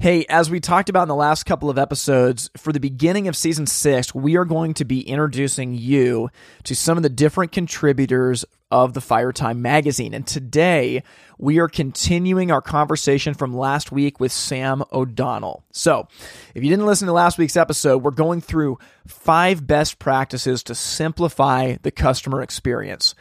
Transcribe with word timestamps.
Hey, 0.00 0.24
as 0.28 0.50
we 0.50 0.58
talked 0.58 0.88
about 0.88 1.02
in 1.02 1.08
the 1.08 1.14
last 1.14 1.44
couple 1.44 1.68
of 1.68 1.78
episodes, 1.78 2.50
for 2.56 2.72
the 2.72 2.80
beginning 2.80 3.28
of 3.28 3.36
season 3.36 3.66
six, 3.66 4.14
we 4.14 4.36
are 4.36 4.44
going 4.44 4.74
to 4.74 4.84
be 4.84 5.06
introducing 5.06 5.74
you 5.74 6.30
to 6.64 6.74
some 6.74 6.96
of 6.96 7.02
the 7.02 7.08
different 7.10 7.52
contributors 7.52 8.44
of 8.70 8.94
the 8.94 9.00
Firetime 9.00 9.58
magazine. 9.58 10.14
And 10.14 10.26
today, 10.26 11.02
we 11.38 11.58
are 11.58 11.68
continuing 11.68 12.50
our 12.50 12.62
conversation 12.62 13.34
from 13.34 13.54
last 13.54 13.92
week 13.92 14.18
with 14.18 14.32
Sam 14.32 14.82
O'Donnell. 14.92 15.62
So, 15.72 16.08
if 16.54 16.64
you 16.64 16.70
didn't 16.70 16.86
listen 16.86 17.06
to 17.06 17.12
last 17.12 17.36
week's 17.36 17.56
episode, 17.56 18.02
we're 18.02 18.12
going 18.12 18.40
through 18.40 18.78
five 19.06 19.66
best 19.66 19.98
practices 19.98 20.62
to 20.64 20.74
simplify 20.74 21.76
the 21.82 21.90
customer 21.90 22.40
experience 22.40 23.14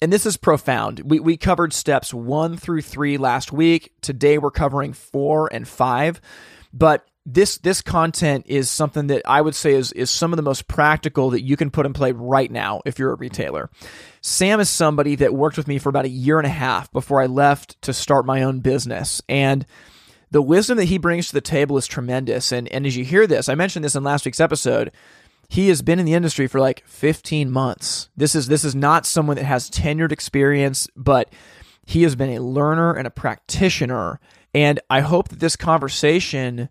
and 0.00 0.12
this 0.12 0.26
is 0.26 0.36
profound. 0.36 1.00
We, 1.00 1.20
we 1.20 1.36
covered 1.36 1.72
steps 1.72 2.14
one 2.14 2.56
through 2.56 2.82
three 2.82 3.18
last 3.18 3.52
week. 3.52 3.92
Today 4.00 4.38
we're 4.38 4.50
covering 4.50 4.92
four 4.92 5.48
and 5.52 5.66
five. 5.66 6.20
But 6.72 7.06
this 7.26 7.58
this 7.58 7.82
content 7.82 8.46
is 8.48 8.70
something 8.70 9.08
that 9.08 9.22
I 9.26 9.40
would 9.40 9.54
say 9.54 9.74
is 9.74 9.92
is 9.92 10.10
some 10.10 10.32
of 10.32 10.38
the 10.38 10.42
most 10.42 10.66
practical 10.66 11.30
that 11.30 11.42
you 11.42 11.56
can 11.56 11.70
put 11.70 11.84
in 11.84 11.92
play 11.92 12.12
right 12.12 12.50
now 12.50 12.80
if 12.86 12.98
you're 12.98 13.12
a 13.12 13.16
retailer. 13.16 13.70
Sam 14.22 14.60
is 14.60 14.70
somebody 14.70 15.14
that 15.16 15.34
worked 15.34 15.56
with 15.56 15.68
me 15.68 15.78
for 15.78 15.90
about 15.90 16.06
a 16.06 16.10
year 16.10 16.38
and 16.38 16.46
a 16.46 16.50
half 16.50 16.90
before 16.90 17.20
I 17.20 17.26
left 17.26 17.80
to 17.82 17.92
start 17.92 18.24
my 18.24 18.42
own 18.42 18.60
business. 18.60 19.20
And 19.28 19.66
the 20.30 20.42
wisdom 20.42 20.78
that 20.78 20.84
he 20.84 20.98
brings 20.98 21.28
to 21.28 21.34
the 21.34 21.40
table 21.40 21.76
is 21.76 21.86
tremendous. 21.86 22.50
And 22.50 22.68
and 22.68 22.86
as 22.86 22.96
you 22.96 23.04
hear 23.04 23.26
this, 23.26 23.48
I 23.48 23.54
mentioned 23.54 23.84
this 23.84 23.96
in 23.96 24.04
last 24.04 24.24
week's 24.24 24.40
episode 24.40 24.90
he 25.48 25.68
has 25.68 25.82
been 25.82 25.98
in 25.98 26.06
the 26.06 26.14
industry 26.14 26.46
for 26.46 26.60
like 26.60 26.86
15 26.86 27.50
months. 27.50 28.10
This 28.16 28.34
is 28.34 28.48
this 28.48 28.64
is 28.64 28.74
not 28.74 29.06
someone 29.06 29.36
that 29.36 29.44
has 29.44 29.70
tenured 29.70 30.12
experience, 30.12 30.88
but 30.94 31.32
he 31.86 32.02
has 32.02 32.14
been 32.14 32.30
a 32.30 32.42
learner 32.42 32.92
and 32.92 33.06
a 33.06 33.10
practitioner. 33.10 34.20
And 34.54 34.78
I 34.90 35.00
hope 35.00 35.28
that 35.28 35.40
this 35.40 35.56
conversation 35.56 36.68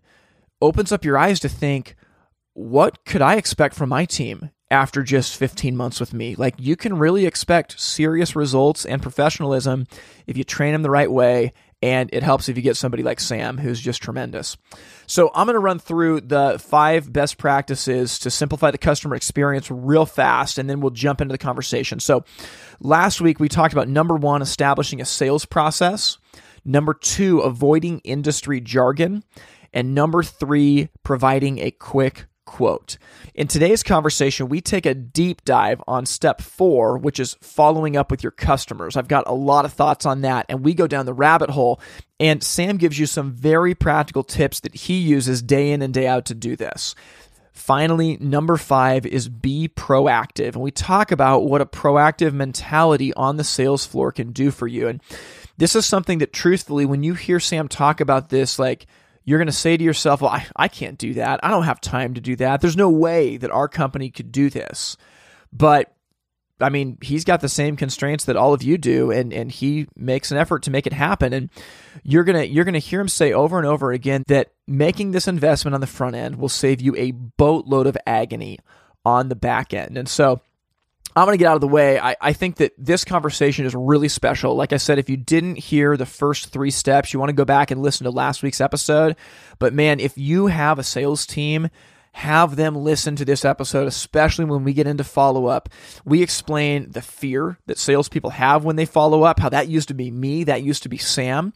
opens 0.62 0.92
up 0.92 1.04
your 1.04 1.18
eyes 1.18 1.40
to 1.40 1.48
think, 1.48 1.96
what 2.54 3.04
could 3.04 3.22
I 3.22 3.36
expect 3.36 3.74
from 3.74 3.88
my 3.88 4.04
team 4.04 4.50
after 4.70 5.02
just 5.02 5.36
15 5.36 5.76
months 5.76 5.98
with 5.98 6.12
me? 6.12 6.36
Like 6.36 6.54
you 6.58 6.76
can 6.76 6.98
really 6.98 7.26
expect 7.26 7.80
serious 7.80 8.36
results 8.36 8.84
and 8.84 9.02
professionalism 9.02 9.86
if 10.26 10.36
you 10.36 10.44
train 10.44 10.72
them 10.72 10.82
the 10.82 10.90
right 10.90 11.10
way 11.10 11.52
and 11.82 12.10
it 12.12 12.22
helps 12.22 12.48
if 12.48 12.56
you 12.56 12.62
get 12.62 12.76
somebody 12.76 13.02
like 13.02 13.20
Sam, 13.20 13.58
who's 13.58 13.80
just 13.80 14.02
tremendous. 14.02 14.56
So, 15.06 15.30
I'm 15.34 15.46
going 15.46 15.54
to 15.54 15.60
run 15.60 15.78
through 15.78 16.22
the 16.22 16.58
five 16.58 17.12
best 17.12 17.38
practices 17.38 18.18
to 18.20 18.30
simplify 18.30 18.70
the 18.70 18.78
customer 18.78 19.14
experience 19.16 19.70
real 19.70 20.06
fast, 20.06 20.58
and 20.58 20.68
then 20.68 20.80
we'll 20.80 20.90
jump 20.90 21.20
into 21.20 21.32
the 21.32 21.38
conversation. 21.38 22.00
So, 22.00 22.24
last 22.80 23.20
week 23.20 23.40
we 23.40 23.48
talked 23.48 23.72
about 23.72 23.88
number 23.88 24.16
one, 24.16 24.42
establishing 24.42 25.00
a 25.00 25.04
sales 25.04 25.44
process, 25.44 26.18
number 26.64 26.94
two, 26.94 27.40
avoiding 27.40 28.00
industry 28.00 28.60
jargon, 28.60 29.24
and 29.72 29.94
number 29.94 30.22
three, 30.22 30.88
providing 31.02 31.58
a 31.58 31.70
quick 31.70 32.27
quote. 32.48 32.96
In 33.34 33.46
today's 33.46 33.82
conversation, 33.82 34.48
we 34.48 34.62
take 34.62 34.86
a 34.86 34.94
deep 34.94 35.44
dive 35.44 35.82
on 35.86 36.06
step 36.06 36.40
four, 36.40 36.96
which 36.96 37.20
is 37.20 37.36
following 37.42 37.94
up 37.94 38.10
with 38.10 38.22
your 38.22 38.32
customers. 38.32 38.96
I've 38.96 39.06
got 39.06 39.28
a 39.28 39.34
lot 39.34 39.66
of 39.66 39.72
thoughts 39.74 40.06
on 40.06 40.22
that, 40.22 40.46
and 40.48 40.64
we 40.64 40.72
go 40.72 40.86
down 40.86 41.04
the 41.04 41.12
rabbit 41.12 41.50
hole. 41.50 41.78
And 42.18 42.42
Sam 42.42 42.78
gives 42.78 42.98
you 42.98 43.04
some 43.04 43.30
very 43.32 43.74
practical 43.74 44.24
tips 44.24 44.60
that 44.60 44.74
he 44.74 44.98
uses 44.98 45.42
day 45.42 45.72
in 45.72 45.82
and 45.82 45.92
day 45.92 46.08
out 46.08 46.24
to 46.24 46.34
do 46.34 46.56
this. 46.56 46.94
Finally, 47.52 48.16
number 48.16 48.56
five 48.56 49.04
is 49.04 49.28
be 49.28 49.68
proactive. 49.68 50.54
And 50.54 50.62
we 50.62 50.70
talk 50.70 51.12
about 51.12 51.44
what 51.44 51.60
a 51.60 51.66
proactive 51.66 52.32
mentality 52.32 53.12
on 53.12 53.36
the 53.36 53.44
sales 53.44 53.84
floor 53.84 54.10
can 54.10 54.32
do 54.32 54.50
for 54.50 54.66
you. 54.66 54.88
And 54.88 55.02
this 55.58 55.76
is 55.76 55.84
something 55.84 56.18
that, 56.18 56.32
truthfully, 56.32 56.86
when 56.86 57.02
you 57.02 57.12
hear 57.12 57.40
Sam 57.40 57.68
talk 57.68 58.00
about 58.00 58.30
this, 58.30 58.58
like, 58.58 58.86
you're 59.28 59.38
going 59.38 59.46
to 59.46 59.52
say 59.52 59.76
to 59.76 59.84
yourself, 59.84 60.22
well, 60.22 60.30
I, 60.30 60.46
I 60.56 60.68
can't 60.68 60.96
do 60.96 61.12
that. 61.14 61.40
I 61.42 61.50
don't 61.50 61.64
have 61.64 61.82
time 61.82 62.14
to 62.14 62.20
do 62.20 62.34
that. 62.36 62.62
There's 62.62 62.78
no 62.78 62.88
way 62.88 63.36
that 63.36 63.50
our 63.50 63.68
company 63.68 64.08
could 64.08 64.32
do 64.32 64.48
this. 64.48 64.96
But 65.52 65.94
I 66.62 66.70
mean, 66.70 66.96
he's 67.02 67.24
got 67.24 67.42
the 67.42 67.48
same 67.50 67.76
constraints 67.76 68.24
that 68.24 68.36
all 68.36 68.54
of 68.54 68.62
you 68.62 68.78
do, 68.78 69.10
and, 69.10 69.34
and 69.34 69.52
he 69.52 69.86
makes 69.94 70.32
an 70.32 70.38
effort 70.38 70.62
to 70.62 70.70
make 70.70 70.86
it 70.86 70.94
happen. 70.94 71.34
And 71.34 71.50
you're 72.02 72.24
gonna 72.24 72.44
you're 72.44 72.64
gonna 72.64 72.78
hear 72.78 73.02
him 73.02 73.08
say 73.08 73.34
over 73.34 73.58
and 73.58 73.66
over 73.66 73.92
again 73.92 74.24
that 74.28 74.48
making 74.66 75.10
this 75.10 75.28
investment 75.28 75.74
on 75.74 75.82
the 75.82 75.86
front 75.86 76.16
end 76.16 76.36
will 76.36 76.48
save 76.48 76.80
you 76.80 76.96
a 76.96 77.10
boatload 77.10 77.86
of 77.86 77.98
agony 78.06 78.58
on 79.04 79.28
the 79.28 79.36
back 79.36 79.74
end. 79.74 79.98
And 79.98 80.08
so 80.08 80.40
I'm 81.16 81.24
going 81.24 81.36
to 81.36 81.38
get 81.38 81.48
out 81.48 81.56
of 81.56 81.60
the 81.60 81.68
way. 81.68 81.98
I, 81.98 82.16
I 82.20 82.32
think 82.32 82.56
that 82.56 82.72
this 82.78 83.04
conversation 83.04 83.66
is 83.66 83.74
really 83.74 84.08
special. 84.08 84.54
Like 84.54 84.72
I 84.72 84.76
said, 84.76 84.98
if 84.98 85.10
you 85.10 85.16
didn't 85.16 85.56
hear 85.56 85.96
the 85.96 86.06
first 86.06 86.52
three 86.52 86.70
steps, 86.70 87.12
you 87.12 87.18
want 87.18 87.30
to 87.30 87.34
go 87.34 87.44
back 87.44 87.70
and 87.70 87.82
listen 87.82 88.04
to 88.04 88.10
last 88.10 88.42
week's 88.42 88.60
episode. 88.60 89.16
But 89.58 89.74
man, 89.74 90.00
if 90.00 90.16
you 90.16 90.46
have 90.46 90.78
a 90.78 90.84
sales 90.84 91.26
team, 91.26 91.70
have 92.12 92.56
them 92.56 92.74
listen 92.74 93.14
to 93.16 93.24
this 93.24 93.44
episode, 93.44 93.86
especially 93.86 94.44
when 94.44 94.64
we 94.64 94.72
get 94.72 94.86
into 94.86 95.04
follow 95.04 95.46
up. 95.46 95.68
We 96.04 96.22
explain 96.22 96.90
the 96.90 97.02
fear 97.02 97.58
that 97.66 97.78
salespeople 97.78 98.30
have 98.30 98.64
when 98.64 98.76
they 98.76 98.86
follow 98.86 99.22
up, 99.22 99.38
how 99.38 99.48
that 99.50 99.68
used 99.68 99.88
to 99.88 99.94
be 99.94 100.10
me, 100.10 100.44
that 100.44 100.62
used 100.62 100.82
to 100.82 100.88
be 100.88 100.98
Sam, 100.98 101.52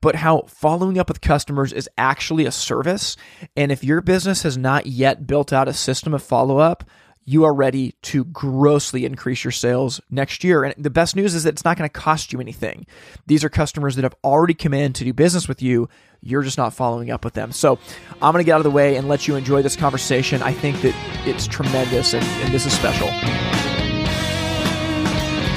but 0.00 0.16
how 0.16 0.42
following 0.48 0.98
up 0.98 1.08
with 1.08 1.20
customers 1.20 1.72
is 1.72 1.88
actually 1.98 2.46
a 2.46 2.52
service. 2.52 3.16
And 3.56 3.70
if 3.70 3.84
your 3.84 4.00
business 4.00 4.42
has 4.42 4.56
not 4.56 4.86
yet 4.86 5.26
built 5.26 5.52
out 5.52 5.68
a 5.68 5.74
system 5.74 6.14
of 6.14 6.22
follow 6.22 6.58
up, 6.58 6.84
you 7.26 7.44
are 7.44 7.52
ready 7.52 7.94
to 8.02 8.24
grossly 8.26 9.04
increase 9.04 9.44
your 9.44 9.50
sales 9.50 10.00
next 10.10 10.44
year. 10.44 10.62
And 10.64 10.74
the 10.78 10.90
best 10.90 11.16
news 11.16 11.34
is 11.34 11.42
that 11.42 11.50
it's 11.50 11.64
not 11.64 11.76
going 11.76 11.90
to 11.90 11.92
cost 11.92 12.32
you 12.32 12.40
anything. 12.40 12.86
These 13.26 13.44
are 13.44 13.48
customers 13.48 13.96
that 13.96 14.04
have 14.04 14.14
already 14.24 14.54
come 14.54 14.72
in 14.72 14.92
to 14.94 15.04
do 15.04 15.12
business 15.12 15.48
with 15.48 15.60
you. 15.60 15.88
You're 16.22 16.42
just 16.42 16.56
not 16.56 16.72
following 16.72 17.10
up 17.10 17.24
with 17.24 17.34
them. 17.34 17.50
So 17.50 17.78
I'm 18.22 18.32
going 18.32 18.42
to 18.42 18.44
get 18.44 18.52
out 18.52 18.60
of 18.60 18.64
the 18.64 18.70
way 18.70 18.96
and 18.96 19.08
let 19.08 19.26
you 19.26 19.34
enjoy 19.34 19.62
this 19.62 19.76
conversation. 19.76 20.40
I 20.40 20.52
think 20.52 20.80
that 20.82 20.94
it's 21.26 21.48
tremendous 21.48 22.14
and, 22.14 22.24
and 22.24 22.54
this 22.54 22.64
is 22.64 22.72
special. 22.72 23.08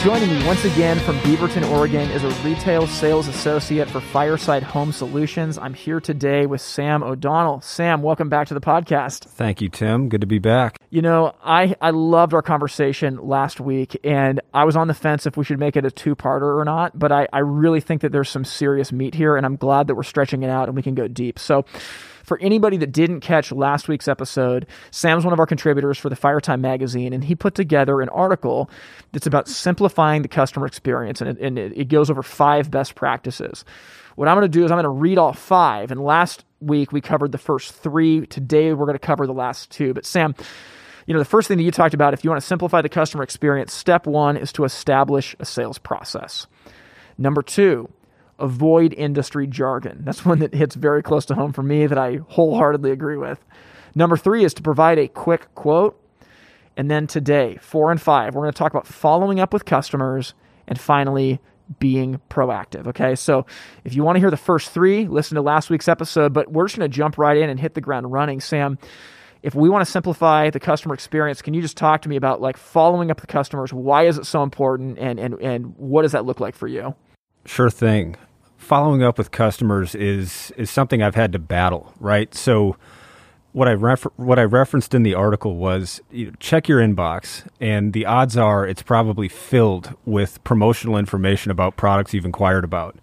Joining 0.02 0.30
me 0.30 0.48
once 0.48 0.64
again 0.64 0.98
from 1.00 1.18
Beaverton, 1.18 1.70
Oregon 1.72 2.10
is 2.12 2.24
a 2.24 2.30
retail 2.42 2.88
sales 2.88 3.28
associate 3.28 3.90
for 3.90 4.00
Fireside 4.00 4.64
Home 4.64 4.94
Solutions. 4.94 5.58
I'm 5.58 5.74
here 5.74 6.00
today 6.00 6.46
with 6.46 6.62
Sam 6.62 7.04
O'Donnell. 7.04 7.60
Sam, 7.60 8.02
welcome 8.02 8.30
back 8.30 8.48
to 8.48 8.54
the 8.54 8.62
podcast. 8.62 9.26
Thank 9.26 9.59
you, 9.59 9.68
Tim. 9.68 10.08
Good 10.08 10.22
to 10.22 10.28
be 10.28 10.40
back. 10.40 10.78
You 10.90 11.02
know, 11.02 11.36
I, 11.44 11.76
I 11.82 11.90
loved 11.90 12.34
our 12.34 12.42
conversation 12.42 13.18
last 13.18 13.59
week, 13.59 14.00
and 14.06 14.40
I 14.54 14.64
was 14.64 14.78
on 14.78 14.88
the 14.88 14.94
fence 14.94 15.26
if 15.26 15.36
we 15.36 15.44
should 15.44 15.59
make 15.59 15.76
it 15.76 15.84
a 15.84 15.92
two 15.92 16.16
parter 16.16 16.58
or 16.58 16.64
not, 16.64 16.98
but 16.98 17.12
I, 17.12 17.28
I 17.34 17.40
really 17.40 17.82
think 17.82 18.02
that 18.02 18.14
there's 18.14 18.30
some 18.30 18.46
serious 18.46 18.94
meat 18.94 19.16
here, 19.16 19.36
and 19.36 19.46
I'm 19.46 19.58
glad 19.58 19.88
that 19.88 19.96
we're 19.96 20.04
stretching 20.04 20.44
it 20.44 20.50
out 20.50 20.70
and 20.70 20.78
we 20.78 20.82
can 20.82 20.96
go 20.96 21.09
deep. 21.09 21.38
So, 21.38 21.66
for 22.29 22.38
anybody 22.40 22.78
that 22.78 22.91
didn't 22.91 23.22
catch 23.22 23.51
last 23.51 23.88
week's 23.88 24.07
episode, 24.07 24.67
Sam's 24.91 25.25
one 25.25 25.34
of 25.34 25.40
our 25.40 25.47
contributors 25.47 25.97
for 25.97 26.09
the 26.09 26.16
Firetime 26.16 26.62
magazine, 26.62 27.12
and 27.12 27.23
he 27.23 27.34
put 27.34 27.56
together 27.56 28.01
an 28.01 28.09
article 28.09 28.69
that's 29.12 29.25
about 29.25 29.47
simplifying 29.47 30.22
the 30.22 30.28
customer 30.28 30.67
experience, 30.67 31.22
and 31.22 31.31
it, 31.31 31.40
and 31.40 31.57
it, 31.57 31.90
goes 31.90 32.12
over 32.12 32.22
five 32.22 32.69
best 32.69 32.94
practices. 32.94 33.66
What 34.16 34.28
I'm 34.28 34.38
going 34.38 34.50
to 34.50 34.59
do 34.59 34.63
is 34.63 34.69
I'm 34.69 34.75
going 34.75 34.84
to 34.84 34.90
read 34.90 35.17
all 35.17 35.34
five, 35.34 35.90
and 35.90 36.00
last 36.00 36.45
week 36.62 36.91
we 36.91 37.01
covered 37.01 37.31
the 37.31 37.40
first 37.40 37.73
three. 37.73 38.28
Today 38.28 38.73
we're 38.73 38.85
going 38.85 38.94
to 38.94 39.00
cover 39.00 39.25
the 39.25 39.34
last 39.34 39.72
two. 39.72 39.96
But 39.96 40.06
Sam, 40.06 40.35
you 41.07 41.16
know, 41.16 41.20
the 41.20 41.25
first 41.25 41.47
thing 41.47 41.58
that 41.58 41.64
you 41.64 41.72
talked 41.72 41.96
about, 41.96 42.14
if 42.14 42.23
you 42.23 42.29
want 42.29 42.41
to 42.41 42.47
simplify 42.47 42.84
the 42.84 42.90
customer 42.90 43.23
experience, 43.23 43.73
step 43.73 44.05
one 44.05 44.37
is 44.37 44.53
to 44.53 44.66
establish 44.66 45.35
a 45.40 45.46
sales 45.46 45.79
process. 45.79 46.46
Number 47.17 47.41
two, 47.41 47.90
avoid 48.40 48.94
industry 48.94 49.47
jargon. 49.47 50.02
That's 50.03 50.26
one 50.26 50.40
that 50.40 50.53
hits 50.53 50.76
very 50.76 51.03
close 51.03 51.26
to 51.28 51.36
home 51.36 51.53
for 51.53 51.64
me 51.64 51.88
that 51.88 51.97
I 51.97 52.20
wholeheartedly 52.28 52.91
agree 52.91 53.18
with. 53.18 53.44
Number 53.96 54.18
three 54.18 54.44
is 54.44 54.53
to 54.56 54.62
provide 54.62 55.00
a 55.00 55.08
quick 55.08 55.53
quote. 55.56 56.00
And 56.78 56.90
then 56.90 57.08
today, 57.08 57.58
four 57.62 57.91
and 57.91 58.02
five, 58.02 58.36
we're 58.36 58.44
going 58.44 58.53
to 58.53 58.58
talk 58.58 58.72
about 58.72 58.88
following 58.88 59.40
up 59.40 59.53
with 59.53 59.66
customers 59.66 60.34
and 60.68 60.80
finally 60.80 61.40
being 61.78 62.20
proactive. 62.30 62.88
Okay. 62.88 63.16
So 63.16 63.46
if 63.84 63.94
you 63.94 64.03
want 64.03 64.16
to 64.16 64.20
hear 64.20 64.32
the 64.32 64.38
first 64.38 64.72
three, 64.72 65.08
listen 65.08 65.35
to 65.35 65.42
last 65.42 65.70
week's 65.70 65.88
episode, 65.88 66.34
but 66.34 66.52
we're 66.52 66.66
just 66.66 66.78
going 66.78 66.90
to 66.90 66.96
jump 66.96 67.18
right 67.18 67.38
in 67.38 67.50
and 67.50 67.59
hit 67.59 67.74
the 67.74 67.82
ground 67.82 68.12
running. 68.12 68.40
Sam, 68.40 68.80
if 69.44 69.53
we 69.53 69.70
want 69.70 69.85
to 69.85 69.92
simplify 69.92 70.50
the 70.50 70.59
customer 70.59 70.94
experience, 70.94 71.42
can 71.42 71.53
you 71.53 71.62
just 71.62 71.78
talk 71.78 72.02
to 72.03 72.09
me 72.09 72.16
about 72.16 72.42
like 72.42 72.58
following 72.58 73.12
up 73.12 73.22
with 73.22 73.30
customers? 73.30 73.72
Why 73.72 74.08
is 74.08 74.18
it 74.18 74.26
so 74.26 74.42
important 74.42 74.97
and, 74.97 75.20
and, 75.20 75.35
and 75.42 75.76
what 75.78 76.03
does 76.03 76.14
that 76.14 76.26
look 76.26 76.40
like 76.40 76.56
for 76.56 76.68
you? 76.68 76.96
Sure 77.46 77.70
thing 77.70 78.16
following 78.70 79.02
up 79.02 79.18
with 79.18 79.32
customers 79.32 79.96
is 79.96 80.54
is 80.56 80.70
something 80.70 81.02
I've 81.02 81.16
had 81.16 81.32
to 81.32 81.40
battle, 81.40 81.92
right? 82.00 82.34
So 82.36 82.78
what 83.52 83.68
I 83.68 83.72
refer- 83.72 84.12
what 84.16 84.38
I 84.38 84.44
referenced 84.44 84.94
in 84.94 85.02
the 85.02 85.16
article 85.16 85.56
was 85.56 86.02
you 86.12 86.28
know, 86.28 86.34
check 86.40 86.68
your 86.68 86.80
inbox, 86.80 87.48
and 87.60 87.94
the 87.94 88.06
odds 88.06 88.38
are 88.38 88.68
it's 88.68 88.84
probably 88.84 89.28
filled 89.28 89.96
with 90.06 90.42
promotional 90.44 90.98
information 91.00 91.50
about 91.50 91.78
products 91.78 92.14
you've 92.14 92.26
inquired 92.26 92.64
about. 92.64 92.96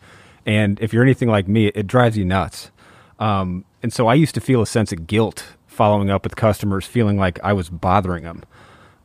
And 0.47 0.79
if 0.81 0.93
you're 0.93 1.03
anything 1.03 1.29
like 1.29 1.49
me, 1.49 1.67
it 1.75 1.89
drives 1.89 2.17
you 2.17 2.25
nuts. 2.25 2.71
Um, 3.19 3.65
and 3.83 3.93
so 3.93 4.07
I 4.07 4.15
used 4.15 4.37
to 4.37 4.41
feel 4.41 4.63
a 4.63 4.67
sense 4.69 4.93
of 4.93 5.09
guilt 5.09 5.57
following 5.67 6.11
up 6.11 6.23
with 6.23 6.37
customers, 6.37 6.87
feeling 6.87 7.19
like 7.19 7.41
I 7.43 7.53
was 7.53 7.71
bothering 7.71 8.23
them. 8.23 8.45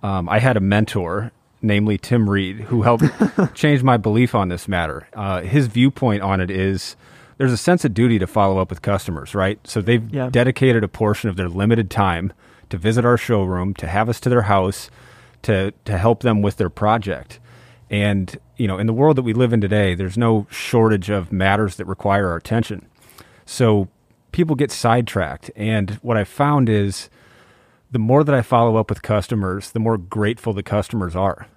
Um, 0.04 0.30
I 0.30 0.38
had 0.38 0.58
a 0.58 0.62
mentor, 0.62 1.32
namely 1.62 1.98
Tim 1.98 2.30
Reed, 2.30 2.62
who 2.62 2.82
helped 2.82 3.06
change 3.54 3.84
my 3.84 3.98
belief 3.98 4.34
on 4.36 4.50
this 4.50 4.68
matter. 4.68 5.08
Uh, 5.14 5.42
his 5.42 5.68
viewpoint 5.68 6.22
on 6.22 6.42
it 6.42 6.50
is 6.50 6.96
there's 7.38 7.52
a 7.52 7.58
sense 7.58 7.84
of 7.86 7.94
duty 7.94 8.20
to 8.20 8.28
follow 8.28 8.60
up 8.60 8.70
with 8.70 8.82
customers, 8.82 9.34
right? 9.34 9.60
So 9.66 9.82
they've 9.82 10.08
yeah. 10.14 10.30
dedicated 10.30 10.84
a 10.84 10.88
portion 10.88 11.30
of 11.30 11.36
their 11.36 11.50
limited 11.50 11.90
time 11.90 12.34
to 12.70 12.78
visit 12.78 13.06
our 13.06 13.18
showroom, 13.18 13.74
to 13.76 13.88
have 13.88 14.10
us 14.10 14.20
to 14.22 14.30
their 14.30 14.44
house, 14.44 14.90
to 15.44 15.72
to 15.86 15.98
help 15.98 16.22
them 16.22 16.42
with 16.42 16.58
their 16.58 16.70
project. 16.70 17.40
And 17.90 18.38
you 18.58 18.68
know, 18.68 18.78
in 18.78 18.88
the 18.88 18.94
world 18.94 19.18
that 19.18 19.24
we 19.24 19.34
live 19.34 19.54
in 19.54 19.62
today, 19.62 19.96
there's 19.96 20.18
no 20.18 20.48
shortage 20.50 21.10
of 21.10 21.32
matters 21.32 21.78
that 21.78 21.86
require 21.86 22.30
our 22.30 22.38
attention. 22.38 22.88
So 23.46 23.90
people 24.32 24.56
get 24.56 24.72
sidetracked, 24.72 25.52
and 25.56 25.92
what 26.02 26.18
I 26.18 26.24
found 26.24 26.70
is 26.70 27.10
the 27.92 28.00
more 28.00 28.24
that 28.24 28.34
I 28.34 28.42
follow 28.42 28.78
up 28.78 28.90
with 28.90 29.02
customers, 29.02 29.72
the 29.72 29.80
more 29.80 29.98
grateful 29.98 30.54
the 30.54 30.64
customers 30.64 31.16
are. 31.16 31.48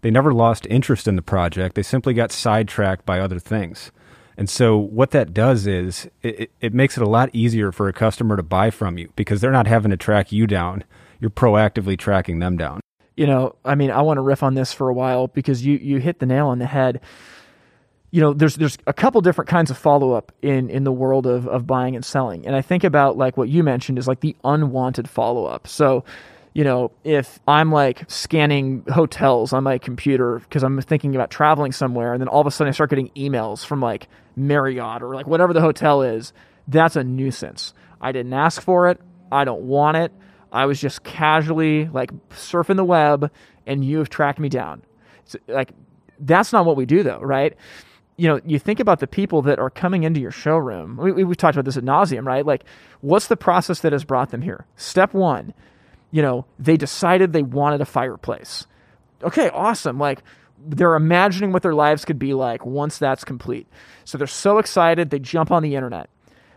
They 0.00 0.10
never 0.10 0.32
lost 0.32 0.66
interest 0.70 1.06
in 1.06 1.16
the 1.16 1.22
project. 1.22 1.74
They 1.74 1.82
simply 1.82 2.14
got 2.14 2.32
sidetracked 2.32 3.04
by 3.04 3.20
other 3.20 3.38
things. 3.38 3.92
And 4.36 4.48
so 4.48 4.76
what 4.76 5.10
that 5.10 5.34
does 5.34 5.66
is 5.66 6.08
it, 6.22 6.50
it 6.60 6.72
makes 6.72 6.96
it 6.96 7.02
a 7.02 7.08
lot 7.08 7.30
easier 7.32 7.70
for 7.70 7.88
a 7.88 7.92
customer 7.92 8.36
to 8.36 8.42
buy 8.42 8.70
from 8.70 8.98
you 8.98 9.12
because 9.14 9.40
they're 9.40 9.52
not 9.52 9.66
having 9.66 9.90
to 9.90 9.96
track 9.96 10.32
you 10.32 10.46
down. 10.46 10.84
You're 11.20 11.30
proactively 11.30 11.98
tracking 11.98 12.38
them 12.38 12.56
down. 12.56 12.80
You 13.16 13.26
know, 13.26 13.56
I 13.64 13.74
mean, 13.74 13.90
I 13.90 14.00
want 14.02 14.16
to 14.16 14.22
riff 14.22 14.42
on 14.42 14.54
this 14.54 14.72
for 14.72 14.88
a 14.88 14.94
while 14.94 15.28
because 15.28 15.64
you 15.66 15.76
you 15.76 15.98
hit 15.98 16.18
the 16.18 16.26
nail 16.26 16.48
on 16.48 16.58
the 16.58 16.66
head. 16.66 17.00
You 18.12 18.20
know, 18.20 18.32
there's 18.32 18.54
there's 18.56 18.78
a 18.86 18.92
couple 18.92 19.20
different 19.22 19.48
kinds 19.48 19.70
of 19.70 19.78
follow 19.78 20.12
up 20.12 20.32
in 20.42 20.70
in 20.70 20.84
the 20.84 20.92
world 20.92 21.26
of 21.26 21.48
of 21.48 21.66
buying 21.66 21.96
and 21.96 22.04
selling, 22.04 22.46
and 22.46 22.54
I 22.54 22.62
think 22.62 22.84
about 22.84 23.16
like 23.16 23.36
what 23.36 23.48
you 23.48 23.64
mentioned 23.64 23.98
is 23.98 24.06
like 24.06 24.20
the 24.20 24.36
unwanted 24.44 25.08
follow 25.08 25.46
up. 25.46 25.66
So 25.66 26.04
you 26.54 26.64
know, 26.64 26.92
if 27.02 27.40
I'm 27.48 27.72
like 27.72 28.08
scanning 28.10 28.84
hotels 28.92 29.52
on 29.52 29.64
my 29.64 29.78
computer 29.78 30.38
because 30.40 30.62
I'm 30.62 30.80
thinking 30.82 31.14
about 31.14 31.30
traveling 31.30 31.72
somewhere, 31.72 32.12
and 32.12 32.20
then 32.20 32.28
all 32.28 32.40
of 32.40 32.46
a 32.46 32.50
sudden 32.50 32.68
I 32.68 32.72
start 32.72 32.90
getting 32.90 33.08
emails 33.16 33.64
from 33.64 33.80
like 33.80 34.08
Marriott 34.36 35.02
or 35.02 35.14
like 35.14 35.26
whatever 35.26 35.52
the 35.54 35.62
hotel 35.62 36.02
is, 36.02 36.32
that's 36.68 36.96
a 36.96 37.04
nuisance. 37.04 37.72
I 38.00 38.12
didn't 38.12 38.34
ask 38.34 38.60
for 38.60 38.90
it. 38.90 39.00
I 39.30 39.44
don't 39.44 39.62
want 39.62 39.96
it. 39.96 40.12
I 40.52 40.66
was 40.66 40.78
just 40.78 41.02
casually 41.02 41.86
like 41.88 42.12
surfing 42.30 42.76
the 42.76 42.84
web, 42.84 43.32
and 43.66 43.82
you 43.82 43.98
have 43.98 44.10
tracked 44.10 44.38
me 44.38 44.50
down. 44.50 44.82
Like, 45.48 45.72
that's 46.18 46.52
not 46.52 46.66
what 46.66 46.76
we 46.76 46.84
do 46.84 47.02
though, 47.02 47.20
right? 47.20 47.56
You 48.16 48.28
know, 48.28 48.40
you 48.44 48.58
think 48.58 48.80
about 48.80 49.00
the 49.00 49.06
people 49.06 49.42
that 49.42 49.58
are 49.58 49.70
coming 49.70 50.02
into 50.02 50.20
your 50.20 50.30
showroom. 50.30 50.96
We, 50.96 51.22
have 51.22 51.36
talked 51.36 51.56
about 51.56 51.64
this 51.64 51.76
at 51.76 51.84
nauseum, 51.84 52.26
right? 52.26 52.44
Like, 52.44 52.64
what's 53.00 53.28
the 53.28 53.36
process 53.36 53.80
that 53.80 53.92
has 53.92 54.04
brought 54.04 54.30
them 54.30 54.42
here? 54.42 54.66
Step 54.76 55.14
one, 55.14 55.54
you 56.10 56.22
know, 56.22 56.44
they 56.58 56.76
decided 56.76 57.32
they 57.32 57.42
wanted 57.42 57.80
a 57.80 57.86
fireplace. 57.86 58.66
Okay, 59.22 59.48
awesome. 59.48 59.98
Like 59.98 60.22
they're 60.64 60.94
imagining 60.94 61.52
what 61.52 61.62
their 61.62 61.74
lives 61.74 62.04
could 62.04 62.18
be 62.18 62.34
like 62.34 62.64
once 62.64 62.98
that's 62.98 63.24
complete. 63.24 63.66
So 64.04 64.18
they're 64.18 64.26
so 64.26 64.58
excited, 64.58 65.10
they 65.10 65.18
jump 65.18 65.50
on 65.50 65.62
the 65.62 65.74
internet. 65.74 66.08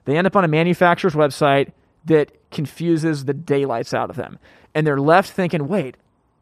They 0.06 0.18
end 0.18 0.28
up 0.28 0.36
on 0.36 0.44
a 0.44 0.48
manufacturer's 0.48 1.14
website 1.14 1.72
that 2.06 2.32
confuses 2.52 3.26
the 3.26 3.34
daylights 3.34 3.94
out 3.94 4.10
of 4.10 4.16
them. 4.16 4.38
And 4.76 4.86
they're 4.86 5.00
left 5.00 5.32
thinking, 5.32 5.68
wait, 5.68 5.98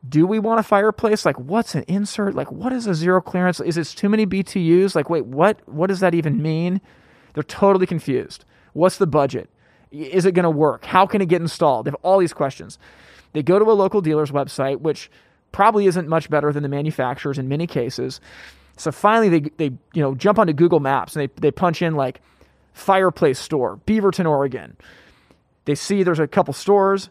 do 0.08 0.28
we 0.28 0.40
want 0.40 0.60
a 0.60 0.64
fireplace? 0.64 1.26
Like, 1.26 1.40
what's 1.40 1.76
an 1.76 1.84
insert? 1.88 2.36
Like, 2.36 2.52
what 2.52 2.74
is 2.74 2.88
a 2.88 2.94
zero 2.94 3.22
clearance? 3.22 3.60
Is 3.60 3.76
this 3.76 3.94
too 3.94 4.10
many 4.10 4.26
BTUs? 4.26 4.96
Like, 4.96 5.10
wait, 5.10 5.26
what? 5.26 5.60
What 5.68 5.88
does 5.88 6.02
that 6.02 6.14
even 6.14 6.42
mean? 6.42 6.82
They're 7.34 7.44
totally 7.44 7.86
confused. 7.86 8.46
What's 8.74 8.98
the 8.98 9.08
budget? 9.08 9.50
Is 9.92 10.26
it 10.26 10.34
going 10.34 10.44
to 10.44 10.50
work? 10.50 10.86
How 10.86 11.06
can 11.06 11.22
it 11.22 11.28
get 11.28 11.42
installed? 11.42 11.86
They 11.86 11.92
have 11.92 12.00
all 12.02 12.20
these 12.20 12.34
questions. 12.34 12.80
They 13.34 13.44
go 13.44 13.60
to 13.60 13.66
a 13.66 13.74
local 13.74 14.02
dealer's 14.02 14.32
website, 14.32 14.82
which 14.82 15.10
probably 15.52 15.86
isn't 15.86 16.08
much 16.08 16.30
better 16.30 16.52
than 16.52 16.64
the 16.64 16.70
manufacturers 16.70 17.38
in 17.40 17.48
many 17.48 17.68
cases. 17.68 18.20
So 18.78 18.92
finally, 18.92 19.30
they, 19.30 19.50
they 19.58 19.78
you 19.94 20.02
know 20.02 20.16
jump 20.16 20.40
onto 20.40 20.54
Google 20.54 20.80
Maps 20.80 21.16
and 21.16 21.28
they, 21.28 21.34
they 21.40 21.52
punch 21.52 21.82
in 21.82 21.96
like 21.96 22.22
fireplace 22.74 23.40
store, 23.40 23.80
Beaverton, 23.86 24.28
Oregon. 24.28 24.76
They 25.66 25.76
see 25.76 26.04
there's 26.04 26.20
a 26.20 26.28
couple 26.28 26.54
stores. 26.54 27.10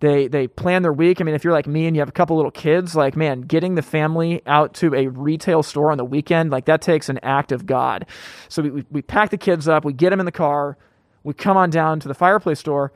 They 0.00 0.28
they 0.28 0.46
plan 0.46 0.82
their 0.82 0.92
week. 0.92 1.20
I 1.20 1.24
mean, 1.24 1.34
if 1.34 1.42
you're 1.42 1.52
like 1.52 1.66
me 1.66 1.86
and 1.86 1.96
you 1.96 2.00
have 2.00 2.08
a 2.08 2.12
couple 2.12 2.36
little 2.36 2.52
kids, 2.52 2.94
like 2.94 3.16
man, 3.16 3.42
getting 3.42 3.74
the 3.74 3.82
family 3.82 4.42
out 4.46 4.74
to 4.74 4.94
a 4.94 5.08
retail 5.08 5.62
store 5.62 5.90
on 5.90 5.98
the 5.98 6.04
weekend, 6.04 6.50
like 6.50 6.66
that 6.66 6.80
takes 6.80 7.08
an 7.08 7.18
act 7.22 7.50
of 7.50 7.66
God. 7.66 8.06
So 8.48 8.62
we, 8.62 8.70
we, 8.70 8.84
we 8.90 9.02
pack 9.02 9.30
the 9.30 9.38
kids 9.38 9.66
up, 9.66 9.84
we 9.84 9.92
get 9.92 10.10
them 10.10 10.20
in 10.20 10.26
the 10.26 10.32
car, 10.32 10.78
we 11.24 11.34
come 11.34 11.56
on 11.56 11.70
down 11.70 11.98
to 12.00 12.08
the 12.08 12.14
fireplace 12.14 12.60
store 12.60 12.92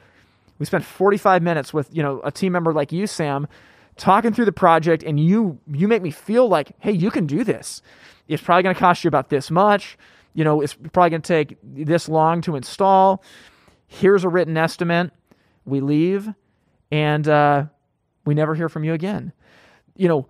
we 0.62 0.66
spent 0.66 0.84
45 0.84 1.42
minutes 1.42 1.74
with, 1.74 1.88
you 1.92 2.04
know, 2.04 2.20
a 2.22 2.30
team 2.30 2.52
member 2.52 2.72
like 2.72 2.92
you, 2.92 3.08
Sam, 3.08 3.48
talking 3.96 4.32
through 4.32 4.44
the 4.44 4.52
project 4.52 5.02
and 5.02 5.18
you 5.18 5.58
you 5.66 5.88
make 5.88 6.02
me 6.02 6.12
feel 6.12 6.48
like, 6.48 6.70
hey, 6.78 6.92
you 6.92 7.10
can 7.10 7.26
do 7.26 7.42
this. 7.42 7.82
It's 8.28 8.40
probably 8.40 8.62
going 8.62 8.74
to 8.76 8.78
cost 8.78 9.02
you 9.02 9.08
about 9.08 9.28
this 9.28 9.50
much. 9.50 9.98
You 10.34 10.44
know, 10.44 10.60
it's 10.60 10.74
probably 10.74 11.10
going 11.10 11.22
to 11.22 11.26
take 11.26 11.58
this 11.64 12.08
long 12.08 12.42
to 12.42 12.54
install. 12.54 13.24
Here's 13.88 14.22
a 14.22 14.28
written 14.28 14.56
estimate. 14.56 15.10
We 15.64 15.80
leave 15.80 16.32
and 16.92 17.26
uh, 17.26 17.64
we 18.24 18.34
never 18.34 18.54
hear 18.54 18.68
from 18.68 18.84
you 18.84 18.92
again. 18.92 19.32
You 19.96 20.08
know, 20.08 20.28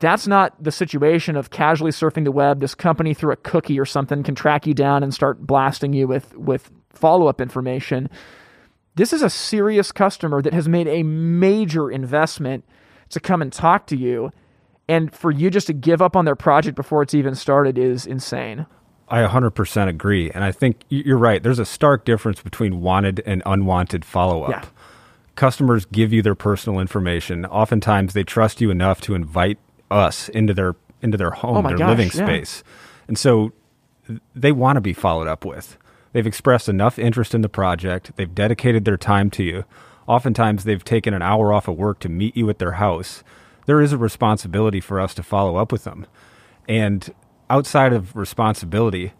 that's 0.00 0.26
not 0.26 0.62
the 0.62 0.72
situation 0.72 1.36
of 1.36 1.50
casually 1.50 1.92
surfing 1.92 2.24
the 2.24 2.32
web. 2.32 2.60
This 2.60 2.74
company 2.74 3.14
through 3.14 3.32
a 3.32 3.36
cookie 3.36 3.78
or 3.78 3.86
something 3.86 4.22
can 4.22 4.34
track 4.34 4.66
you 4.66 4.74
down 4.74 5.02
and 5.02 5.14
start 5.14 5.46
blasting 5.46 5.92
you 5.92 6.06
with 6.06 6.36
with 6.36 6.70
follow 6.90 7.28
up 7.28 7.40
information. 7.40 8.10
This 8.96 9.12
is 9.12 9.22
a 9.22 9.30
serious 9.30 9.92
customer 9.92 10.42
that 10.42 10.52
has 10.52 10.68
made 10.68 10.88
a 10.88 11.04
major 11.04 11.90
investment 11.90 12.64
to 13.10 13.20
come 13.20 13.40
and 13.40 13.52
talk 13.52 13.86
to 13.86 13.96
you. 13.96 14.32
And 14.88 15.14
for 15.14 15.30
you 15.30 15.50
just 15.50 15.68
to 15.68 15.72
give 15.72 16.02
up 16.02 16.16
on 16.16 16.24
their 16.24 16.34
project 16.34 16.74
before 16.74 17.02
it's 17.02 17.14
even 17.14 17.34
started 17.34 17.78
is 17.78 18.06
insane. 18.06 18.66
I 19.08 19.22
100% 19.22 19.88
agree. 19.88 20.30
And 20.30 20.42
I 20.42 20.50
think 20.50 20.80
you're 20.88 21.18
right. 21.18 21.42
There's 21.42 21.58
a 21.58 21.64
stark 21.64 22.04
difference 22.04 22.42
between 22.42 22.80
wanted 22.80 23.22
and 23.24 23.42
unwanted 23.46 24.04
follow 24.04 24.42
up. 24.44 24.50
Yeah. 24.50 24.64
Customers 25.38 25.86
give 25.86 26.12
you 26.12 26.20
their 26.20 26.34
personal 26.34 26.80
information. 26.80 27.46
Oftentimes, 27.46 28.12
they 28.12 28.24
trust 28.24 28.60
you 28.60 28.72
enough 28.72 29.00
to 29.02 29.14
invite 29.14 29.56
us 29.88 30.28
into 30.30 30.52
their 30.52 30.74
into 31.00 31.16
their 31.16 31.30
home, 31.30 31.64
oh 31.64 31.68
their 31.68 31.78
gosh, 31.78 31.88
living 31.90 32.10
space. 32.10 32.64
Yeah. 32.66 32.72
And 33.06 33.16
so 33.16 33.52
they 34.34 34.50
want 34.50 34.78
to 34.78 34.80
be 34.80 34.92
followed 34.92 35.28
up 35.28 35.44
with. 35.44 35.78
They've 36.12 36.26
expressed 36.26 36.68
enough 36.68 36.98
interest 36.98 37.36
in 37.36 37.42
the 37.42 37.48
project. 37.48 38.10
They've 38.16 38.34
dedicated 38.34 38.84
their 38.84 38.96
time 38.96 39.30
to 39.30 39.44
you. 39.44 39.64
Oftentimes, 40.08 40.64
they've 40.64 40.82
taken 40.82 41.14
an 41.14 41.22
hour 41.22 41.52
off 41.52 41.68
of 41.68 41.76
work 41.76 42.00
to 42.00 42.08
meet 42.08 42.36
you 42.36 42.50
at 42.50 42.58
their 42.58 42.72
house. 42.72 43.22
There 43.66 43.80
is 43.80 43.92
a 43.92 43.98
responsibility 43.98 44.80
for 44.80 44.98
us 44.98 45.14
to 45.14 45.22
follow 45.22 45.54
up 45.54 45.70
with 45.70 45.84
them. 45.84 46.04
And 46.68 47.14
outside 47.48 47.92
of 47.92 48.16
responsibility, 48.16 49.12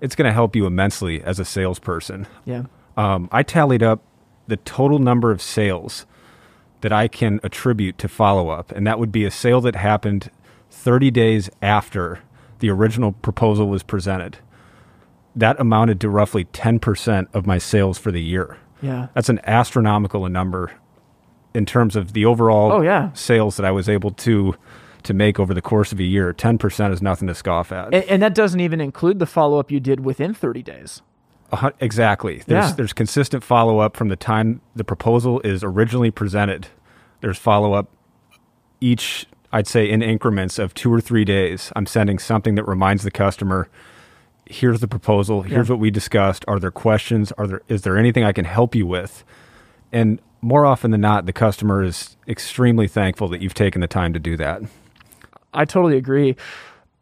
it's 0.00 0.16
going 0.16 0.26
to 0.26 0.32
help 0.32 0.56
you 0.56 0.66
immensely 0.66 1.22
as 1.22 1.38
a 1.38 1.44
salesperson. 1.44 2.26
Yeah. 2.44 2.64
Um, 2.96 3.28
I 3.30 3.44
tallied 3.44 3.84
up 3.84 4.02
the 4.46 4.56
total 4.56 4.98
number 4.98 5.30
of 5.30 5.40
sales 5.40 6.06
that 6.80 6.92
I 6.92 7.08
can 7.08 7.40
attribute 7.42 7.98
to 7.98 8.08
follow 8.08 8.48
up, 8.48 8.72
and 8.72 8.86
that 8.86 8.98
would 8.98 9.12
be 9.12 9.24
a 9.24 9.30
sale 9.30 9.60
that 9.62 9.76
happened 9.76 10.30
30 10.70 11.10
days 11.10 11.50
after 11.60 12.20
the 12.60 12.70
original 12.70 13.12
proposal 13.12 13.68
was 13.68 13.82
presented 13.82 14.38
that 15.36 15.60
amounted 15.60 16.00
to 16.00 16.08
roughly 16.08 16.44
10% 16.46 17.28
of 17.32 17.46
my 17.46 17.58
sales 17.58 17.98
for 17.98 18.10
the 18.10 18.22
year. 18.22 18.56
Yeah. 18.82 19.08
That's 19.14 19.28
an 19.28 19.40
astronomical 19.44 20.28
number 20.28 20.72
in 21.54 21.66
terms 21.66 21.96
of 21.96 22.12
the 22.12 22.24
overall 22.24 22.72
oh, 22.72 22.80
yeah. 22.80 23.12
sales 23.12 23.56
that 23.56 23.66
I 23.66 23.70
was 23.70 23.88
able 23.88 24.10
to 24.12 24.54
to 25.02 25.14
make 25.14 25.40
over 25.40 25.54
the 25.54 25.62
course 25.62 25.92
of 25.92 25.98
a 25.98 26.04
year. 26.04 26.34
10% 26.34 26.92
is 26.92 27.00
nothing 27.00 27.26
to 27.26 27.34
scoff 27.34 27.72
at. 27.72 27.86
And, 27.86 28.04
and 28.04 28.22
that 28.22 28.34
doesn't 28.34 28.60
even 28.60 28.82
include 28.82 29.18
the 29.18 29.24
follow-up 29.24 29.70
you 29.70 29.80
did 29.80 30.00
within 30.00 30.34
30 30.34 30.62
days. 30.62 31.00
Uh, 31.52 31.70
exactly. 31.80 32.42
There's 32.46 32.70
yeah. 32.70 32.74
there's 32.76 32.92
consistent 32.92 33.42
follow-up 33.42 33.96
from 33.96 34.08
the 34.08 34.16
time 34.16 34.60
the 34.76 34.84
proposal 34.84 35.40
is 35.40 35.64
originally 35.64 36.10
presented. 36.10 36.68
There's 37.20 37.38
follow-up 37.38 37.90
each 38.80 39.26
I'd 39.52 39.66
say 39.66 39.90
in 39.90 40.00
increments 40.00 40.60
of 40.60 40.74
2 40.74 40.92
or 40.92 41.00
3 41.00 41.24
days. 41.24 41.72
I'm 41.74 41.86
sending 41.86 42.20
something 42.20 42.54
that 42.54 42.64
reminds 42.64 43.02
the 43.02 43.10
customer 43.10 43.68
here's 44.50 44.80
the 44.80 44.88
proposal. 44.88 45.42
Here's 45.42 45.68
yeah. 45.68 45.74
what 45.74 45.80
we 45.80 45.90
discussed. 45.90 46.44
Are 46.48 46.58
there 46.58 46.70
questions? 46.70 47.32
Are 47.32 47.46
there 47.46 47.62
is 47.68 47.82
there 47.82 47.96
anything 47.96 48.24
I 48.24 48.32
can 48.32 48.44
help 48.44 48.74
you 48.74 48.86
with? 48.86 49.24
And 49.92 50.20
more 50.42 50.66
often 50.66 50.90
than 50.90 51.00
not, 51.00 51.26
the 51.26 51.32
customer 51.32 51.82
is 51.82 52.16
extremely 52.26 52.88
thankful 52.88 53.28
that 53.28 53.40
you've 53.40 53.54
taken 53.54 53.80
the 53.80 53.86
time 53.86 54.12
to 54.12 54.18
do 54.18 54.36
that. 54.36 54.62
I 55.52 55.64
totally 55.64 55.96
agree. 55.96 56.36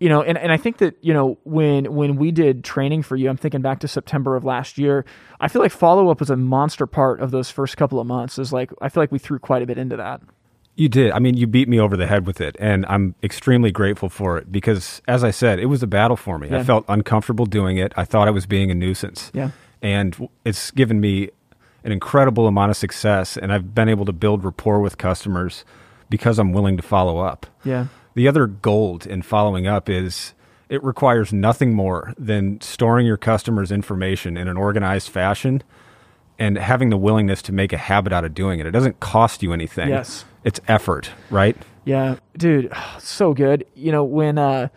You 0.00 0.09
know, 0.09 0.23
and, 0.23 0.38
and 0.38 0.52
I 0.52 0.57
think 0.57 0.78
that, 0.78 0.97
you 1.00 1.12
know, 1.12 1.38
when 1.45 1.93
when 1.93 2.17
we 2.17 2.31
did 2.31 2.62
training 2.62 3.02
for 3.02 3.17
you, 3.17 3.28
I'm 3.28 3.37
thinking 3.37 3.62
back 3.62 3.81
to 3.81 3.88
September 3.88 4.37
of 4.37 4.45
last 4.45 4.78
year, 4.78 5.05
I 5.40 5.49
feel 5.49 5.61
like 5.61 5.73
follow 5.73 6.09
up 6.11 6.21
was 6.21 6.31
a 6.31 6.37
monster 6.37 6.87
part 6.87 7.21
of 7.21 7.31
those 7.31 7.50
first 7.50 7.76
couple 7.76 7.99
of 7.99 8.07
months. 8.07 8.38
Is 8.38 8.52
like 8.52 8.71
I 8.81 8.88
feel 8.88 9.02
like 9.02 9.12
we 9.12 9.19
threw 9.19 9.38
quite 9.38 9.62
a 9.62 9.67
bit 9.67 9.78
into 9.78 9.97
that. 9.97 10.21
You 10.76 10.88
did. 10.88 11.11
I 11.11 11.19
mean, 11.19 11.37
you 11.37 11.49
beat 11.49 11.69
me 11.69 11.81
over 11.81 11.97
the 11.97 12.07
head 12.07 12.25
with 12.25 12.40
it, 12.40 12.55
and 12.61 12.87
I'm 12.88 13.17
extremely 13.25 13.73
grateful 13.73 14.09
for 14.09 14.38
it 14.38 14.52
because, 14.52 15.02
as 15.09 15.25
I 15.25 15.33
said, 15.33 15.59
it 15.59 15.67
was 15.67 15.83
a 15.83 15.88
battle 15.88 16.17
for 16.17 16.38
me. 16.38 16.49
Yeah. 16.49 16.59
I 16.59 16.62
felt 16.62 16.85
uncomfortable 16.88 17.47
doing 17.47 17.78
it. 17.78 17.93
I 17.97 18.05
thought 18.05 18.28
I 18.28 18.31
was 18.31 18.47
being 18.47 18.71
a 18.71 18.76
nuisance. 18.76 19.33
Yeah. 19.35 19.50
And 19.83 20.28
it's 20.45 20.71
given 20.71 21.00
me 21.00 21.31
an 21.83 21.90
incredible 21.90 22.47
amount 22.47 22.71
of 22.71 22.76
success, 22.76 23.37
and 23.37 23.52
I've 23.52 23.75
been 23.75 23.88
able 23.88 24.05
to 24.05 24.12
build 24.12 24.45
rapport 24.45 24.78
with 24.78 24.99
customers 24.99 25.64
because 26.11 26.38
I'm 26.38 26.52
willing 26.52 26.76
to 26.76 26.83
follow 26.85 27.19
up. 27.19 27.47
Yeah. 27.64 27.87
The 28.18 28.26
other 28.26 28.48
gold 28.48 29.06
in 29.06 29.22
following 29.22 29.68
up 29.68 29.88
is 29.88 30.34
it 30.68 30.82
requires 30.82 31.32
nothing 31.32 31.72
more 31.72 32.14
than 32.18 32.60
storing 32.60 33.06
your 33.06 33.16
customers' 33.16 33.70
information 33.70 34.37
in 34.37 34.48
an 34.48 34.56
organized 34.56 35.08
fashion 35.08 35.62
and 36.37 36.58
having 36.58 36.90
the 36.90 36.96
willingness 36.96 37.42
to 37.42 37.52
make 37.52 37.72
a 37.72 37.76
habit 37.76 38.12
out 38.12 38.25
of 38.25 38.34
doing 38.34 38.58
it. 38.58 38.66
It 38.66 38.72
doesn't 38.72 38.98
cost 38.98 39.40
you 39.40 39.52
anything. 39.52 39.90
Yes. 39.90 40.25
It's 40.42 40.58
effort, 40.66 41.10
right? 41.30 41.56
Yeah, 41.84 42.16
dude, 42.37 42.72
so 42.98 43.34
good. 43.34 43.64
You 43.76 43.92
know, 43.92 44.02
when 44.02 44.37
uh 44.37 44.70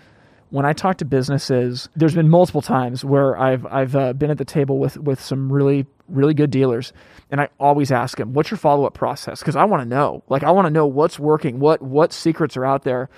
when 0.51 0.67
I 0.67 0.74
talk 0.74 0.98
to 0.98 1.05
businesses, 1.05 1.89
there's 1.95 2.13
been 2.13 2.29
multiple 2.29 2.62
times 2.62 3.03
where 3.03 3.36
I've 3.39 3.65
I've 3.65 3.95
uh, 3.95 4.13
been 4.13 4.29
at 4.29 4.38
the 4.38 4.45
table 4.45 4.77
with 4.77 4.98
with 4.98 5.19
some 5.19 5.51
really 5.51 5.88
really 6.07 6.36
good 6.36 6.51
dealers, 6.51 6.93
and 7.31 7.41
I 7.41 7.50
always 7.60 7.91
ask 7.91 8.19
them, 8.19 8.33
"What's 8.33 8.51
your 8.51 8.60
follow 8.60 8.86
up 8.86 8.93
process?" 8.93 9.39
Because 9.39 9.55
I 9.55 9.63
want 9.63 9.81
to 9.81 9.89
know. 9.89 10.21
Like, 10.29 10.43
I 10.43 10.51
want 10.51 10.67
to 10.67 10.69
know 10.69 10.86
what's 10.86 11.17
working, 11.17 11.60
what 11.60 11.81
what 11.81 12.13
secrets 12.13 12.55
are 12.55 12.65
out 12.65 12.83
there. 12.83 13.10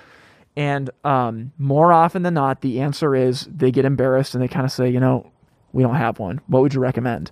And 0.56 0.90
um, 1.02 1.52
more 1.58 1.92
often 1.92 2.22
than 2.22 2.34
not, 2.34 2.60
the 2.60 2.80
answer 2.80 3.14
is 3.14 3.48
they 3.52 3.70
get 3.70 3.84
embarrassed 3.84 4.34
and 4.34 4.42
they 4.42 4.48
kind 4.48 4.64
of 4.64 4.72
say, 4.72 4.88
"You 4.88 5.00
know, 5.00 5.30
we 5.72 5.82
don't 5.82 5.96
have 5.96 6.18
one. 6.18 6.40
What 6.46 6.62
would 6.62 6.74
you 6.74 6.80
recommend?" 6.80 7.30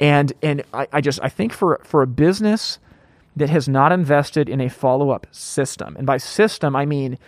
And 0.00 0.32
and 0.42 0.64
I, 0.74 0.88
I 0.92 1.00
just 1.00 1.20
I 1.22 1.28
think 1.28 1.52
for 1.52 1.80
for 1.84 2.02
a 2.02 2.06
business 2.06 2.78
that 3.36 3.48
has 3.48 3.68
not 3.68 3.92
invested 3.92 4.48
in 4.48 4.60
a 4.60 4.68
follow 4.68 5.10
up 5.10 5.26
system, 5.30 5.96
and 5.96 6.06
by 6.06 6.16
system 6.16 6.74
I 6.74 6.84
mean 6.84 7.18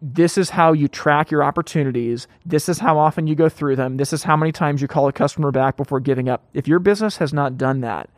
this 0.00 0.38
is 0.38 0.50
how 0.50 0.72
you 0.72 0.88
track 0.88 1.30
your 1.30 1.42
opportunities. 1.42 2.26
This 2.46 2.68
is 2.68 2.78
how 2.78 2.98
often 2.98 3.26
you 3.26 3.34
go 3.34 3.50
through 3.50 3.76
them. 3.76 3.98
This 3.98 4.12
is 4.12 4.22
how 4.22 4.36
many 4.36 4.50
times 4.50 4.80
you 4.80 4.88
call 4.88 5.08
a 5.08 5.12
customer 5.12 5.50
back 5.50 5.76
before 5.76 6.00
giving 6.00 6.28
up. 6.28 6.42
If 6.54 6.66
your 6.66 6.78
business 6.78 7.18
has 7.18 7.34
not 7.34 7.58
done 7.58 7.80
that, 7.82 8.08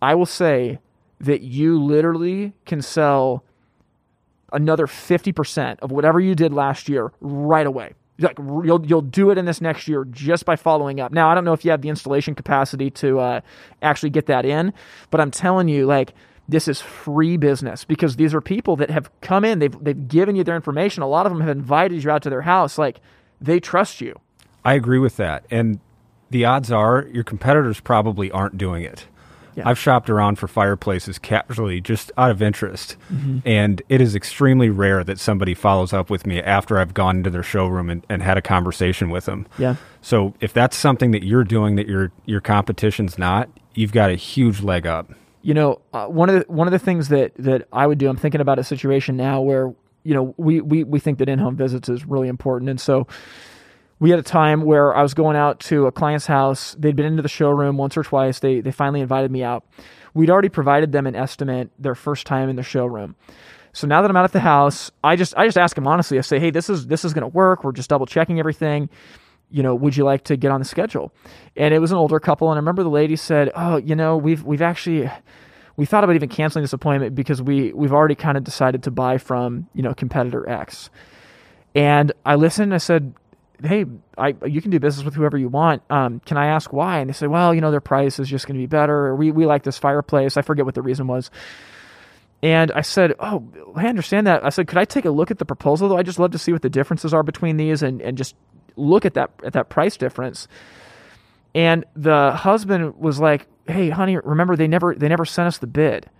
I 0.00 0.14
will 0.14 0.26
say 0.26 0.78
that 1.18 1.42
you 1.42 1.82
literally 1.82 2.52
can 2.64 2.80
sell 2.80 3.44
another 4.52 4.86
50% 4.86 5.80
of 5.80 5.90
whatever 5.90 6.20
you 6.20 6.34
did 6.34 6.52
last 6.52 6.88
year 6.88 7.12
right 7.20 7.66
away. 7.66 7.94
Like 8.18 8.38
you'll 8.38 8.84
you'll 8.86 9.00
do 9.00 9.30
it 9.30 9.38
in 9.38 9.46
this 9.46 9.60
next 9.60 9.88
year 9.88 10.04
just 10.04 10.44
by 10.44 10.54
following 10.54 11.00
up. 11.00 11.12
Now 11.12 11.30
I 11.30 11.34
don't 11.34 11.44
know 11.44 11.54
if 11.54 11.64
you 11.64 11.70
have 11.70 11.82
the 11.82 11.88
installation 11.88 12.34
capacity 12.34 12.90
to 12.90 13.18
uh, 13.18 13.40
actually 13.80 14.10
get 14.10 14.26
that 14.26 14.44
in, 14.44 14.72
but 15.10 15.20
I'm 15.20 15.30
telling 15.30 15.68
you, 15.68 15.86
like 15.86 16.14
this 16.48 16.68
is 16.68 16.80
free 16.80 17.36
business 17.36 17.84
because 17.84 18.16
these 18.16 18.34
are 18.34 18.40
people 18.40 18.76
that 18.76 18.90
have 18.90 19.10
come 19.22 19.44
in. 19.44 19.58
They've 19.58 19.76
they've 19.82 20.08
given 20.08 20.36
you 20.36 20.44
their 20.44 20.56
information. 20.56 21.02
A 21.02 21.08
lot 21.08 21.26
of 21.26 21.32
them 21.32 21.40
have 21.40 21.50
invited 21.56 22.04
you 22.04 22.10
out 22.10 22.22
to 22.22 22.30
their 22.30 22.42
house. 22.42 22.78
Like 22.78 23.00
they 23.40 23.58
trust 23.58 24.00
you. 24.00 24.20
I 24.64 24.74
agree 24.74 24.98
with 24.98 25.16
that. 25.16 25.44
And 25.50 25.80
the 26.30 26.44
odds 26.44 26.70
are 26.70 27.08
your 27.12 27.24
competitors 27.24 27.80
probably 27.80 28.30
aren't 28.30 28.58
doing 28.58 28.84
it. 28.84 29.06
Yeah. 29.54 29.68
I've 29.68 29.78
shopped 29.78 30.08
around 30.08 30.36
for 30.38 30.48
fireplaces 30.48 31.18
casually 31.18 31.80
just 31.80 32.10
out 32.16 32.30
of 32.30 32.40
interest. 32.40 32.96
Mm-hmm. 33.12 33.38
And 33.44 33.82
it 33.88 34.00
is 34.00 34.14
extremely 34.14 34.70
rare 34.70 35.04
that 35.04 35.18
somebody 35.18 35.54
follows 35.54 35.92
up 35.92 36.08
with 36.08 36.26
me 36.26 36.40
after 36.40 36.78
I've 36.78 36.94
gone 36.94 37.18
into 37.18 37.30
their 37.30 37.42
showroom 37.42 37.90
and, 37.90 38.06
and 38.08 38.22
had 38.22 38.38
a 38.38 38.42
conversation 38.42 39.10
with 39.10 39.26
them. 39.26 39.46
Yeah. 39.58 39.76
So 40.00 40.34
if 40.40 40.52
that's 40.52 40.76
something 40.76 41.10
that 41.10 41.22
you're 41.24 41.44
doing 41.44 41.76
that 41.76 41.86
your 41.86 42.10
your 42.24 42.40
competition's 42.40 43.18
not, 43.18 43.48
you've 43.74 43.92
got 43.92 44.10
a 44.10 44.14
huge 44.14 44.62
leg 44.62 44.86
up. 44.86 45.12
you 45.42 45.54
know, 45.54 45.80
uh, 45.92 46.06
one 46.06 46.30
of 46.30 46.36
the 46.36 46.52
one 46.52 46.66
of 46.66 46.72
the 46.72 46.78
things 46.78 47.08
that 47.08 47.32
that 47.36 47.66
I 47.72 47.86
would 47.86 47.98
do, 47.98 48.08
I'm 48.08 48.16
thinking 48.16 48.40
about 48.40 48.58
a 48.58 48.64
situation 48.64 49.16
now 49.16 49.40
where 49.40 49.74
you 50.04 50.14
know 50.14 50.34
we 50.36 50.60
we 50.60 50.84
we 50.84 51.00
think 51.00 51.18
that 51.18 51.28
in-home 51.28 51.56
visits 51.56 51.88
is 51.88 52.06
really 52.06 52.28
important, 52.28 52.70
and 52.70 52.80
so 52.80 53.06
we 54.02 54.10
had 54.10 54.18
a 54.18 54.24
time 54.24 54.62
where 54.62 54.92
I 54.92 55.00
was 55.00 55.14
going 55.14 55.36
out 55.36 55.60
to 55.60 55.86
a 55.86 55.92
client's 55.92 56.26
house. 56.26 56.74
They'd 56.76 56.96
been 56.96 57.06
into 57.06 57.22
the 57.22 57.28
showroom 57.28 57.76
once 57.76 57.96
or 57.96 58.02
twice. 58.02 58.40
They 58.40 58.60
they 58.60 58.72
finally 58.72 59.00
invited 59.00 59.30
me 59.30 59.44
out. 59.44 59.64
We'd 60.12 60.28
already 60.28 60.48
provided 60.48 60.90
them 60.90 61.06
an 61.06 61.14
estimate 61.14 61.70
their 61.78 61.94
first 61.94 62.26
time 62.26 62.48
in 62.48 62.56
the 62.56 62.64
showroom. 62.64 63.14
So 63.72 63.86
now 63.86 64.02
that 64.02 64.10
I'm 64.10 64.16
out 64.16 64.24
at 64.24 64.32
the 64.32 64.40
house, 64.40 64.90
I 65.04 65.14
just 65.14 65.38
I 65.38 65.46
just 65.46 65.56
ask 65.56 65.76
them 65.76 65.86
honestly. 65.86 66.18
I 66.18 66.22
say, 66.22 66.40
hey, 66.40 66.50
this 66.50 66.68
is 66.68 66.88
this 66.88 67.04
is 67.04 67.14
going 67.14 67.22
to 67.22 67.28
work. 67.28 67.62
We're 67.62 67.70
just 67.70 67.90
double 67.90 68.06
checking 68.06 68.40
everything 68.40 68.90
you 69.52 69.62
know, 69.62 69.74
would 69.74 69.94
you 69.94 70.02
like 70.02 70.24
to 70.24 70.36
get 70.36 70.50
on 70.50 70.60
the 70.60 70.64
schedule? 70.64 71.12
And 71.56 71.74
it 71.74 71.78
was 71.78 71.92
an 71.92 71.98
older 71.98 72.18
couple, 72.18 72.50
and 72.50 72.56
I 72.56 72.60
remember 72.60 72.82
the 72.82 72.88
lady 72.88 73.16
said, 73.16 73.50
"Oh, 73.54 73.76
you 73.76 73.94
know, 73.94 74.16
we've 74.16 74.42
we've 74.42 74.62
actually 74.62 75.10
we 75.76 75.84
thought 75.84 76.02
about 76.04 76.16
even 76.16 76.30
canceling 76.30 76.62
this 76.62 76.72
appointment 76.72 77.14
because 77.14 77.42
we 77.42 77.70
we've 77.74 77.92
already 77.92 78.14
kind 78.14 78.38
of 78.38 78.44
decided 78.44 78.82
to 78.84 78.90
buy 78.90 79.18
from 79.18 79.68
you 79.74 79.82
know 79.82 79.92
competitor 79.92 80.48
X." 80.48 80.88
And 81.74 82.12
I 82.24 82.34
listened. 82.34 82.64
and 82.64 82.74
I 82.74 82.78
said, 82.78 83.14
"Hey, 83.62 83.84
I 84.16 84.34
you 84.46 84.60
can 84.60 84.70
do 84.70 84.80
business 84.80 85.04
with 85.04 85.14
whoever 85.14 85.36
you 85.38 85.48
want. 85.48 85.82
Um, 85.90 86.20
can 86.20 86.36
I 86.36 86.46
ask 86.46 86.72
why?" 86.72 86.98
And 87.00 87.08
they 87.08 87.14
say, 87.14 87.26
"Well, 87.26 87.54
you 87.54 87.60
know, 87.60 87.70
their 87.70 87.80
price 87.80 88.18
is 88.18 88.28
just 88.28 88.46
going 88.46 88.56
to 88.56 88.62
be 88.62 88.66
better. 88.66 89.14
We 89.14 89.30
we 89.30 89.46
like 89.46 89.62
this 89.62 89.78
fireplace. 89.78 90.36
I 90.36 90.42
forget 90.42 90.64
what 90.64 90.74
the 90.74 90.82
reason 90.82 91.06
was." 91.06 91.30
And 92.42 92.72
I 92.72 92.80
said, 92.80 93.14
"Oh, 93.20 93.44
I 93.76 93.86
understand 93.86 94.26
that." 94.26 94.44
I 94.44 94.48
said, 94.48 94.66
"Could 94.66 94.78
I 94.78 94.84
take 94.84 95.04
a 95.04 95.10
look 95.10 95.30
at 95.30 95.38
the 95.38 95.44
proposal 95.44 95.88
though? 95.88 95.96
I 95.98 96.02
just 96.02 96.18
love 96.18 96.32
to 96.32 96.38
see 96.38 96.52
what 96.52 96.62
the 96.62 96.70
differences 96.70 97.14
are 97.14 97.22
between 97.22 97.56
these 97.56 97.82
and 97.82 98.00
and 98.02 98.18
just 98.18 98.34
look 98.76 99.04
at 99.04 99.14
that 99.14 99.30
at 99.44 99.52
that 99.52 99.68
price 99.68 99.96
difference." 99.96 100.48
And 101.54 101.84
the 101.94 102.32
husband 102.32 102.96
was 102.96 103.20
like, 103.20 103.46
"Hey, 103.66 103.90
honey, 103.90 104.16
remember 104.16 104.56
they 104.56 104.68
never 104.68 104.94
they 104.94 105.08
never 105.08 105.24
sent 105.24 105.48
us 105.48 105.58
the 105.58 105.66
bid." 105.66 106.10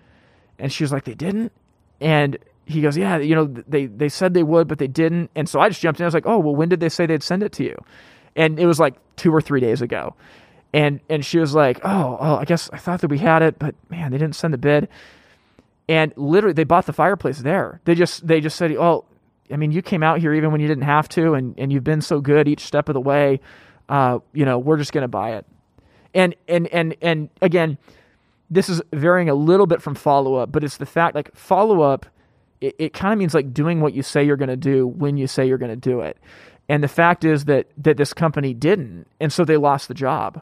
And 0.59 0.73
she 0.73 0.85
was 0.85 0.93
like, 0.93 1.05
"They 1.05 1.15
didn't?" 1.15 1.53
And 2.01 2.39
he 2.67 2.81
goes, 2.81 2.97
"Yeah, 2.97 3.19
you 3.19 3.35
know, 3.35 3.47
they 3.47 3.87
they 3.87 4.09
said 4.09 4.35
they 4.35 4.43
would, 4.43 4.69
but 4.69 4.79
they 4.79 4.87
didn't." 4.87 5.31
And 5.35 5.49
so 5.49 5.61
I 5.61 5.69
just 5.69 5.81
jumped 5.81 6.01
in. 6.01 6.05
I 6.05 6.07
was 6.07 6.15
like, 6.15 6.27
"Oh, 6.27 6.39
well, 6.39 6.55
when 6.55 6.69
did 6.69 6.81
they 6.81 6.89
say 6.89 7.07
they'd 7.07 7.23
send 7.23 7.43
it 7.43 7.53
to 7.53 7.65
you?" 7.65 7.77
And 8.37 8.59
it 8.59 8.67
was 8.67 8.81
like 8.81 8.95
2 9.17 9.35
or 9.35 9.41
3 9.41 9.61
days 9.61 9.83
ago. 9.83 10.15
And 10.73 11.01
and 11.11 11.25
she 11.25 11.39
was 11.39 11.55
like, 11.55 11.81
"Oh, 11.85 12.17
oh, 12.21 12.37
I 12.37 12.45
guess 12.45 12.71
I 12.73 12.79
thought 12.79 13.01
that 13.01 13.09
we 13.09 13.19
had 13.19 13.43
it, 13.43 13.59
but 13.59 13.75
man, 13.91 14.11
they 14.11 14.19
didn't 14.19 14.37
send 14.37 14.55
the 14.55 14.59
bid." 14.59 14.89
And 15.89 16.13
literally 16.17 16.55
they 16.55 16.65
bought 16.65 16.87
the 16.87 16.93
fireplace 16.93 17.41
there. 17.41 17.81
They 17.85 17.95
just 17.95 18.27
they 18.27 18.41
just 18.41 18.57
said, 18.57 18.73
"Oh, 18.73 19.05
I 19.51 19.57
mean, 19.57 19.73
you 19.73 19.83
came 19.83 20.03
out 20.03 20.21
here 20.21 20.33
even 20.33 20.51
when 20.51 20.61
you 20.61 20.69
didn't 20.69 20.85
have 20.85 21.09
to 21.11 21.35
and 21.35 21.55
and 21.59 21.73
you've 21.73 21.85
been 21.85 22.01
so 22.01 22.21
good 22.21 22.49
each 22.49 22.65
step 22.65 22.89
of 22.89 22.95
the 22.95 23.01
way. 23.01 23.41
Uh, 23.89 24.21
you 24.33 24.45
know, 24.45 24.59
we're 24.59 24.79
just 24.79 24.93
to 24.93 25.09
buy 25.09 25.33
it." 25.33 25.47
And 26.15 26.35
and 26.49 26.67
and 26.69 26.97
and 27.03 27.29
again, 27.43 27.77
this 28.51 28.69
is 28.69 28.83
varying 28.93 29.29
a 29.29 29.35
little 29.35 29.67
bit 29.67 29.83
from 29.83 29.95
follow 29.95 30.37
up, 30.37 30.53
but 30.53 30.63
it's 30.63 30.77
the 30.77 30.87
fact 30.87 31.15
like 31.15 31.35
follow 31.35 31.81
up, 31.83 32.07
it, 32.63 32.77
it 32.79 32.93
kind 32.95 33.13
of 33.13 33.19
means 33.19 33.35
like 33.35 33.53
doing 33.53 33.81
what 33.81 33.93
you 33.93 34.03
say 34.03 34.25
you're 34.25 34.37
going 34.37 34.49
to 34.49 34.57
do 34.57 34.87
when 34.87 35.17
you 35.17 35.27
say 35.27 35.47
you're 35.47 35.59
going 35.59 35.71
to 35.71 35.77
do 35.77 36.01
it. 36.01 36.17
And 36.69 36.83
the 36.83 36.89
fact 36.89 37.25
is 37.25 37.45
that 37.47 37.67
that 37.77 37.97
this 37.97 38.15
company 38.15 38.55
didn't, 38.55 39.07
and 39.21 39.33
so 39.33 39.45
they 39.45 39.57
lost 39.57 39.89
the 39.89 39.95
job. 39.95 40.41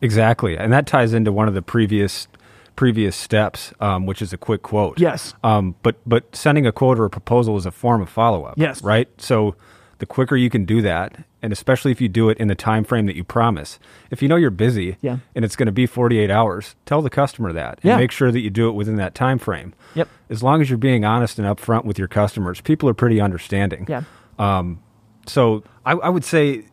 Exactly, 0.00 0.56
and 0.56 0.72
that 0.72 0.86
ties 0.86 1.14
into 1.14 1.32
one 1.32 1.48
of 1.48 1.54
the 1.54 1.62
previous 1.62 2.28
previous 2.76 3.16
steps, 3.16 3.72
um, 3.80 4.04
which 4.04 4.20
is 4.20 4.32
a 4.32 4.36
quick 4.36 4.62
quote. 4.62 5.00
Yes. 5.00 5.34
Um, 5.42 5.74
but 5.82 5.96
but 6.06 6.36
sending 6.36 6.66
a 6.66 6.72
quote 6.72 6.98
or 7.00 7.06
a 7.06 7.10
proposal 7.10 7.56
is 7.56 7.66
a 7.66 7.70
form 7.70 8.02
of 8.02 8.10
follow 8.10 8.44
up. 8.44 8.54
Yes. 8.58 8.82
Right. 8.82 9.08
So 9.16 9.56
the 10.04 10.14
quicker 10.14 10.36
you 10.36 10.50
can 10.50 10.66
do 10.66 10.82
that, 10.82 11.24
and 11.40 11.50
especially 11.50 11.90
if 11.90 11.98
you 11.98 12.10
do 12.10 12.28
it 12.28 12.36
in 12.36 12.48
the 12.48 12.54
time 12.54 12.84
frame 12.84 13.06
that 13.06 13.16
you 13.16 13.24
promise. 13.24 13.78
If 14.10 14.20
you 14.20 14.28
know 14.28 14.36
you're 14.36 14.50
busy 14.50 14.98
Yeah. 15.00 15.16
and 15.34 15.46
it's 15.46 15.56
going 15.56 15.64
to 15.66 15.72
be 15.72 15.86
48 15.86 16.30
hours, 16.30 16.76
tell 16.84 17.00
the 17.00 17.08
customer 17.08 17.54
that 17.54 17.78
and 17.82 17.88
Yeah. 17.88 17.96
make 17.96 18.10
sure 18.10 18.30
that 18.30 18.40
you 18.40 18.50
do 18.50 18.68
it 18.68 18.72
within 18.72 18.96
that 18.96 19.14
time 19.14 19.38
frame. 19.38 19.72
Yep. 19.94 20.08
As 20.28 20.42
long 20.42 20.60
as 20.60 20.68
you're 20.68 20.76
being 20.76 21.06
honest 21.06 21.38
and 21.38 21.48
upfront 21.48 21.86
with 21.86 21.98
your 21.98 22.08
customers, 22.08 22.60
people 22.60 22.86
are 22.90 22.94
pretty 22.94 23.18
understanding. 23.20 23.86
Yeah. 23.88 24.02
Um, 24.38 24.80
So 25.26 25.62
I, 25.86 25.92
I 25.92 26.10
would 26.10 26.24
say 26.24 26.64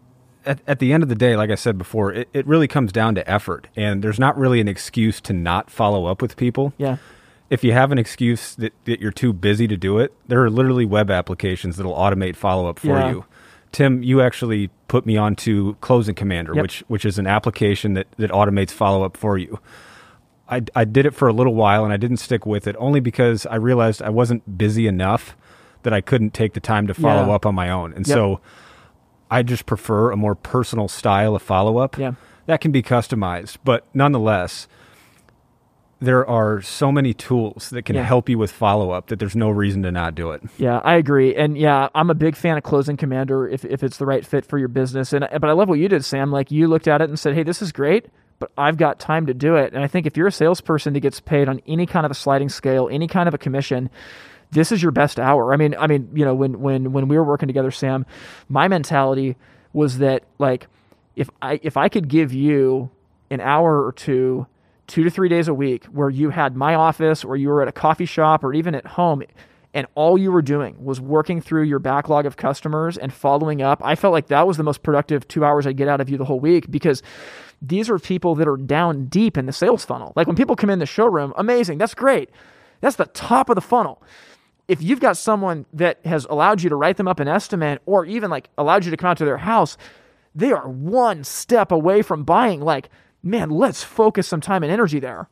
at, 0.46 0.60
at 0.68 0.80
the 0.80 0.92
end 0.92 1.04
of 1.04 1.10
the 1.10 1.16
day, 1.16 1.38
like 1.38 1.52
I 1.52 1.56
said 1.56 1.78
before, 1.78 2.12
it, 2.12 2.28
it 2.34 2.46
really 2.46 2.68
comes 2.68 2.92
down 2.92 3.16
to 3.16 3.30
effort. 3.30 3.68
And 3.78 4.04
there's 4.04 4.20
not 4.20 4.38
really 4.38 4.60
an 4.60 4.68
excuse 4.68 5.22
to 5.22 5.32
not 5.34 5.70
follow 5.72 6.06
up 6.06 6.22
with 6.22 6.36
people. 6.36 6.74
Yeah. 6.78 6.98
If 7.52 7.64
you 7.64 7.74
have 7.74 7.92
an 7.92 8.00
excuse 8.00 8.56
that, 8.56 8.74
that 8.86 9.00
you're 9.02 9.12
too 9.12 9.34
busy 9.34 9.68
to 9.68 9.78
do 9.78 10.00
it, 10.00 10.12
there 10.28 10.42
are 10.44 10.50
literally 10.50 10.86
web 10.86 11.12
applications 11.12 11.78
that'll 11.78 11.94
automate 11.94 12.36
follow 12.36 12.68
up 12.68 12.80
for 12.80 12.98
Yeah. 12.98 13.10
you. 13.12 13.26
Tim, 13.74 14.02
you 14.02 14.22
actually 14.22 14.70
put 14.88 15.06
me 15.06 15.18
onto 15.18 15.76
Closing 15.76 16.16
Commander, 16.16 16.54
Yep. 16.56 16.62
which 16.62 16.84
which 16.88 17.06
is 17.06 17.20
an 17.20 17.28
application 17.28 17.94
that, 17.94 18.08
that 18.18 18.32
automates 18.32 18.72
follow 18.72 19.04
up 19.04 19.16
for 19.16 19.38
you. 19.38 19.60
I, 20.50 20.64
I 20.76 20.84
did 20.86 21.06
it 21.06 21.14
for 21.14 21.28
a 21.28 21.34
little 21.34 21.54
while 21.56 21.84
and 21.86 21.94
I 21.94 21.98
didn't 21.98 22.18
stick 22.18 22.46
with 22.46 22.68
it 22.68 22.76
only 22.80 23.00
because 23.00 23.46
I 23.46 23.56
realized 23.56 24.02
I 24.02 24.10
wasn't 24.10 24.58
busy 24.58 24.88
enough 24.88 25.36
that 25.84 25.94
I 25.94 26.02
couldn't 26.02 26.34
take 26.34 26.54
the 26.54 26.60
time 26.60 26.88
to 26.88 26.94
follow 26.94 27.28
Yeah. 27.28 27.36
up 27.36 27.46
on 27.46 27.54
my 27.56 27.70
own. 27.70 27.94
And 27.94 28.08
Yep. 28.08 28.14
so 28.16 28.40
I 29.30 29.44
just 29.44 29.66
prefer 29.66 30.12
a 30.12 30.18
more 30.18 30.36
personal 30.36 30.88
style 30.88 31.36
of 31.36 31.42
follow 31.42 31.78
up. 31.78 31.98
Yeah. 31.98 32.14
That 32.48 32.60
can 32.62 32.72
be 32.72 32.82
customized, 32.84 33.58
but 33.64 33.86
nonetheless, 33.94 34.68
there 36.02 36.28
are 36.28 36.62
so 36.62 36.92
many 36.92 37.14
tools 37.14 37.70
that 37.70 37.84
can 37.86 37.96
Yeah. 37.96 38.02
help 38.04 38.28
you 38.28 38.38
with 38.40 38.52
follow 38.52 38.90
up 38.90 39.08
that 39.08 39.20
there's 39.20 39.36
no 39.36 39.50
reason 39.52 39.84
to 39.84 39.92
not 39.92 40.16
do 40.16 40.32
it. 40.32 40.42
Yeah, 40.58 40.82
I 40.84 40.96
agree. 40.96 41.36
And 41.36 41.56
yeah, 41.58 41.90
I'm 41.94 42.10
a 42.10 42.16
big 42.16 42.36
fan 42.36 42.58
of 42.58 42.64
closing 42.64 42.98
commander 42.98 43.48
if, 43.48 43.64
if 43.64 43.84
it's 43.84 43.98
the 43.98 44.06
right 44.08 44.26
fit 44.26 44.46
for 44.46 44.58
your 44.58 44.68
business. 44.68 45.14
And 45.14 45.28
but 45.32 45.46
I 45.46 45.52
love 45.54 45.70
what 45.70 45.78
you 45.80 45.88
did, 45.88 46.04
Sam. 46.04 46.32
Like 46.32 46.52
you 46.52 46.68
looked 46.68 46.88
at 46.88 47.02
it 47.02 47.10
and 47.10 47.20
said, 47.20 47.36
"Hey, 47.36 47.44
this 47.44 47.62
is 47.62 47.72
great, 47.72 48.08
but 48.40 48.52
I've 48.58 48.78
got 48.78 49.00
time 49.00 49.28
to 49.28 49.34
do 49.36 49.56
it." 49.56 49.74
And 49.74 49.84
I 49.84 49.88
think 49.88 50.08
if 50.08 50.18
you're 50.18 50.28
a 50.28 50.32
salesperson 50.32 50.94
that 50.94 51.02
gets 51.02 51.20
paid 51.20 51.48
on 51.48 51.62
any 51.68 51.86
kind 51.86 52.04
of 52.06 52.12
a 52.12 52.16
sliding 52.16 52.50
scale, 52.50 52.90
any 52.92 53.08
kind 53.08 53.28
of 53.28 53.36
a 53.36 53.38
commission, 53.38 53.90
this 54.52 54.72
is 54.72 54.82
your 54.82 54.92
best 54.92 55.20
hour. 55.20 55.54
I 55.54 55.58
mean, 55.58 55.76
I 55.78 55.86
mean, 55.86 56.10
you 56.16 56.26
know, 56.26 56.34
when 56.34 56.60
when 56.62 56.92
when 56.94 57.08
we 57.10 57.18
were 57.18 57.24
working 57.24 57.48
together, 57.48 57.70
Sam, 57.70 58.08
my 58.50 58.68
mentality 58.68 59.38
was 59.72 60.00
that 60.00 60.24
like 60.40 60.66
if 61.16 61.30
I 61.44 61.60
if 61.62 61.78
I 61.78 61.90
could 61.90 62.08
give 62.08 62.34
you 62.34 62.90
an 63.30 63.40
hour 63.40 63.86
or 63.86 63.92
two, 63.92 64.48
two 64.92 65.04
to 65.04 65.10
three 65.10 65.30
days 65.30 65.48
a 65.48 65.54
week, 65.54 65.86
where 65.86 66.10
you 66.10 66.30
had 66.30 66.56
my 66.56 66.76
office 66.76 67.24
or 67.24 67.36
you 67.36 67.50
were 67.50 67.62
at 67.62 67.68
a 67.68 67.72
coffee 67.72 68.06
shop 68.06 68.44
or 68.44 68.54
even 68.54 68.76
at 68.76 68.86
home, 68.86 69.24
and 69.74 69.88
all 69.96 70.18
you 70.18 70.32
were 70.32 70.42
doing 70.42 70.76
was 70.84 71.00
working 71.00 71.42
through 71.42 71.64
your 71.64 71.80
backlog 71.80 72.26
of 72.26 72.38
customers 72.38 72.98
and 72.98 73.14
following 73.14 73.62
up, 73.62 73.82
I 73.84 73.96
felt 73.96 74.12
like 74.12 74.28
that 74.28 74.46
was 74.46 74.58
the 74.58 74.64
most 74.64 74.84
productive 74.84 75.28
two 75.28 75.46
hours 75.46 75.66
I'd 75.66 75.78
get 75.78 75.88
out 75.88 76.02
of 76.02 76.10
you 76.10 76.18
the 76.18 76.26
whole 76.26 76.40
week 76.40 76.70
because 76.70 77.02
these 77.62 77.90
are 77.90 77.98
people 77.98 78.36
that 78.36 78.48
are 78.48 78.58
down 78.58 79.06
deep 79.06 79.38
in 79.38 79.46
the 79.46 79.54
sales 79.54 79.86
funnel. 79.86 80.12
Like 80.16 80.28
when 80.28 80.36
people 80.36 80.56
come 80.56 80.70
in 80.70 80.80
the 80.80 80.86
showroom, 80.86 81.34
amazing, 81.38 81.78
that's 81.78 81.94
great. 81.94 82.30
That's 82.82 82.98
the 82.98 83.06
top 83.06 83.50
of 83.50 83.56
the 83.56 83.62
funnel 83.62 84.04
if 84.72 84.82
you've 84.82 85.02
got 85.02 85.18
someone 85.18 85.66
that 85.74 86.00
has 86.06 86.26
allowed 86.30 86.62
you 86.62 86.70
to 86.70 86.78
write 86.78 86.96
them 86.96 87.06
up 87.06 87.20
an 87.20 87.28
estimate 87.28 87.82
or 87.86 88.06
even 88.06 88.30
like 88.30 88.50
allowed 88.58 88.86
you 88.86 88.92
to 88.92 88.96
come 88.96 89.10
out 89.10 89.18
to 89.18 89.26
their 89.26 89.38
house, 89.38 89.76
they 90.34 90.54
are 90.54 90.70
one 90.70 91.26
step 91.26 91.74
away 91.74 92.02
from 92.02 92.24
buying. 92.24 92.62
Like, 92.62 92.90
man, 93.24 93.50
let's 93.50 93.84
focus 93.84 94.28
some 94.28 94.42
time 94.42 94.64
and 94.64 94.72
energy 94.72 95.00
there. 95.00 95.28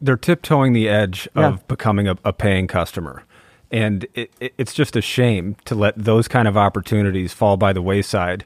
They're 0.00 0.16
tiptoeing 0.16 0.72
the 0.72 0.88
edge 0.88 1.28
Yeah. 1.34 1.48
of 1.48 1.68
becoming 1.68 2.06
a, 2.08 2.16
a 2.24 2.32
paying 2.32 2.66
customer. 2.66 3.24
And 3.70 4.06
it, 4.14 4.30
it, 4.40 4.54
it's 4.58 4.72
just 4.74 4.94
a 4.94 5.00
shame 5.00 5.56
to 5.64 5.74
let 5.74 5.94
those 5.96 6.28
kind 6.28 6.46
of 6.46 6.56
opportunities 6.56 7.32
fall 7.32 7.56
by 7.56 7.72
the 7.72 7.82
wayside 7.82 8.44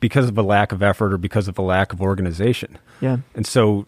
because 0.00 0.28
of 0.28 0.36
a 0.38 0.42
lack 0.42 0.70
of 0.72 0.82
effort 0.82 1.12
or 1.12 1.18
because 1.18 1.48
of 1.48 1.58
a 1.58 1.62
lack 1.62 1.92
of 1.92 2.00
organization. 2.00 2.78
Yeah. 3.00 3.18
And 3.34 3.46
so, 3.46 3.86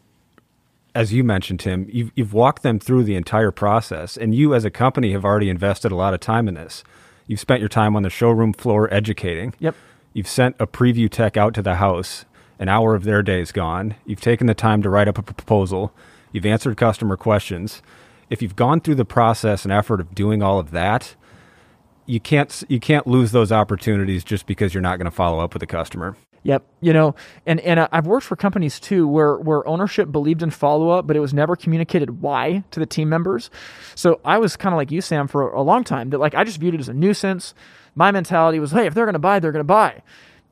as 0.95 1.13
you 1.13 1.23
mentioned, 1.25 1.61
Tim, 1.61 1.89
you've, 1.93 2.11
you've 2.15 2.33
walked 2.33 2.63
them 2.63 2.79
through 2.79 3.05
the 3.05 3.17
entire 3.17 3.51
process, 3.51 4.17
and 4.17 4.35
you 4.35 4.55
as 4.55 4.65
a 4.65 4.71
company 4.71 5.13
have 5.13 5.25
already 5.25 5.49
invested 5.51 5.93
a 5.93 5.97
lot 5.97 6.15
of 6.15 6.21
time 6.21 6.49
in 6.49 6.55
this. 6.55 6.83
You've 7.27 7.41
spent 7.41 7.61
your 7.61 7.69
time 7.69 7.97
on 7.97 8.03
the 8.03 8.11
showroom 8.11 8.53
floor 8.53 8.93
educating. 8.93 9.55
Yep. 9.59 9.75
You've 10.13 10.29
sent 10.29 10.57
a 10.61 10.67
preview 10.67 11.11
tech 11.11 11.37
out 11.37 11.55
to 11.55 11.63
the 11.63 11.77
house. 11.77 12.25
An 12.65 12.71
hour 12.71 12.95
of 12.95 13.05
their 13.05 13.23
day 13.23 13.43
is 13.43 13.53
gone. 13.53 13.95
You've 14.07 14.23
taken 14.23 14.47
the 14.47 14.55
time 14.55 14.81
to 14.81 14.89
write 14.89 15.07
up 15.07 15.19
a 15.19 15.23
proposal. 15.23 15.93
You've 16.33 16.47
answered 16.47 16.79
customer 16.79 17.15
questions. 17.15 17.83
If 18.31 18.41
you've 18.41 18.57
gone 18.57 18.81
through 18.81 18.95
the 18.95 19.05
process 19.05 19.65
and 19.65 19.71
effort 19.71 20.01
of 20.01 20.15
doing 20.15 20.43
all 20.43 20.59
of 20.59 20.71
that, 20.71 21.15
you 22.07 22.21
can't 22.21 22.65
you 22.69 22.81
can't 22.81 23.07
lose 23.07 23.33
those 23.33 23.53
opportunities 23.53 24.25
just 24.25 24.47
because 24.47 24.73
you're 24.73 24.81
not 24.81 24.97
going 24.97 25.05
to 25.05 25.11
follow 25.11 25.41
up 25.41 25.53
with 25.53 25.61
the 25.61 25.67
customer. 25.67 26.17
Yep. 26.45 26.65
You 26.81 26.95
know, 26.95 27.15
and 27.45 27.61
and 27.61 27.81
uh, 27.81 27.89
I've 27.93 28.07
worked 28.07 28.25
for 28.25 28.35
companies 28.35 28.81
too 28.81 29.07
where 29.07 29.37
where 29.37 29.69
ownership 29.69 30.11
believed 30.11 30.43
in 30.43 30.49
follow 30.49 30.89
up, 30.89 31.07
but 31.07 31.17
it 31.17 31.21
was 31.21 31.35
never 31.35 31.57
communicated 31.57 32.23
why 32.23 32.65
to 32.71 32.81
the 32.81 32.87
team 32.87 33.11
members. 33.11 33.51
So 33.95 34.23
I 34.25 34.39
was 34.39 34.57
kind 34.57 34.73
of 34.73 34.79
like 34.79 34.91
you, 34.91 35.03
Sam, 35.03 35.29
for 35.29 35.51
a 35.51 35.61
long 35.61 35.85
time. 35.85 36.09
That 36.09 36.19
like 36.19 36.35
I 36.35 36.45
just 36.45 36.61
viewed 36.61 36.73
it 36.73 36.81
as 36.81 36.89
a 36.89 36.95
nuisance. 36.95 37.53
My 37.95 38.11
mentality 38.11 38.59
was, 38.59 38.71
hey, 38.71 38.87
if 38.87 38.95
they're 38.95 39.05
going 39.05 39.13
to 39.13 39.19
buy, 39.19 39.39
they're 39.39 39.53
going 39.53 39.61
to 39.61 39.65
buy. 39.65 40.03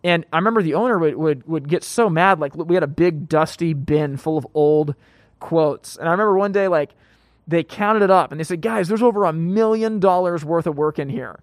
And 0.04 0.26
I 0.32 0.36
remember 0.36 0.62
the 0.62 0.74
owner 0.74 0.98
would, 0.98 1.16
would 1.16 1.46
would 1.46 1.68
get 1.68 1.84
so 1.84 2.10
mad. 2.10 2.40
Like 2.40 2.56
we 2.56 2.74
had 2.74 2.82
a 2.82 2.88
big 2.88 3.28
dusty 3.28 3.72
bin 3.72 4.16
full 4.16 4.36
of 4.36 4.46
old 4.54 4.94
quotes, 5.38 5.96
and 5.96 6.08
I 6.08 6.12
remember 6.12 6.36
one 6.36 6.52
day 6.52 6.68
like 6.68 6.90
they 7.46 7.62
counted 7.62 8.02
it 8.02 8.10
up 8.10 8.30
and 8.30 8.38
they 8.40 8.44
said, 8.44 8.60
guys, 8.60 8.88
there's 8.88 9.02
over 9.02 9.24
a 9.24 9.32
million 9.32 10.00
dollars 10.00 10.44
worth 10.44 10.66
of 10.66 10.76
work 10.76 10.98
in 10.98 11.08
here. 11.08 11.40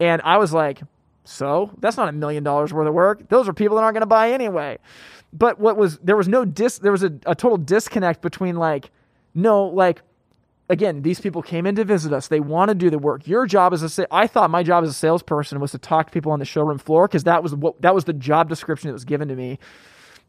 And 0.00 0.22
I 0.22 0.38
was 0.38 0.52
like, 0.52 0.80
so 1.24 1.70
that's 1.78 1.96
not 1.96 2.08
a 2.08 2.12
million 2.12 2.42
dollars 2.42 2.72
worth 2.72 2.88
of 2.88 2.94
work. 2.94 3.28
Those 3.28 3.48
are 3.48 3.52
people 3.52 3.76
that 3.76 3.82
aren't 3.82 3.94
going 3.94 4.00
to 4.00 4.06
buy 4.06 4.32
anyway. 4.32 4.78
But 5.32 5.58
what 5.58 5.76
was 5.76 5.98
there 5.98 6.16
was 6.16 6.28
no 6.28 6.44
dis 6.44 6.78
there 6.78 6.92
was 6.92 7.02
a, 7.02 7.12
a 7.26 7.34
total 7.34 7.58
disconnect 7.58 8.22
between 8.22 8.56
like 8.56 8.90
no 9.34 9.64
like 9.66 10.02
again 10.68 11.02
these 11.02 11.20
people 11.20 11.42
came 11.42 11.66
in 11.66 11.74
to 11.74 11.84
visit 11.84 12.12
us 12.12 12.28
they 12.28 12.40
want 12.40 12.68
to 12.68 12.74
do 12.74 12.90
the 12.90 12.98
work 12.98 13.26
your 13.26 13.46
job 13.46 13.72
as 13.72 13.82
a 13.82 13.88
sa- 13.88 14.06
I 14.10 14.26
thought 14.26 14.50
my 14.50 14.62
job 14.62 14.84
as 14.84 14.90
a 14.90 14.94
salesperson 14.94 15.60
was 15.60 15.72
to 15.72 15.78
talk 15.78 16.06
to 16.06 16.12
people 16.12 16.32
on 16.32 16.38
the 16.38 16.44
showroom 16.44 16.78
floor 16.78 17.08
because 17.08 17.24
that 17.24 17.42
was 17.42 17.54
what 17.54 17.80
that 17.82 17.94
was 17.94 18.04
the 18.04 18.12
job 18.12 18.48
description 18.48 18.88
that 18.88 18.94
was 18.94 19.04
given 19.04 19.28
to 19.28 19.36
me 19.36 19.58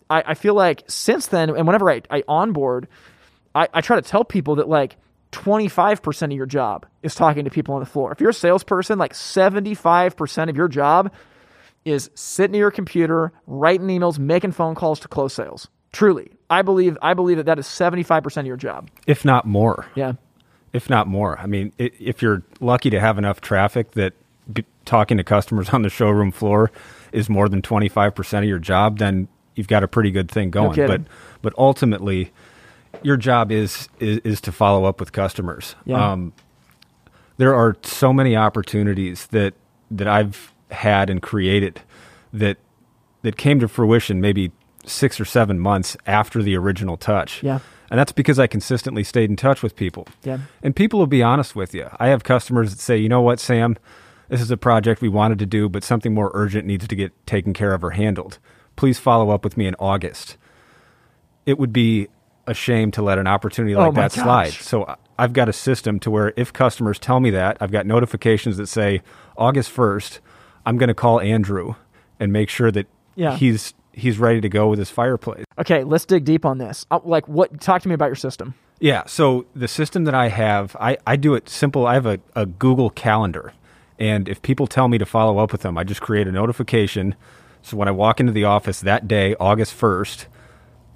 I, 0.09 0.23
I 0.27 0.33
feel 0.33 0.53
like 0.53 0.83
since 0.87 1.27
then 1.27 1.49
and 1.49 1.67
whenever 1.67 1.89
I, 1.89 2.01
I 2.09 2.23
onboard 2.27 2.87
I, 3.53 3.67
I 3.73 3.81
try 3.81 3.95
to 3.95 4.01
tell 4.01 4.23
people 4.23 4.55
that 4.55 4.69
like 4.69 4.97
25% 5.31 6.23
of 6.23 6.31
your 6.31 6.45
job 6.45 6.85
is 7.03 7.15
talking 7.15 7.45
to 7.45 7.51
people 7.51 7.75
on 7.75 7.81
the 7.81 7.85
floor. 7.85 8.11
If 8.11 8.19
you're 8.19 8.31
a 8.31 8.33
salesperson, 8.33 8.97
like 8.97 9.13
75% 9.13 10.49
of 10.49 10.57
your 10.57 10.67
job 10.67 11.11
is 11.85 12.09
sitting 12.15 12.55
at 12.55 12.59
your 12.59 12.71
computer, 12.71 13.31
writing 13.47 13.87
emails, 13.87 14.19
making 14.19 14.51
phone 14.51 14.75
calls 14.75 14.99
to 15.01 15.07
close 15.07 15.33
sales. 15.33 15.67
Truly. 15.91 16.31
I 16.49 16.61
believe 16.61 16.97
I 17.01 17.13
believe 17.13 17.37
that 17.37 17.45
that 17.47 17.59
is 17.59 17.65
75% 17.65 18.37
of 18.37 18.45
your 18.45 18.57
job. 18.57 18.89
If 19.07 19.25
not 19.25 19.45
more. 19.45 19.87
Yeah. 19.95 20.13
If 20.73 20.89
not 20.89 21.07
more. 21.07 21.37
I 21.39 21.45
mean, 21.45 21.73
if 21.77 22.21
you're 22.21 22.43
lucky 22.59 22.89
to 22.89 22.99
have 22.99 23.17
enough 23.17 23.41
traffic 23.41 23.91
that 23.91 24.13
talking 24.85 25.17
to 25.17 25.23
customers 25.23 25.69
on 25.73 25.81
the 25.81 25.89
showroom 25.89 26.31
floor 26.31 26.71
is 27.11 27.29
more 27.29 27.49
than 27.49 27.61
25% 27.61 28.39
of 28.39 28.43
your 28.45 28.59
job, 28.59 28.99
then 28.99 29.27
you've 29.55 29.67
got 29.67 29.83
a 29.83 29.87
pretty 29.87 30.11
good 30.11 30.29
thing 30.29 30.49
going. 30.49 30.73
kidding. 30.73 31.03
but 31.03 31.11
but 31.41 31.53
ultimately, 31.57 32.31
your 33.03 33.17
job 33.17 33.51
is, 33.51 33.87
is 33.99 34.19
is 34.23 34.41
to 34.41 34.51
follow 34.51 34.85
up 34.85 34.99
with 34.99 35.11
customers. 35.11 35.75
Yeah. 35.85 36.11
Um, 36.11 36.33
there 37.37 37.55
are 37.55 37.77
so 37.83 38.11
many 38.11 38.35
opportunities 38.35 39.27
that 39.27 39.53
that 39.91 40.07
I've 40.07 40.53
had 40.71 41.09
and 41.09 41.21
created 41.21 41.81
that 42.33 42.57
that 43.21 43.37
came 43.37 43.59
to 43.59 43.67
fruition 43.67 44.21
maybe 44.21 44.51
six 44.85 45.19
or 45.19 45.25
seven 45.25 45.59
months 45.59 45.97
after 46.05 46.41
the 46.41 46.55
original 46.55 46.97
touch. 46.97 47.43
Yeah. 47.43 47.59
And 47.91 47.99
that's 47.99 48.11
because 48.11 48.37
I 48.39 48.47
consistently 48.47 49.03
stayed 49.03 49.29
in 49.29 49.35
touch 49.35 49.63
with 49.63 49.75
people. 49.75 50.07
Yeah. 50.23 50.39
And 50.61 50.75
people 50.75 50.99
will 50.99 51.07
be 51.07 51.23
honest 51.23 51.55
with 51.55 51.73
you. 51.73 51.87
I 51.99 52.07
have 52.09 52.23
customers 52.23 52.71
that 52.71 52.79
say, 52.79 52.97
you 52.97 53.09
know 53.09 53.21
what, 53.21 53.39
Sam, 53.39 53.77
this 54.27 54.41
is 54.41 54.51
a 54.51 54.57
project 54.57 55.01
we 55.01 55.09
wanted 55.09 55.39
to 55.39 55.45
do, 55.47 55.67
but 55.69 55.83
something 55.83 56.13
more 56.13 56.29
urgent 56.33 56.67
needs 56.67 56.87
to 56.87 56.95
get 56.95 57.11
taken 57.25 57.53
care 57.53 57.73
of 57.73 57.83
or 57.83 57.91
handled. 57.91 58.37
Please 58.75 58.99
follow 58.99 59.31
up 59.31 59.43
with 59.43 59.57
me 59.57 59.65
in 59.65 59.75
August. 59.79 60.37
It 61.45 61.57
would 61.57 61.73
be 61.73 62.07
a 62.45 62.53
shame 62.53 62.91
to 62.91 63.01
let 63.01 63.17
an 63.17 63.27
opportunity 63.27 63.75
like 63.75 63.89
Oh 63.89 63.91
that 63.93 64.11
slide. 64.11 64.53
So 64.53 64.95
I've 65.17 65.33
got 65.33 65.49
a 65.49 65.53
system 65.53 65.99
to 66.01 66.11
where 66.11 66.33
if 66.37 66.53
customers 66.53 66.99
tell 66.99 67.19
me 67.19 67.29
that, 67.31 67.57
I've 67.59 67.71
got 67.71 67.85
notifications 67.85 68.57
that 68.57 68.67
say 68.67 69.01
August 69.37 69.75
1st, 69.75 70.19
I'm 70.65 70.77
going 70.77 70.87
to 70.89 70.93
call 70.93 71.19
Andrew 71.19 71.75
and 72.19 72.31
make 72.31 72.49
sure 72.49 72.71
that 72.71 72.87
Yeah. 73.15 73.35
he's 73.35 73.73
he's 73.99 74.17
ready 74.17 74.41
to 74.41 74.49
go 74.49 74.67
with 74.67 74.79
his 74.79 74.89
fireplace. 74.89 75.45
Okay, 75.57 75.83
let's 75.83 76.05
dig 76.05 76.25
deep 76.25 76.45
on 76.45 76.57
this. 76.57 76.85
Uh, 76.89 76.99
like 77.03 77.27
what 77.27 77.61
talk 77.61 77.81
to 77.83 77.87
me 77.87 77.93
about 77.93 78.07
your 78.07 78.15
system. 78.15 78.53
Yeah. 78.79 79.03
So 79.05 79.45
the 79.55 79.67
system 79.67 80.05
that 80.05 80.15
I 80.15 80.29
have, 80.29 80.75
I, 80.79 80.97
I 81.05 81.15
do 81.15 81.35
it 81.35 81.49
simple. 81.49 81.85
I 81.85 81.95
have 81.95 82.05
a, 82.05 82.19
a 82.35 82.45
Google 82.45 82.89
Calendar. 82.89 83.53
And 83.99 84.29
if 84.29 84.41
people 84.41 84.67
tell 84.67 84.87
me 84.87 84.97
to 84.97 85.05
follow 85.05 85.37
up 85.39 85.51
with 85.51 85.61
them, 85.61 85.77
I 85.77 85.83
just 85.83 86.01
create 86.01 86.27
a 86.27 86.31
notification. 86.31 87.15
So 87.61 87.75
when 87.75 87.89
I 87.89 87.91
walk 87.91 88.21
into 88.21 88.31
the 88.31 88.45
office 88.45 88.79
that 88.79 89.07
day, 89.07 89.35
August 89.39 89.77
1st, 89.77 90.27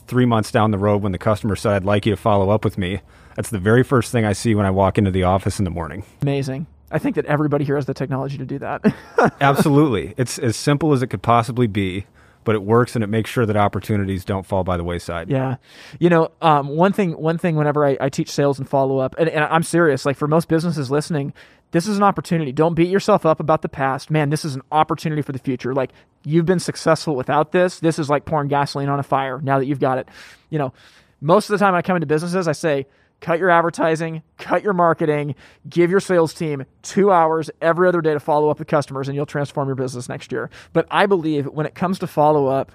three 0.08 0.26
months 0.26 0.52
down 0.52 0.72
the 0.72 0.78
road, 0.78 1.02
when 1.02 1.12
the 1.12 1.18
customer 1.18 1.58
said, 1.58 1.74
I'd 1.74 1.86
like 1.86 2.06
you 2.06 2.14
to 2.14 2.18
follow 2.18 2.50
up 2.50 2.64
with 2.64 2.78
me, 2.78 3.02
that's 3.36 3.50
the 3.50 3.60
very 3.60 3.84
first 3.84 4.12
thing 4.12 4.24
I 4.24 4.34
see 4.34 4.56
when 4.56 4.66
I 4.66 4.72
walk 4.72 4.98
into 4.98 5.12
the 5.12 5.24
office 5.24 5.60
in 5.60 5.66
the 5.66 5.72
morning. 5.72 6.06
Amazing. 6.22 6.68
I 6.92 7.00
think 7.00 7.16
that 7.16 7.26
everybody 7.26 7.66
here 7.66 7.76
has 7.76 7.88
the 7.88 7.94
technology 7.94 8.38
to 8.38 8.46
do 8.46 8.60
that. 8.60 8.96
Absolutely. 9.42 10.14
It's 10.16 10.38
as 10.38 10.56
simple 10.56 10.94
as 10.94 11.02
it 11.02 11.08
could 11.08 11.24
possibly 11.24 11.68
be, 11.68 12.06
but 12.44 12.56
it 12.56 12.64
works 12.64 12.96
and 12.96 13.04
it 13.04 13.08
makes 13.08 13.30
sure 13.30 13.46
that 13.46 13.56
opportunities 13.56 14.26
don't 14.26 14.46
fall 14.46 14.64
by 14.64 14.78
the 14.78 14.84
wayside. 14.84 15.30
Yeah, 15.30 15.58
you 16.00 16.10
know, 16.10 16.32
um, 16.42 16.68
one 16.68 16.94
thing, 16.94 17.12
one 17.14 17.38
thing. 17.38 17.56
Whenever 17.56 17.86
I, 17.86 17.98
I 18.00 18.10
teach 18.10 18.30
sales 18.30 18.60
and 18.60 18.68
follow 18.68 19.00
up, 19.00 19.16
and, 19.18 19.30
and 19.30 19.44
I'm 19.46 19.64
serious. 19.64 20.06
Like 20.06 20.18
for 20.18 20.28
most 20.28 20.48
businesses 20.48 20.92
listening, 20.92 21.34
this 21.72 21.88
is 21.88 21.98
an 21.98 22.04
opportunity. 22.04 22.52
Don't 22.52 22.76
beat 22.76 22.90
yourself 22.90 23.26
up 23.26 23.40
about 23.40 23.62
the 23.62 23.70
past, 23.70 24.12
man. 24.12 24.30
This 24.30 24.46
is 24.46 24.56
an 24.56 24.62
opportunity 24.72 25.22
for 25.22 25.32
the 25.32 25.40
future. 25.40 25.74
Like 25.74 25.92
you've 26.24 26.46
been 26.46 26.60
successful 26.60 27.16
without 27.16 27.52
this. 27.52 27.80
This 27.80 27.98
is 27.98 28.10
like 28.10 28.26
pouring 28.26 28.48
gasoline 28.48 28.90
on 28.90 29.00
a 29.00 29.04
fire. 29.04 29.42
Now 29.42 29.60
that 29.60 29.66
you've 29.66 29.80
got 29.80 29.98
it, 29.98 30.08
you 30.50 30.60
know, 30.60 30.74
most 31.20 31.50
of 31.50 31.58
the 31.58 31.64
time 31.64 31.74
I 31.74 31.82
come 31.82 31.96
into 31.96 32.06
businesses, 32.06 32.48
I 32.48 32.52
say, 32.52 32.86
cut 33.24 33.40
your 33.40 33.50
advertising, 33.50 34.22
cut 34.38 34.64
your 34.64 34.74
marketing, 34.74 35.34
give 35.68 35.90
your 35.90 36.02
sales 36.02 36.34
team 36.34 36.66
two 36.82 37.12
hours 37.12 37.50
every 37.62 37.88
other 37.88 38.02
day 38.02 38.14
to 38.14 38.20
follow 38.20 38.50
up 38.50 38.60
with 38.60 38.68
customers, 38.68 39.08
and 39.08 39.16
you'll 39.16 39.26
transform 39.26 39.68
your 39.68 39.76
business 39.76 40.10
next 40.10 40.32
year. 40.32 40.50
But 40.74 40.86
I 40.92 41.08
believe 41.08 41.46
when 41.48 41.66
it 41.66 41.74
comes 41.74 41.98
to 42.00 42.08
follow 42.08 42.48
up, 42.48 42.74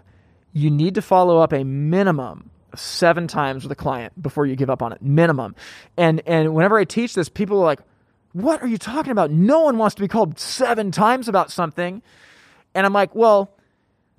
you 0.54 0.70
need 0.70 0.94
to 0.94 1.02
follow 1.02 1.38
up 1.38 1.52
a 1.52 1.62
minimum 1.64 2.50
seven 2.74 3.28
times 3.28 3.62
with 3.62 3.72
a 3.72 3.76
client 3.76 4.20
before 4.20 4.46
you 4.46 4.56
give 4.56 4.70
up 4.70 4.82
on 4.82 4.92
it. 4.92 5.02
Minimum. 5.02 5.54
And 5.96 6.22
and 6.26 6.54
whenever 6.54 6.78
i 6.78 6.84
teach 6.84 7.14
this 7.14 7.28
people 7.28 7.60
are 7.60 7.64
like 7.64 7.80
what 8.32 8.62
are 8.62 8.66
you 8.66 8.76
talking 8.76 9.10
about? 9.10 9.30
No 9.30 9.60
one 9.60 9.78
wants 9.78 9.94
to 9.96 10.02
be 10.02 10.06
called 10.06 10.38
seven 10.38 10.90
times 10.90 11.28
about 11.28 11.50
something. 11.50 12.02
And 12.74 12.86
i'm 12.86 12.92
like 12.92 13.14
well 13.14 13.54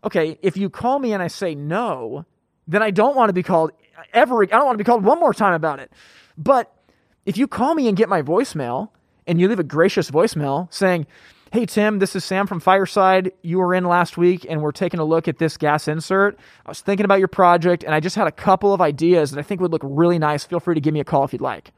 okay 0.03 0.37
if 0.41 0.57
you 0.57 0.69
call 0.69 0.99
me 0.99 1.13
and 1.13 1.21
i 1.21 1.27
say 1.27 1.55
no 1.55 2.25
then 2.67 2.81
i 2.81 2.91
don't 2.91 3.15
want 3.15 3.29
to 3.29 3.33
be 3.33 3.43
called 3.43 3.71
ever 4.13 4.41
i 4.43 4.45
don't 4.45 4.65
want 4.65 4.77
to 4.77 4.83
be 4.83 4.87
called 4.87 5.03
one 5.03 5.19
more 5.19 5.33
time 5.33 5.53
about 5.53 5.79
it 5.79 5.91
But 6.39 6.73
if 7.25 7.38
you 7.38 7.47
call 7.47 7.75
me 7.75 7.88
and 7.88 7.97
get 7.97 8.10
my 8.10 8.21
voicemail 8.23 8.89
and 9.28 9.39
you 9.39 9.47
leave 9.47 9.60
a 9.60 9.63
gracious 9.63 10.10
voicemail 10.10 10.73
saying, 10.73 11.06
Hey, 11.52 11.65
Tim, 11.65 11.97
this 11.97 12.15
is 12.15 12.23
Sam 12.23 12.45
from 12.45 12.60
Fireside. 12.60 13.32
You 13.41 13.58
were 13.58 13.73
in 13.73 13.84
last 13.84 14.17
week 14.17 14.45
and 14.47 14.62
we're 14.62 14.71
taking 14.71 14.99
a 14.99 15.04
look 15.04 15.28
at 15.28 15.39
this 15.39 15.58
gas 15.58 15.88
insert. 15.88 16.39
I 16.65 16.69
was 16.69 16.80
thinking 16.80 17.06
about 17.06 17.19
your 17.19 17.28
project 17.28 17.84
and 17.84 17.93
I 17.93 17.99
just 17.99 18.15
had 18.15 18.28
a 18.28 18.32
couple 18.32 18.71
of 18.71 18.82
ideas 18.82 19.32
that 19.32 19.39
I 19.39 19.43
think 19.43 19.60
would 19.60 19.71
look 19.71 19.82
really 19.84 20.19
nice. 20.19 20.45
Feel 20.45 20.60
free 20.60 20.75
to 20.75 20.82
give 20.82 20.93
me 20.93 20.99
a 20.99 21.04
call 21.04 21.23
if 21.23 21.34
you'd 21.34 21.41
like. 21.41 21.71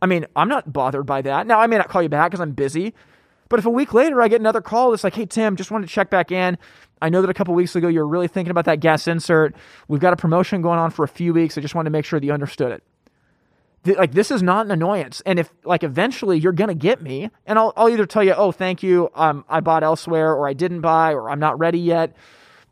I 0.00 0.06
mean, 0.06 0.26
I'm 0.34 0.48
not 0.48 0.72
bothered 0.72 1.06
by 1.06 1.22
that. 1.22 1.46
Now, 1.46 1.60
I 1.60 1.66
may 1.66 1.76
not 1.76 1.88
call 1.88 2.02
you 2.02 2.08
back 2.08 2.30
because 2.30 2.40
I'm 2.40 2.52
busy, 2.52 2.94
but 3.50 3.60
if 3.60 3.66
a 3.66 3.70
week 3.70 3.92
later 3.92 4.22
I 4.22 4.28
get 4.28 4.40
another 4.40 4.62
call 4.62 4.90
that's 4.90 5.04
like, 5.04 5.14
hey, 5.14 5.26
Tim, 5.26 5.54
just 5.54 5.70
wanted 5.70 5.86
to 5.86 5.92
check 5.92 6.08
back 6.08 6.32
in. 6.32 6.56
I 7.02 7.10
know 7.10 7.20
that 7.20 7.30
a 7.30 7.34
couple 7.34 7.54
weeks 7.54 7.76
ago 7.76 7.88
you 7.88 8.00
were 8.00 8.08
really 8.08 8.26
thinking 8.26 8.50
about 8.50 8.64
that 8.64 8.80
gas 8.80 9.06
insert. 9.06 9.54
We've 9.86 10.00
got 10.00 10.14
a 10.14 10.16
promotion 10.16 10.62
going 10.62 10.78
on 10.78 10.90
for 10.90 11.04
a 11.04 11.08
few 11.08 11.34
weeks. 11.34 11.56
I 11.58 11.60
just 11.60 11.74
wanted 11.74 11.90
to 11.90 11.92
make 11.92 12.06
sure 12.06 12.18
that 12.18 12.26
you 12.26 12.32
understood 12.32 12.72
it 12.72 12.82
like 13.84 14.12
this 14.12 14.30
is 14.30 14.42
not 14.42 14.66
an 14.66 14.72
annoyance. 14.72 15.22
And 15.26 15.38
if 15.38 15.52
like 15.64 15.82
eventually 15.82 16.38
you're 16.38 16.52
gonna 16.52 16.74
get 16.74 17.02
me 17.02 17.30
and 17.46 17.58
i'll, 17.58 17.72
I'll 17.76 17.88
either 17.88 18.06
tell 18.06 18.22
you 18.22 18.32
oh 18.32 18.52
thank 18.52 18.82
you 18.82 19.10
um, 19.14 19.44
i 19.48 19.60
bought 19.60 19.82
elsewhere 19.82 20.32
or 20.32 20.48
i 20.48 20.52
didn't 20.52 20.80
buy 20.80 21.12
or 21.12 21.30
i'm 21.30 21.40
not 21.40 21.58
ready 21.58 21.80
yet. 21.80 22.14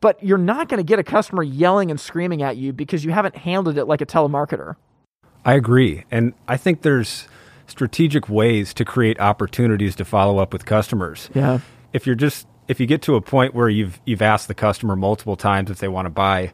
But 0.01 0.23
you're 0.25 0.38
not 0.38 0.68
gonna 0.68 0.83
get 0.83 0.99
a 0.99 1.05
customer 1.05 1.42
yelling 1.42 1.90
and 1.90 2.01
screaming 2.01 2.42
at 2.42 2.57
you 2.57 2.73
because 2.73 3.05
you 3.05 3.11
haven't 3.11 3.37
handled 3.37 3.77
it 3.77 3.85
like 3.85 4.01
a 4.01 4.07
telemarketer. 4.07 4.77
I 5.44 5.55
agree. 5.55 6.05
And 6.11 6.35
i 6.49 6.57
think 6.57 6.83
there's 6.83 7.29
strategic 7.66 8.29
ways 8.29 8.75
to 8.75 8.85
create 8.85 9.20
opportunities 9.20 9.94
to 9.96 10.05
follow 10.05 10.38
up 10.38 10.53
with 10.53 10.64
customers. 10.64 11.31
Yeah. 11.35 11.61
If 11.92 12.07
you're 12.07 12.16
just 12.16 12.46
if 12.68 12.79
you 12.79 12.87
get 12.87 13.03
to 13.03 13.16
a 13.16 13.20
point 13.20 13.55
where 13.55 13.68
you've 13.68 14.01
you've 14.05 14.23
asked 14.23 14.49
the 14.49 14.55
customer 14.55 14.94
multiple 14.94 15.37
times 15.37 15.70
if 15.70 15.79
they 15.79 15.88
want 15.88 16.07
to 16.07 16.11
buy 16.11 16.53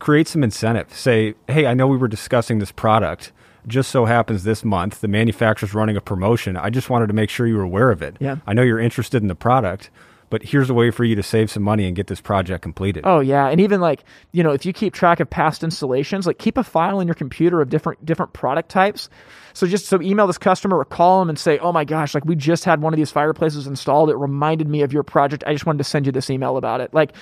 create 0.00 0.26
some 0.26 0.42
incentive. 0.42 0.92
Say 0.92 1.34
hey 1.48 1.66
i 1.66 1.74
know 1.74 1.86
we 1.86 1.96
were 1.96 2.08
discussing 2.08 2.58
this 2.58 2.72
product 2.72 3.32
just 3.66 3.90
so 3.90 4.04
happens 4.04 4.44
this 4.44 4.64
month 4.64 5.00
the 5.00 5.08
manufacturer's 5.08 5.74
running 5.74 5.96
a 5.96 6.00
promotion. 6.00 6.56
I 6.56 6.70
just 6.70 6.90
wanted 6.90 7.06
to 7.08 7.12
make 7.12 7.30
sure 7.30 7.46
you 7.46 7.56
were 7.56 7.62
aware 7.62 7.90
of 7.90 8.02
it. 8.02 8.16
Yeah. 8.20 8.36
I 8.46 8.52
know 8.52 8.62
you're 8.62 8.80
interested 8.80 9.22
in 9.22 9.28
the 9.28 9.34
product, 9.34 9.90
but 10.30 10.42
here's 10.42 10.70
a 10.70 10.74
way 10.74 10.90
for 10.90 11.04
you 11.04 11.14
to 11.14 11.22
save 11.22 11.50
some 11.50 11.62
money 11.62 11.86
and 11.86 11.94
get 11.94 12.06
this 12.08 12.20
project 12.20 12.62
completed. 12.62 13.04
Oh 13.06 13.20
yeah, 13.20 13.48
and 13.48 13.60
even 13.60 13.80
like, 13.80 14.04
you 14.32 14.42
know, 14.42 14.52
if 14.52 14.66
you 14.66 14.72
keep 14.72 14.92
track 14.92 15.20
of 15.20 15.30
past 15.30 15.62
installations, 15.62 16.26
like 16.26 16.38
keep 16.38 16.56
a 16.56 16.64
file 16.64 17.00
in 17.00 17.06
your 17.06 17.14
computer 17.14 17.60
of 17.60 17.68
different 17.68 18.04
different 18.04 18.32
product 18.32 18.68
types. 18.68 19.08
So 19.52 19.66
just 19.66 19.86
so 19.86 20.02
email 20.02 20.26
this 20.26 20.38
customer 20.38 20.78
or 20.78 20.84
call 20.84 21.20
them 21.20 21.28
and 21.28 21.38
say, 21.38 21.58
"Oh 21.58 21.72
my 21.72 21.84
gosh, 21.84 22.14
like 22.14 22.24
we 22.24 22.34
just 22.34 22.64
had 22.64 22.82
one 22.82 22.92
of 22.92 22.96
these 22.96 23.10
fireplaces 23.10 23.66
installed. 23.66 24.10
It 24.10 24.16
reminded 24.16 24.68
me 24.68 24.82
of 24.82 24.92
your 24.92 25.04
project. 25.04 25.44
I 25.46 25.52
just 25.52 25.66
wanted 25.66 25.78
to 25.78 25.84
send 25.84 26.06
you 26.06 26.12
this 26.12 26.30
email 26.30 26.56
about 26.56 26.80
it." 26.80 26.92
Like 26.92 27.12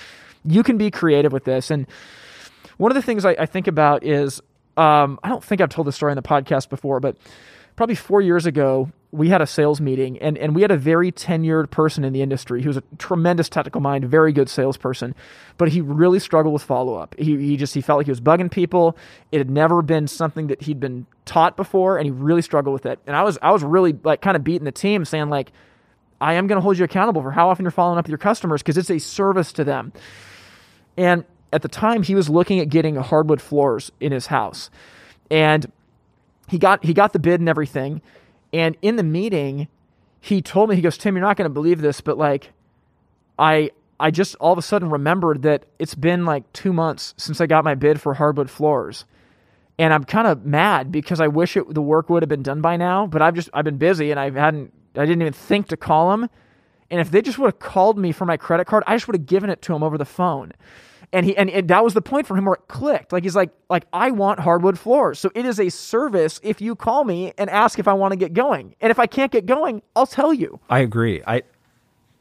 you 0.45 0.63
can 0.63 0.77
be 0.77 0.89
creative 0.89 1.31
with 1.31 1.45
this 1.45 1.71
and 1.71 1.87
one 2.77 2.91
of 2.91 2.95
the 2.95 3.01
things 3.01 3.25
I, 3.25 3.31
I 3.31 3.45
think 3.45 3.67
about 3.67 4.03
is 4.03 4.41
um, 4.77 5.19
I 5.23 5.29
don't 5.29 5.43
think 5.43 5.61
I've 5.61 5.69
told 5.69 5.87
this 5.87 5.95
story 5.95 6.11
in 6.11 6.15
the 6.15 6.21
podcast 6.21 6.69
before, 6.69 6.99
but 6.99 7.17
probably 7.75 7.95
four 7.95 8.21
years 8.21 8.45
ago, 8.45 8.91
we 9.11 9.29
had 9.29 9.41
a 9.41 9.47
sales 9.47 9.79
meeting 9.79 10.17
and, 10.19 10.37
and 10.39 10.55
we 10.55 10.63
had 10.63 10.71
a 10.71 10.77
very 10.77 11.11
tenured 11.11 11.69
person 11.69 12.03
in 12.03 12.13
the 12.13 12.23
industry. 12.23 12.61
He 12.61 12.67
was 12.67 12.77
a 12.77 12.83
tremendous 12.97 13.47
technical 13.47 13.79
mind, 13.79 14.05
very 14.05 14.33
good 14.33 14.49
salesperson, 14.49 15.13
but 15.57 15.69
he 15.69 15.81
really 15.81 16.19
struggled 16.19 16.53
with 16.53 16.63
follow 16.63 16.95
up. 16.95 17.15
He, 17.19 17.37
he 17.37 17.57
just, 17.57 17.75
he 17.75 17.81
felt 17.81 17.97
like 17.97 18.07
he 18.07 18.11
was 18.11 18.21
bugging 18.21 18.49
people. 18.49 18.97
It 19.31 19.37
had 19.37 19.51
never 19.51 19.83
been 19.83 20.07
something 20.07 20.47
that 20.47 20.63
he'd 20.63 20.79
been 20.79 21.05
taught 21.25 21.55
before 21.55 21.97
and 21.97 22.05
he 22.05 22.11
really 22.11 22.41
struggled 22.41 22.73
with 22.73 22.87
it. 22.87 22.99
And 23.05 23.15
I 23.15 23.21
was, 23.21 23.37
I 23.41 23.51
was 23.51 23.63
really 23.63 23.93
like 24.03 24.21
kind 24.21 24.35
of 24.35 24.43
beating 24.43 24.65
the 24.65 24.71
team 24.71 25.05
saying 25.05 25.29
like, 25.29 25.51
I 26.19 26.33
am 26.33 26.47
going 26.47 26.57
to 26.57 26.61
hold 26.61 26.77
you 26.77 26.85
accountable 26.85 27.21
for 27.21 27.31
how 27.31 27.49
often 27.49 27.65
you're 27.65 27.71
following 27.71 27.99
up 27.99 28.05
with 28.05 28.09
your 28.09 28.17
customers 28.17 28.63
because 28.63 28.77
it's 28.77 28.89
a 28.89 28.99
service 28.99 29.53
to 29.53 29.63
them. 29.63 29.93
And 30.97 31.25
at 31.53 31.61
the 31.61 31.67
time 31.67 32.03
he 32.03 32.15
was 32.15 32.29
looking 32.29 32.59
at 32.59 32.69
getting 32.69 32.95
hardwood 32.95 33.41
floors 33.41 33.91
in 33.99 34.11
his 34.11 34.27
house. 34.27 34.69
And 35.29 35.71
he 36.49 36.57
got 36.57 36.83
he 36.83 36.93
got 36.93 37.13
the 37.13 37.19
bid 37.19 37.39
and 37.39 37.47
everything. 37.47 38.01
And 38.51 38.75
in 38.81 38.95
the 38.95 39.03
meeting, 39.03 39.67
he 40.19 40.41
told 40.41 40.69
me 40.69 40.75
he 40.75 40.81
goes, 40.81 40.97
"Tim, 40.97 41.15
you're 41.15 41.25
not 41.25 41.37
going 41.37 41.49
to 41.49 41.53
believe 41.53 41.81
this, 41.81 42.01
but 42.01 42.17
like 42.17 42.51
I 43.37 43.71
I 43.99 44.11
just 44.11 44.35
all 44.35 44.51
of 44.51 44.57
a 44.57 44.63
sudden 44.63 44.89
remembered 44.89 45.43
that 45.43 45.65
it's 45.79 45.95
been 45.95 46.25
like 46.25 46.51
2 46.53 46.73
months 46.73 47.13
since 47.17 47.39
I 47.39 47.45
got 47.45 47.63
my 47.63 47.75
bid 47.75 48.01
for 48.01 48.15
hardwood 48.15 48.49
floors." 48.49 49.05
And 49.79 49.91
I'm 49.91 50.03
kind 50.03 50.27
of 50.27 50.45
mad 50.45 50.91
because 50.91 51.19
I 51.19 51.27
wish 51.27 51.57
it, 51.57 51.73
the 51.73 51.81
work 51.81 52.07
would 52.09 52.21
have 52.21 52.29
been 52.29 52.43
done 52.43 52.61
by 52.61 52.77
now, 52.77 53.07
but 53.07 53.21
I've 53.21 53.33
just 53.33 53.49
I've 53.53 53.65
been 53.65 53.77
busy 53.77 54.11
and 54.11 54.19
I 54.19 54.29
hadn't 54.29 54.73
I 54.95 55.05
didn't 55.05 55.21
even 55.21 55.33
think 55.33 55.67
to 55.69 55.77
call 55.77 56.13
him. 56.13 56.29
And 56.91 57.01
if 57.01 57.09
they 57.09 57.23
just 57.23 57.39
would 57.39 57.47
have 57.47 57.59
called 57.59 57.97
me 57.97 58.11
for 58.11 58.25
my 58.25 58.37
credit 58.37 58.67
card, 58.67 58.83
I 58.85 58.95
just 58.95 59.07
would 59.07 59.15
have 59.15 59.25
given 59.25 59.49
it 59.49 59.63
to 59.63 59.73
him 59.73 59.81
over 59.81 59.97
the 59.97 60.05
phone 60.05 60.51
and 61.13 61.27
he 61.27 61.37
and, 61.37 61.49
and 61.49 61.67
that 61.69 61.83
was 61.83 61.93
the 61.93 62.01
point 62.01 62.27
for 62.27 62.35
him 62.35 62.45
where 62.45 62.55
it 62.55 62.67
clicked. 62.67 63.13
Like 63.13 63.23
he's 63.23 63.35
like 63.35 63.51
like 63.69 63.85
I 63.93 64.11
want 64.11 64.39
hardwood 64.39 64.77
floors. 64.77 65.19
So 65.19 65.31
it 65.35 65.45
is 65.45 65.59
a 65.59 65.69
service 65.69 66.39
if 66.43 66.59
you 66.59 66.75
call 66.75 67.05
me 67.05 67.33
and 67.37 67.49
ask 67.49 67.79
if 67.79 67.87
I 67.87 67.93
want 67.93 68.11
to 68.11 68.17
get 68.17 68.33
going. 68.33 68.75
And 68.81 68.91
if 68.91 68.99
I 68.99 69.05
can't 69.05 69.31
get 69.31 69.45
going, 69.45 69.83
I'll 69.95 70.07
tell 70.07 70.33
you. 70.33 70.59
I 70.69 70.79
agree. 70.79 71.21
I 71.25 71.43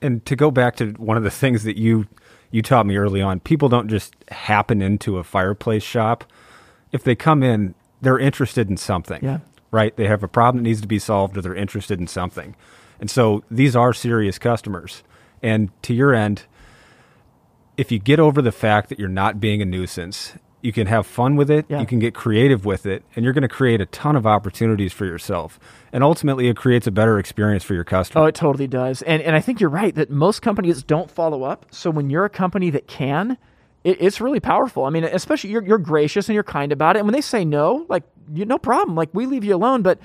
and 0.02 0.24
to 0.26 0.36
go 0.36 0.50
back 0.50 0.76
to 0.76 0.90
one 0.92 1.16
of 1.16 1.24
the 1.24 1.30
things 1.30 1.64
that 1.64 1.78
you 1.78 2.06
you 2.50 2.60
taught 2.60 2.84
me 2.84 2.96
early 2.96 3.22
on, 3.22 3.40
people 3.40 3.70
don't 3.70 3.88
just 3.88 4.14
happen 4.30 4.82
into 4.82 5.16
a 5.16 5.24
fireplace 5.24 5.82
shop. 5.82 6.24
If 6.92 7.02
they 7.02 7.16
come 7.16 7.42
in, 7.42 7.74
they're 8.02 8.18
interested 8.18 8.68
in 8.68 8.76
something. 8.76 9.24
Yeah. 9.24 9.38
Right? 9.70 9.96
They 9.96 10.06
have 10.06 10.22
a 10.22 10.28
problem 10.28 10.62
that 10.62 10.68
needs 10.68 10.82
to 10.82 10.86
be 10.86 10.98
solved 10.98 11.38
or 11.38 11.40
they're 11.40 11.54
interested 11.54 11.98
in 11.98 12.06
something. 12.06 12.54
And 13.00 13.10
so 13.10 13.42
these 13.50 13.74
are 13.74 13.94
serious 13.94 14.38
customers. 14.38 15.02
And 15.42 15.70
to 15.84 15.94
your 15.94 16.14
end, 16.14 16.44
if 17.82 17.90
you 17.90 17.98
get 17.98 18.20
over 18.20 18.40
the 18.40 18.52
fact 18.52 18.88
that 18.90 18.98
you're 19.00 19.08
not 19.08 19.40
being 19.40 19.60
a 19.60 19.64
nuisance, 19.64 20.34
you 20.60 20.72
can 20.72 20.86
have 20.86 21.04
fun 21.04 21.34
with 21.34 21.50
it, 21.50 21.66
yeah. 21.68 21.80
you 21.80 21.86
can 21.86 21.98
get 21.98 22.14
creative 22.14 22.64
with 22.64 22.86
it, 22.86 23.02
and 23.16 23.24
you're 23.24 23.32
going 23.32 23.42
to 23.42 23.48
create 23.48 23.80
a 23.80 23.86
ton 23.86 24.14
of 24.14 24.24
opportunities 24.24 24.92
for 24.92 25.04
yourself. 25.04 25.58
And 25.92 26.04
ultimately, 26.04 26.46
it 26.46 26.56
creates 26.56 26.86
a 26.86 26.92
better 26.92 27.18
experience 27.18 27.64
for 27.64 27.74
your 27.74 27.82
customer. 27.82 28.22
Oh, 28.22 28.26
it 28.26 28.36
totally 28.36 28.68
does. 28.68 29.02
And, 29.02 29.20
and 29.20 29.34
I 29.34 29.40
think 29.40 29.58
you're 29.58 29.68
right 29.68 29.92
that 29.96 30.10
most 30.10 30.42
companies 30.42 30.84
don't 30.84 31.10
follow 31.10 31.42
up. 31.42 31.66
So 31.72 31.90
when 31.90 32.08
you're 32.08 32.24
a 32.24 32.30
company 32.30 32.70
that 32.70 32.86
can, 32.86 33.36
it, 33.82 34.00
it's 34.00 34.20
really 34.20 34.38
powerful. 34.38 34.84
I 34.84 34.90
mean, 34.90 35.02
especially 35.02 35.50
you're, 35.50 35.64
you're 35.64 35.78
gracious 35.78 36.28
and 36.28 36.34
you're 36.34 36.44
kind 36.44 36.70
about 36.70 36.94
it. 36.94 37.00
And 37.00 37.08
when 37.08 37.14
they 37.14 37.20
say 37.20 37.44
no, 37.44 37.84
like, 37.88 38.04
you, 38.32 38.46
no 38.46 38.58
problem. 38.58 38.94
Like, 38.94 39.10
we 39.12 39.26
leave 39.26 39.42
you 39.42 39.56
alone. 39.56 39.82
But 39.82 39.98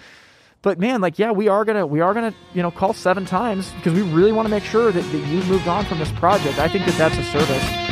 but 0.62 0.80
man, 0.80 1.02
like 1.02 1.20
yeah, 1.20 1.32
we 1.32 1.48
are 1.48 1.66
gonna 1.66 1.86
we 1.86 2.02
are 2.02 2.14
gonna 2.14 2.34
you 2.54 2.62
know 2.62 2.72
call 2.72 2.94
seven 2.94 3.26
times 3.26 3.72
because 3.74 3.94
we 3.94 4.02
really 4.02 4.32
want 4.32 4.46
to 4.46 4.50
make 4.50 4.64
sure 4.64 4.92
that, 4.92 5.02
that 5.02 5.18
you 5.18 5.44
moved 5.44 5.68
on 5.68 5.86
from 5.86 6.00
this 6.00 6.12
project. 6.14 6.60
I 6.60 6.68
think 6.68 6.86
that 6.86 6.96
that's 6.98 7.18
a 7.18 7.24
service. 7.24 7.88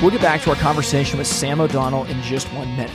We'll 0.00 0.10
get 0.10 0.22
back 0.22 0.40
to 0.42 0.50
our 0.50 0.56
conversation 0.56 1.18
with 1.18 1.26
Sam 1.26 1.60
O'Donnell 1.60 2.04
in 2.04 2.20
just 2.22 2.50
one 2.54 2.68
minute. 2.74 2.90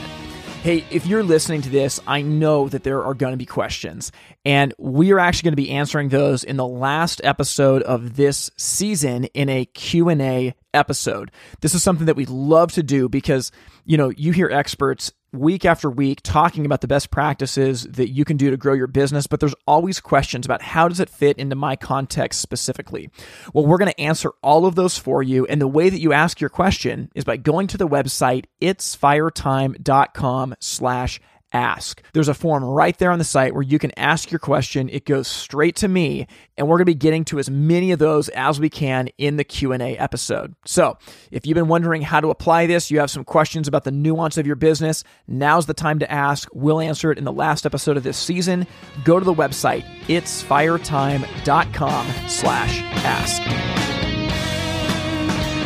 Hey, 0.66 0.84
if 0.90 1.06
you're 1.06 1.22
listening 1.22 1.62
to 1.62 1.68
this, 1.70 2.00
I 2.08 2.22
know 2.22 2.68
that 2.68 2.82
there 2.82 3.04
are 3.04 3.14
going 3.14 3.30
to 3.30 3.36
be 3.36 3.46
questions, 3.46 4.10
and 4.44 4.74
we 4.78 5.12
are 5.12 5.20
actually 5.20 5.44
going 5.44 5.52
to 5.52 5.62
be 5.62 5.70
answering 5.70 6.08
those 6.08 6.42
in 6.42 6.56
the 6.56 6.66
last 6.66 7.20
episode 7.22 7.84
of 7.84 8.16
this 8.16 8.50
season 8.56 9.26
in 9.26 9.48
a 9.48 9.66
Q&A 9.66 10.56
episode. 10.74 11.30
This 11.60 11.76
is 11.76 11.84
something 11.84 12.06
that 12.06 12.16
we 12.16 12.26
love 12.26 12.72
to 12.72 12.82
do 12.82 13.08
because, 13.08 13.52
you 13.84 13.96
know, 13.96 14.08
you 14.08 14.32
hear 14.32 14.50
experts 14.50 15.12
week 15.32 15.64
after 15.64 15.90
week 15.90 16.20
talking 16.22 16.64
about 16.64 16.80
the 16.80 16.88
best 16.88 17.10
practices 17.10 17.84
that 17.84 18.10
you 18.10 18.24
can 18.24 18.36
do 18.36 18.50
to 18.50 18.56
grow 18.56 18.72
your 18.72 18.86
business, 18.86 19.26
but 19.26 19.40
there's 19.40 19.54
always 19.66 20.00
questions 20.00 20.46
about 20.46 20.62
how 20.62 20.88
does 20.88 21.00
it 21.00 21.10
fit 21.10 21.38
into 21.38 21.56
my 21.56 21.76
context 21.76 22.40
specifically. 22.40 23.10
Well, 23.52 23.66
we're 23.66 23.78
going 23.78 23.92
to 23.92 24.00
answer 24.00 24.32
all 24.42 24.66
of 24.66 24.74
those 24.74 24.98
for 24.98 25.22
you, 25.22 25.46
and 25.46 25.60
the 25.60 25.68
way 25.68 25.90
that 25.90 26.00
you 26.00 26.12
ask 26.12 26.40
your 26.40 26.50
question 26.50 27.10
is 27.14 27.24
by 27.24 27.36
going 27.36 27.66
to 27.68 27.78
the 27.78 27.88
website 27.88 28.46
itsfiretime.com 28.60 30.54
slash 30.60 31.20
ask. 31.56 32.02
There's 32.12 32.28
a 32.28 32.34
form 32.34 32.62
right 32.62 32.96
there 32.98 33.10
on 33.10 33.18
the 33.18 33.24
site 33.24 33.54
where 33.54 33.62
you 33.62 33.78
can 33.78 33.98
ask 33.98 34.30
your 34.30 34.38
question. 34.38 34.90
It 34.90 35.06
goes 35.06 35.26
straight 35.26 35.74
to 35.76 35.88
me, 35.88 36.26
and 36.56 36.68
we're 36.68 36.76
going 36.76 36.82
to 36.82 36.92
be 36.92 36.94
getting 36.94 37.24
to 37.26 37.38
as 37.38 37.48
many 37.48 37.92
of 37.92 37.98
those 37.98 38.28
as 38.30 38.60
we 38.60 38.68
can 38.68 39.08
in 39.16 39.36
the 39.36 39.44
Q&A 39.44 39.96
episode. 39.96 40.54
So, 40.66 40.98
if 41.30 41.46
you've 41.46 41.54
been 41.54 41.68
wondering 41.68 42.02
how 42.02 42.20
to 42.20 42.28
apply 42.28 42.66
this, 42.66 42.90
you 42.90 43.00
have 43.00 43.10
some 43.10 43.24
questions 43.24 43.66
about 43.66 43.84
the 43.84 43.90
nuance 43.90 44.36
of 44.36 44.46
your 44.46 44.56
business, 44.56 45.02
now's 45.26 45.64
the 45.64 45.74
time 45.74 45.98
to 46.00 46.12
ask. 46.12 46.48
We'll 46.52 46.80
answer 46.80 47.10
it 47.10 47.18
in 47.18 47.24
the 47.24 47.32
last 47.32 47.64
episode 47.64 47.96
of 47.96 48.02
this 48.02 48.18
season. 48.18 48.66
Go 49.04 49.18
to 49.18 49.24
the 49.24 49.34
website 49.34 49.84
itsfiretime.com 50.06 52.06
slash 52.28 52.82
ask. 53.04 53.42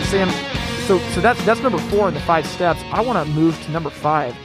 Sam, 0.08 0.30
so 0.86 0.98
so 1.10 1.20
that's 1.20 1.44
that's 1.44 1.60
number 1.60 1.78
4 1.78 2.08
in 2.08 2.14
the 2.14 2.20
5 2.20 2.46
steps. 2.46 2.80
I 2.92 3.00
want 3.00 3.24
to 3.24 3.34
move 3.34 3.60
to 3.64 3.70
number 3.70 3.90
5 3.90 4.36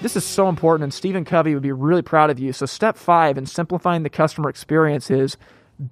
this 0.00 0.16
is 0.16 0.24
so 0.24 0.48
important, 0.48 0.84
and 0.84 0.94
Stephen 0.94 1.24
Covey 1.24 1.54
would 1.54 1.62
be 1.62 1.72
really 1.72 2.02
proud 2.02 2.30
of 2.30 2.38
you. 2.38 2.52
So, 2.52 2.66
step 2.66 2.96
five 2.96 3.36
in 3.36 3.46
simplifying 3.46 4.02
the 4.02 4.10
customer 4.10 4.48
experience 4.48 5.10
is 5.10 5.36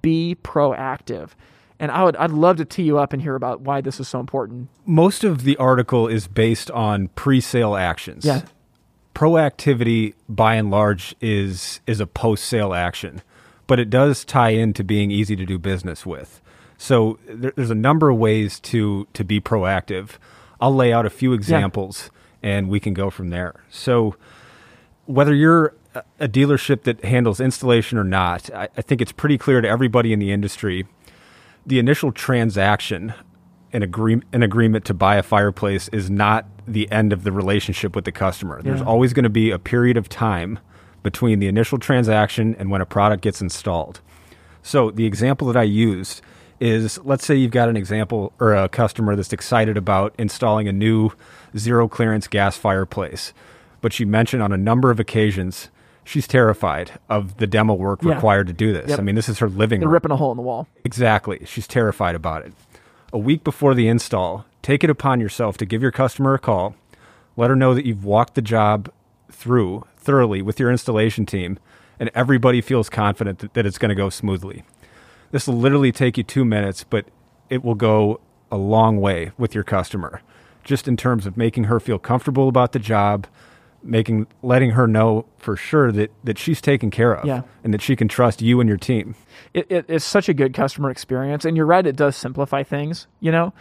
be 0.01 0.37
proactive. 0.43 1.31
And 1.79 1.91
I 1.91 2.03
would, 2.03 2.15
I'd 2.15 2.31
love 2.31 2.57
to 2.57 2.65
tee 2.65 2.83
you 2.83 2.97
up 2.97 3.13
and 3.13 3.21
hear 3.21 3.35
about 3.35 3.61
why 3.61 3.81
this 3.81 3.99
is 3.99 4.07
so 4.07 4.19
important. 4.19 4.69
Most 4.85 5.23
of 5.23 5.43
the 5.43 5.55
article 5.57 6.07
is 6.07 6.27
based 6.27 6.71
on 6.71 7.09
pre-sale 7.09 7.75
actions. 7.75 8.25
Yeah. 8.25 8.43
Proactivity, 9.13 10.13
by 10.27 10.55
and 10.55 10.71
large, 10.71 11.15
is 11.21 11.79
is 11.87 11.99
a 11.99 12.07
post-sale 12.07 12.73
action, 12.73 13.21
but 13.65 13.79
it 13.79 13.89
does 13.89 14.23
tie 14.23 14.49
into 14.49 14.83
being 14.83 15.11
easy 15.11 15.35
to 15.35 15.45
do 15.45 15.57
business 15.57 16.05
with. 16.05 16.41
So 16.77 17.17
there, 17.27 17.51
there's 17.55 17.71
a 17.71 17.75
number 17.75 18.09
of 18.09 18.17
ways 18.17 18.59
to 18.61 19.07
to 19.13 19.23
be 19.23 19.41
proactive. 19.41 20.11
I'll 20.61 20.73
lay 20.73 20.93
out 20.93 21.05
a 21.05 21.09
few 21.09 21.33
examples. 21.33 22.05
Yeah 22.05 22.13
and 22.47 22.69
we 22.69 22.79
can 22.79 22.93
go 22.93 23.09
from 23.09 23.29
there. 23.29 23.53
So, 23.69 24.15
whether 25.05 25.33
you're 25.33 25.73
a 26.19 26.27
dealership 26.27 26.83
that 26.83 27.03
handles 27.03 27.39
installation 27.39 27.97
or 27.97 28.03
not, 28.03 28.53
I, 28.53 28.69
I 28.77 28.81
think 28.81 29.01
it's 29.01 29.11
pretty 29.11 29.37
clear 29.37 29.61
to 29.61 29.67
everybody 29.67 30.13
in 30.13 30.19
the 30.19 30.31
industry 30.31 30.85
the 31.65 31.79
initial 31.79 32.13
transaction 32.13 33.13
an, 33.73 33.83
agree- 33.83 34.21
an 34.31 34.41
agreement 34.41 34.85
to 34.85 34.93
buy 34.93 35.17
a 35.17 35.23
fireplace 35.23 35.89
is 35.89 36.09
not 36.09 36.45
the 36.65 36.89
end 36.89 37.11
of 37.11 37.23
the 37.23 37.31
relationship 37.31 37.93
with 37.93 38.05
the 38.05 38.11
customer. 38.13 38.61
There's 38.61 38.81
always 38.81 39.11
going 39.11 39.23
to 39.23 39.29
be 39.29 39.51
a 39.51 39.59
period 39.59 39.97
of 39.97 40.07
time 40.07 40.59
between 41.03 41.39
the 41.39 41.47
initial 41.47 41.77
transaction 41.77 42.55
and 42.57 42.71
when 42.71 42.79
a 42.79 42.85
product 42.85 43.21
gets 43.23 43.41
installed. 43.41 43.99
So 44.63 44.91
the 44.91 45.05
example 45.05 45.47
that 45.47 45.57
I 45.57 45.63
used 45.63 46.21
is 46.59 46.99
let's 47.03 47.25
say 47.25 47.35
you've 47.35 47.51
got 47.51 47.69
an 47.69 47.77
example 47.77 48.33
or 48.39 48.53
a 48.55 48.67
customer 48.69 49.15
that's 49.15 49.33
excited 49.33 49.77
about 49.77 50.13
installing 50.17 50.67
a 50.67 50.71
new 50.73 51.11
zero 51.57 51.87
clearance 51.87 52.27
gas 52.27 52.57
fireplace, 52.57 53.33
but 53.81 53.93
she 53.93 54.05
mentioned 54.05 54.41
on 54.41 54.51
a 54.51 54.57
number 54.57 54.89
of 54.91 54.99
occasions 54.99 55.69
she's 56.03 56.27
terrified 56.27 56.91
of 57.09 57.37
the 57.37 57.45
demo 57.47 57.73
work 57.73 58.01
Yeah. 58.01 58.13
required 58.15 58.47
to 58.47 58.53
do 58.53 58.71
this. 58.73 58.89
Yep. 58.89 58.99
I 58.99 59.01
mean, 59.01 59.15
this 59.15 59.27
is 59.29 59.39
her 59.39 59.49
living 59.49 59.81
They're 59.81 59.87
room. 59.89 59.93
ripping 59.93 60.11
a 60.11 60.15
hole 60.15 60.31
in 60.31 60.37
the 60.37 60.43
wall. 60.43 60.67
Exactly. 60.85 61.41
She's 61.45 61.67
terrified 61.67 62.15
about 62.15 62.45
it. 62.45 62.53
A 63.13 63.17
week 63.17 63.43
before 63.43 63.73
the 63.75 63.87
install, 63.87 64.45
take 64.61 64.83
it 64.83 64.89
upon 64.89 65.19
yourself 65.19 65.57
to 65.57 65.65
give 65.65 65.81
your 65.81 65.91
customer 65.91 66.33
a 66.33 66.39
call, 66.39 66.75
let 67.35 67.49
her 67.49 67.55
know 67.55 67.73
that 67.73 67.85
you've 67.85 68.03
walked 68.05 68.35
the 68.35 68.41
job 68.41 68.89
through 69.31 69.85
thoroughly 69.97 70.41
with 70.41 70.59
your 70.59 70.71
installation 70.71 71.25
team, 71.25 71.59
and 71.99 72.09
everybody 72.15 72.61
feels 72.61 72.89
confident 72.89 73.39
that, 73.39 73.53
that 73.53 73.65
it's 73.65 73.77
going 73.77 73.89
to 73.89 73.95
go 73.95 74.09
smoothly. 74.09 74.63
This 75.31 75.47
will 75.47 75.57
literally 75.57 75.91
take 75.91 76.17
you 76.17 76.23
two 76.23 76.45
minutes, 76.45 76.83
but 76.83 77.05
it 77.49 77.63
will 77.63 77.75
go 77.75 78.19
a 78.51 78.57
long 78.57 78.97
way 79.01 79.31
with 79.37 79.53
your 79.53 79.63
customer, 79.63 80.21
just 80.63 80.87
in 80.87 80.95
terms 80.97 81.25
of 81.25 81.35
making 81.37 81.65
her 81.65 81.79
feel 81.79 81.99
comfortable 81.99 82.47
about 82.47 82.71
the 82.71 82.79
job, 82.79 83.27
making 83.83 84.27
letting 84.41 84.71
her 84.71 84.87
know 84.87 85.25
for 85.37 85.55
sure 85.55 85.91
that, 85.91 86.11
that 86.23 86.37
she's 86.37 86.61
taken 86.61 86.89
care 86.89 87.13
of 87.13 87.25
Yeah. 87.25 87.41
and 87.63 87.73
that 87.73 87.81
she 87.81 87.95
can 87.95 88.07
trust 88.07 88.41
you 88.41 88.59
and 88.59 88.67
your 88.67 88.77
team. 88.77 89.15
it, 89.53 89.67
it, 89.69 89.85
it's 89.87 90.05
such 90.05 90.27
a 90.29 90.33
good 90.33 90.53
customer 90.53 90.89
experience 90.89 91.45
and 91.45 91.55
you're 91.55 91.65
right 91.65 91.85
it 91.85 91.95
does 91.95 92.15
simplify 92.15 92.63
things 92.63 93.07
you 93.21 93.31
know 93.31 93.53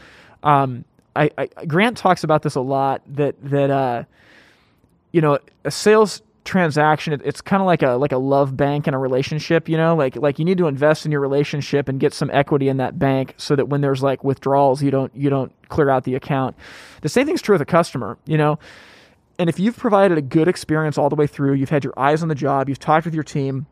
um, 0.43 0.85
I, 1.15 1.31
I 1.39 1.47
grant 1.67 1.97
talks 1.99 2.25
about 2.25 2.43
this 2.43 2.55
a 2.57 2.61
lot 2.61 3.03
that 3.09 3.37
that 3.43 3.71
uh, 3.71 4.05
you 5.13 5.21
know 5.21 5.39
a 5.65 5.71
sales 5.71 6.23
transaction 6.47 7.13
it, 7.13 7.21
it's 7.25 7.41
kind 7.41 7.61
of 7.61 7.67
like 7.67 7.83
a 7.83 7.91
like 7.91 8.13
a 8.13 8.17
love 8.17 8.57
bank 8.57 8.89
in 8.89 8.95
a 8.95 8.99
relationship 8.99 9.69
you 9.69 9.77
know? 9.77 9.95
Like 9.95 10.17
like 10.17 10.39
you 10.39 10.45
need 10.45 10.59
to 10.59 10.67
invest 10.67 11.05
in 11.05 11.13
your 11.13 11.21
relationship 11.21 11.89
and 11.89 12.01
get 12.01 12.15
some 12.15 12.31
equity 12.33 12.69
in 12.69 12.79
that 12.79 12.99
bank 12.99 13.35
so 13.37 13.55
that 13.57 13.69
when 13.69 13.81
there's 13.81 14.03
like 14.03 14.25
withdrawals 14.25 14.83
you 14.83 14.91
don't 14.91 15.15
you 15.15 15.29
don't 15.29 15.53
clear 15.69 15.91
out 15.91 16.05
the 16.05 16.15
account. 16.15 16.57
The 17.03 17.09
same 17.09 17.27
thing's 17.27 17.43
true 17.43 17.55
with 17.55 17.63
a 17.63 17.67
customer 17.67 18.17
you 18.25 18.39
know? 18.39 18.59
And 19.39 19.51
if 19.51 19.61
you've 19.61 19.77
provided 19.77 20.17
a 20.17 20.23
good 20.23 20.49
experience 20.49 20.97
all 20.97 21.11
the 21.11 21.17
way 21.17 21.27
through 21.27 21.55
you've 21.55 21.71
had 21.71 21.85
your 21.85 21.99
eyes 21.99 22.23
on 22.23 22.29
the 22.29 22.35
job 22.35 22.69
you've 22.69 22.79
talked 22.79 23.05
with 23.05 23.15
your 23.15 23.25
team 23.25 23.67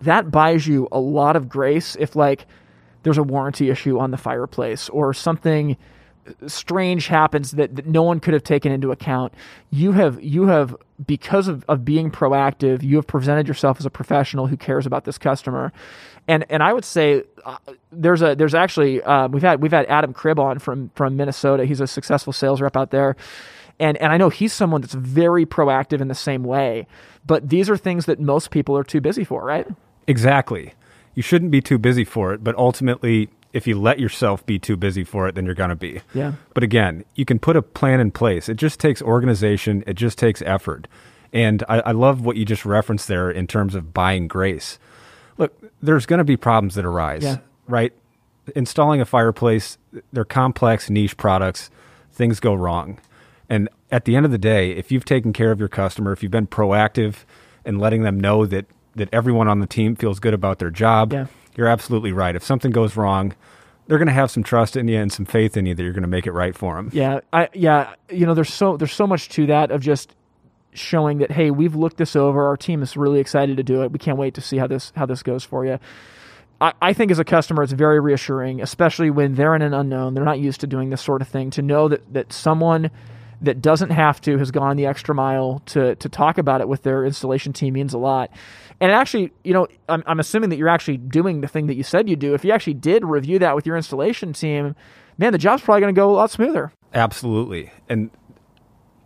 that 0.00 0.30
buys 0.30 0.66
you 0.66 0.88
a 0.90 0.98
lot 0.98 1.36
of 1.36 1.48
grace 1.48 1.96
if 2.00 2.16
like 2.16 2.46
there's 3.02 3.18
a 3.18 3.22
warranty 3.22 3.70
issue 3.70 3.98
on 3.98 4.10
the 4.10 4.16
fireplace 4.16 4.88
or 4.88 5.12
something 5.14 5.76
strange 6.46 7.08
happens 7.08 7.52
that, 7.52 7.74
that 7.76 7.86
no 7.86 8.02
one 8.02 8.20
could 8.20 8.34
have 8.34 8.44
taken 8.44 8.70
into 8.70 8.92
account 8.92 9.32
you 9.70 9.92
have 9.92 10.22
you 10.22 10.46
have 10.46 10.76
because 11.04 11.48
of, 11.48 11.64
of 11.68 11.84
being 11.84 12.10
proactive 12.10 12.82
you 12.82 12.96
have 12.96 13.06
presented 13.06 13.48
yourself 13.48 13.78
as 13.80 13.86
a 13.86 13.90
professional 13.90 14.46
who 14.46 14.56
cares 14.56 14.86
about 14.86 15.04
this 15.04 15.18
customer 15.18 15.72
and 16.28 16.44
and 16.48 16.62
i 16.62 16.72
would 16.72 16.84
say 16.84 17.22
uh, 17.44 17.56
there's 17.90 18.22
a 18.22 18.36
there's 18.36 18.54
actually 18.54 19.02
uh, 19.02 19.26
we've 19.28 19.42
had 19.42 19.60
we've 19.60 19.72
had 19.72 19.84
adam 19.86 20.12
cribb 20.12 20.38
on 20.38 20.58
from 20.58 20.90
from 20.94 21.16
minnesota 21.16 21.64
he's 21.64 21.80
a 21.80 21.86
successful 21.86 22.32
sales 22.32 22.60
rep 22.60 22.76
out 22.76 22.90
there 22.90 23.16
and 23.82 23.96
and 23.98 24.12
I 24.12 24.16
know 24.16 24.28
he's 24.28 24.52
someone 24.52 24.80
that's 24.80 24.94
very 24.94 25.44
proactive 25.44 26.00
in 26.00 26.08
the 26.08 26.14
same 26.14 26.44
way. 26.44 26.86
But 27.26 27.48
these 27.48 27.68
are 27.68 27.76
things 27.76 28.06
that 28.06 28.20
most 28.20 28.50
people 28.50 28.76
are 28.76 28.84
too 28.84 29.00
busy 29.00 29.24
for, 29.24 29.44
right? 29.44 29.66
Exactly. 30.06 30.74
You 31.14 31.22
shouldn't 31.22 31.50
be 31.50 31.60
too 31.60 31.78
busy 31.78 32.04
for 32.04 32.32
it, 32.32 32.42
but 32.42 32.56
ultimately, 32.56 33.28
if 33.52 33.66
you 33.66 33.78
let 33.78 33.98
yourself 33.98 34.44
be 34.46 34.58
too 34.58 34.76
busy 34.76 35.04
for 35.04 35.28
it, 35.28 35.34
then 35.34 35.44
you're 35.44 35.54
going 35.54 35.70
to 35.70 35.76
be. 35.76 36.00
Yeah. 36.14 36.32
But 36.54 36.62
again, 36.62 37.04
you 37.14 37.24
can 37.24 37.38
put 37.38 37.56
a 37.56 37.62
plan 37.62 38.00
in 38.00 38.10
place. 38.10 38.48
It 38.48 38.56
just 38.56 38.80
takes 38.80 39.02
organization, 39.02 39.84
it 39.86 39.94
just 39.94 40.18
takes 40.18 40.40
effort. 40.42 40.88
And 41.32 41.62
I, 41.68 41.80
I 41.80 41.92
love 41.92 42.24
what 42.24 42.36
you 42.36 42.44
just 42.44 42.64
referenced 42.64 43.08
there 43.08 43.30
in 43.30 43.46
terms 43.46 43.74
of 43.74 43.92
buying 43.94 44.28
grace. 44.28 44.78
Look, 45.38 45.54
there's 45.82 46.06
going 46.06 46.18
to 46.18 46.24
be 46.24 46.36
problems 46.36 46.74
that 46.74 46.84
arise, 46.84 47.22
Yeah. 47.24 47.38
right? 47.66 47.92
Installing 48.56 49.00
a 49.00 49.04
fireplace, 49.04 49.78
they're 50.12 50.24
complex, 50.24 50.90
niche 50.90 51.16
products, 51.16 51.70
things 52.12 52.40
go 52.40 52.54
wrong. 52.54 52.98
And 53.48 53.68
at 53.90 54.04
the 54.04 54.16
end 54.16 54.26
of 54.26 54.32
the 54.32 54.38
day, 54.38 54.72
if 54.72 54.90
you've 54.90 55.04
taken 55.04 55.32
care 55.32 55.50
of 55.52 55.58
your 55.60 55.68
customer, 55.68 56.12
if 56.12 56.22
you've 56.22 56.32
been 56.32 56.46
proactive 56.46 57.24
and 57.64 57.80
letting 57.80 58.02
them 58.02 58.18
know 58.18 58.44
that, 58.46 58.66
that 58.96 59.08
everyone 59.12 59.48
on 59.48 59.60
the 59.60 59.66
team 59.66 59.94
feels 59.94 60.18
good 60.20 60.34
about 60.34 60.58
their 60.58 60.70
job, 60.70 61.12
Yeah. 61.12 61.26
You're 61.56 61.68
absolutely 61.68 62.12
right. 62.12 62.34
If 62.34 62.44
something 62.44 62.70
goes 62.70 62.96
wrong, 62.96 63.34
they're 63.86 63.98
going 63.98 64.08
to 64.08 64.14
have 64.14 64.30
some 64.30 64.42
trust 64.42 64.76
in 64.76 64.88
you 64.88 64.98
and 64.98 65.12
some 65.12 65.26
faith 65.26 65.56
in 65.56 65.66
you 65.66 65.74
that 65.74 65.82
you're 65.82 65.92
going 65.92 66.02
to 66.02 66.08
make 66.08 66.26
it 66.26 66.32
right 66.32 66.56
for 66.56 66.76
them. 66.76 66.90
Yeah, 66.92 67.20
I 67.32 67.48
yeah, 67.52 67.94
you 68.10 68.26
know, 68.26 68.34
there's 68.34 68.52
so 68.52 68.76
there's 68.76 68.94
so 68.94 69.06
much 69.06 69.28
to 69.30 69.46
that 69.46 69.70
of 69.70 69.80
just 69.80 70.14
showing 70.74 71.18
that 71.18 71.30
hey, 71.30 71.50
we've 71.50 71.74
looked 71.74 71.96
this 71.98 72.16
over. 72.16 72.46
Our 72.46 72.56
team 72.56 72.82
is 72.82 72.96
really 72.96 73.20
excited 73.20 73.56
to 73.56 73.62
do 73.62 73.82
it. 73.82 73.92
We 73.92 73.98
can't 73.98 74.18
wait 74.18 74.34
to 74.34 74.40
see 74.40 74.56
how 74.56 74.66
this 74.66 74.92
how 74.96 75.06
this 75.06 75.22
goes 75.22 75.44
for 75.44 75.66
you. 75.66 75.78
I, 76.80 76.92
think 76.92 77.10
as 77.10 77.18
a 77.18 77.24
customer, 77.24 77.64
it's 77.64 77.72
very 77.72 77.98
reassuring, 77.98 78.62
especially 78.62 79.10
when 79.10 79.34
they're 79.34 79.56
in 79.56 79.62
an 79.62 79.74
unknown. 79.74 80.14
They're 80.14 80.24
not 80.24 80.38
used 80.38 80.60
to 80.60 80.68
doing 80.68 80.90
this 80.90 81.02
sort 81.02 81.20
of 81.20 81.26
thing. 81.26 81.50
To 81.50 81.62
know 81.62 81.88
that 81.88 82.12
that 82.12 82.32
someone 82.32 82.90
that 83.40 83.60
doesn't 83.60 83.90
have 83.90 84.20
to 84.20 84.38
has 84.38 84.52
gone 84.52 84.76
the 84.76 84.86
extra 84.86 85.14
mile 85.14 85.60
to 85.66 85.96
to 85.96 86.08
talk 86.08 86.38
about 86.38 86.60
it 86.60 86.68
with 86.68 86.84
their 86.84 87.04
installation 87.04 87.52
team 87.52 87.74
means 87.74 87.92
a 87.92 87.98
lot. 87.98 88.30
And 88.82 88.90
actually, 88.90 89.32
you 89.44 89.54
know, 89.54 89.68
I'm, 89.88 90.02
I'm 90.06 90.18
assuming 90.18 90.50
that 90.50 90.56
you're 90.56 90.68
actually 90.68 90.96
doing 90.96 91.40
the 91.40 91.46
thing 91.48 91.68
that 91.68 91.76
you 91.76 91.84
said 91.84 92.08
you 92.08 92.16
do. 92.16 92.34
If 92.34 92.44
you 92.44 92.50
actually 92.50 92.74
did 92.74 93.04
review 93.04 93.38
that 93.38 93.54
with 93.54 93.64
your 93.64 93.76
installation 93.76 94.32
team, 94.32 94.74
man, 95.18 95.32
the 95.32 95.38
job's 95.38 95.62
probably 95.62 95.80
going 95.82 95.94
to 95.94 95.98
go 95.98 96.10
a 96.10 96.16
lot 96.16 96.30
smoother. 96.32 96.72
Absolutely. 96.92 97.70
And 97.88 98.10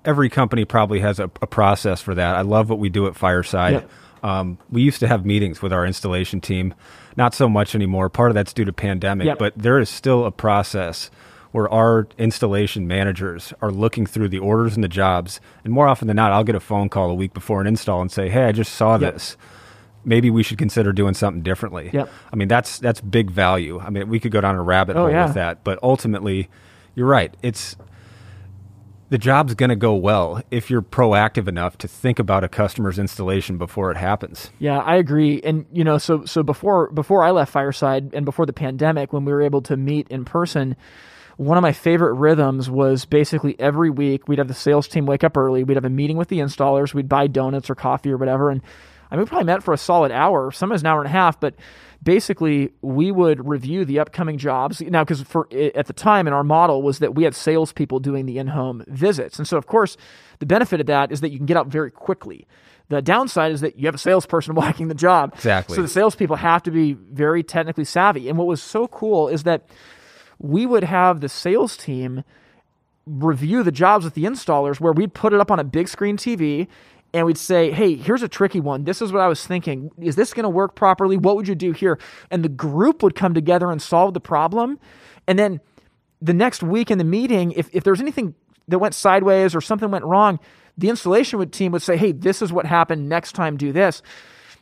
every 0.04 0.30
company 0.30 0.64
probably 0.64 1.00
has 1.00 1.18
a, 1.20 1.24
a 1.42 1.46
process 1.46 2.00
for 2.00 2.14
that. 2.14 2.36
I 2.36 2.40
love 2.40 2.70
what 2.70 2.78
we 2.78 2.88
do 2.88 3.06
at 3.06 3.16
Fireside. 3.16 3.72
Yep. 3.74 3.90
Um, 4.22 4.58
we 4.70 4.80
used 4.80 4.98
to 5.00 5.08
have 5.08 5.26
meetings 5.26 5.60
with 5.60 5.74
our 5.74 5.84
installation 5.84 6.40
team, 6.40 6.74
not 7.16 7.34
so 7.34 7.46
much 7.48 7.74
anymore. 7.74 8.08
Part 8.08 8.30
of 8.30 8.34
that's 8.34 8.54
due 8.54 8.64
to 8.64 8.72
pandemic, 8.72 9.26
Yep. 9.26 9.38
but 9.38 9.52
there 9.58 9.78
is 9.78 9.90
still 9.90 10.24
a 10.24 10.32
process 10.32 11.10
where 11.52 11.68
our 11.72 12.08
installation 12.18 12.86
managers 12.86 13.52
are 13.60 13.70
looking 13.70 14.06
through 14.06 14.28
the 14.30 14.38
orders 14.38 14.74
and 14.74 14.82
the 14.82 14.88
jobs. 14.88 15.38
And 15.64 15.72
more 15.72 15.86
often 15.86 16.08
than 16.08 16.16
not, 16.16 16.32
I'll 16.32 16.44
get 16.44 16.54
a 16.54 16.60
phone 16.60 16.88
call 16.88 17.10
a 17.10 17.14
week 17.14 17.34
before 17.34 17.60
an 17.60 17.66
install 17.66 18.00
and 18.00 18.10
say, 18.10 18.28
"Hey, 18.30 18.44
I 18.46 18.52
just 18.52 18.72
saw 18.72 18.96
Yep. 18.98 19.12
this. 19.14 19.36
Maybe 20.06 20.30
we 20.30 20.42
should 20.42 20.56
consider 20.56 20.92
doing 20.94 21.12
something 21.12 21.42
differently." 21.42 21.90
Yep. 21.92 22.08
I 22.32 22.36
mean, 22.36 22.48
that's 22.48 22.78
that's 22.78 23.02
big 23.02 23.30
value. 23.30 23.78
I 23.80 23.90
mean, 23.90 24.08
we 24.08 24.18
could 24.20 24.32
go 24.32 24.40
down 24.40 24.54
a 24.54 24.62
rabbit 24.62 24.96
Oh, 24.96 25.00
hole 25.02 25.10
yeah. 25.10 25.26
with 25.26 25.34
that, 25.34 25.64
but 25.64 25.78
ultimately, 25.82 26.48
you're 26.94 27.06
right. 27.08 27.36
It's 27.42 27.76
the 29.08 29.18
job's 29.18 29.54
going 29.54 29.68
to 29.70 29.76
go 29.76 29.94
well 29.94 30.42
if 30.50 30.68
you're 30.68 30.82
proactive 30.82 31.46
enough 31.46 31.78
to 31.78 31.86
think 31.86 32.18
about 32.18 32.42
a 32.42 32.48
customer's 32.48 32.98
installation 32.98 33.56
before 33.56 33.92
it 33.92 33.96
happens. 33.96 34.50
Yeah, 34.58 34.78
I 34.78 34.96
agree. 34.96 35.40
And 35.44 35.64
you 35.72 35.84
know, 35.84 35.98
so 35.98 36.24
so 36.24 36.42
before 36.42 36.90
before 36.90 37.22
I 37.22 37.30
left 37.30 37.52
Fireside 37.52 38.14
and 38.14 38.24
before 38.24 38.46
the 38.46 38.52
pandemic, 38.52 39.12
when 39.12 39.24
we 39.24 39.32
were 39.32 39.42
able 39.42 39.62
to 39.62 39.76
meet 39.76 40.08
in 40.08 40.24
person, 40.24 40.74
one 41.36 41.56
of 41.56 41.62
my 41.62 41.72
favorite 41.72 42.14
rhythms 42.14 42.68
was 42.68 43.04
basically 43.04 43.54
every 43.60 43.90
week 43.90 44.26
we'd 44.26 44.38
have 44.38 44.48
the 44.48 44.54
sales 44.54 44.88
team 44.88 45.06
wake 45.06 45.22
up 45.22 45.36
early, 45.36 45.62
we'd 45.62 45.76
have 45.76 45.84
a 45.84 45.90
meeting 45.90 46.16
with 46.16 46.28
the 46.28 46.38
installers, 46.40 46.92
we'd 46.94 47.08
buy 47.08 47.28
donuts 47.28 47.70
or 47.70 47.74
coffee 47.76 48.10
or 48.10 48.16
whatever, 48.16 48.50
and 48.50 48.60
I 49.10 49.16
mean, 49.16 49.24
we 49.24 49.28
probably 49.28 49.46
met 49.46 49.62
for 49.62 49.72
a 49.72 49.78
solid 49.78 50.12
hour, 50.12 50.50
sometimes 50.50 50.82
an 50.82 50.86
hour 50.86 51.00
and 51.00 51.08
a 51.08 51.12
half, 51.12 51.38
but 51.38 51.54
basically 52.02 52.72
we 52.82 53.10
would 53.10 53.46
review 53.46 53.84
the 53.84 53.98
upcoming 53.98 54.38
jobs 54.38 54.80
now 54.80 55.02
because 55.04 55.22
for 55.22 55.48
at 55.52 55.86
the 55.86 55.92
time 55.92 56.26
in 56.26 56.32
our 56.32 56.44
model 56.44 56.82
was 56.82 56.98
that 57.00 57.14
we 57.14 57.24
had 57.24 57.34
salespeople 57.34 57.98
doing 58.00 58.26
the 58.26 58.38
in-home 58.38 58.84
visits, 58.86 59.38
and 59.38 59.48
so 59.48 59.56
of 59.56 59.66
course 59.66 59.96
the 60.38 60.46
benefit 60.46 60.80
of 60.80 60.86
that 60.86 61.10
is 61.10 61.20
that 61.20 61.30
you 61.30 61.38
can 61.38 61.46
get 61.46 61.56
out 61.56 61.66
very 61.66 61.90
quickly. 61.90 62.46
The 62.88 63.02
downside 63.02 63.50
is 63.50 63.62
that 63.62 63.76
you 63.78 63.86
have 63.86 63.96
a 63.96 63.98
salesperson 63.98 64.54
walking 64.56 64.88
the 64.88 64.94
job. 64.94 65.32
Exactly. 65.34 65.74
So 65.74 65.82
the 65.82 65.88
salespeople 65.88 66.36
have 66.36 66.62
to 66.64 66.70
be 66.70 66.92
very 66.92 67.42
technically 67.42 67.84
savvy. 67.84 68.28
And 68.28 68.38
what 68.38 68.46
was 68.46 68.62
so 68.62 68.86
cool 68.86 69.28
is 69.28 69.42
that 69.42 69.68
we 70.38 70.66
would 70.66 70.84
have 70.84 71.20
the 71.20 71.28
sales 71.28 71.76
team 71.76 72.22
review 73.06 73.62
the 73.62 73.72
jobs 73.72 74.04
with 74.04 74.14
the 74.14 74.24
installers 74.24 74.80
where 74.80 74.92
we'd 74.92 75.14
put 75.14 75.32
it 75.32 75.40
up 75.40 75.50
on 75.50 75.58
a 75.58 75.64
big 75.64 75.88
screen 75.88 76.16
TV 76.16 76.66
and 77.16 77.24
we'd 77.24 77.38
say, 77.38 77.70
hey, 77.70 77.94
here's 77.94 78.22
a 78.22 78.28
tricky 78.28 78.60
one. 78.60 78.84
This 78.84 79.00
is 79.00 79.10
what 79.10 79.22
I 79.22 79.26
was 79.26 79.46
thinking. 79.46 79.90
Is 79.98 80.16
this 80.16 80.34
going 80.34 80.44
to 80.44 80.50
work 80.50 80.74
properly? 80.74 81.16
What 81.16 81.34
would 81.36 81.48
you 81.48 81.54
do 81.54 81.72
here? 81.72 81.98
And 82.30 82.44
the 82.44 82.50
group 82.50 83.02
would 83.02 83.14
come 83.14 83.32
together 83.32 83.70
and 83.70 83.80
solve 83.80 84.12
the 84.12 84.20
problem. 84.20 84.78
And 85.26 85.38
then 85.38 85.62
the 86.20 86.34
next 86.34 86.62
week 86.62 86.90
in 86.90 86.98
the 86.98 87.04
meeting, 87.04 87.52
if, 87.52 87.70
if 87.72 87.84
there's 87.84 88.02
anything 88.02 88.34
that 88.68 88.80
went 88.80 88.94
sideways 88.94 89.54
or 89.54 89.62
something 89.62 89.90
went 89.90 90.04
wrong, 90.04 90.38
the 90.76 90.90
installation 90.90 91.48
team 91.48 91.72
would 91.72 91.80
say, 91.80 91.96
hey, 91.96 92.12
this 92.12 92.42
is 92.42 92.52
what 92.52 92.66
happened. 92.66 93.08
Next 93.08 93.32
time, 93.32 93.56
do 93.56 93.72
this. 93.72 94.02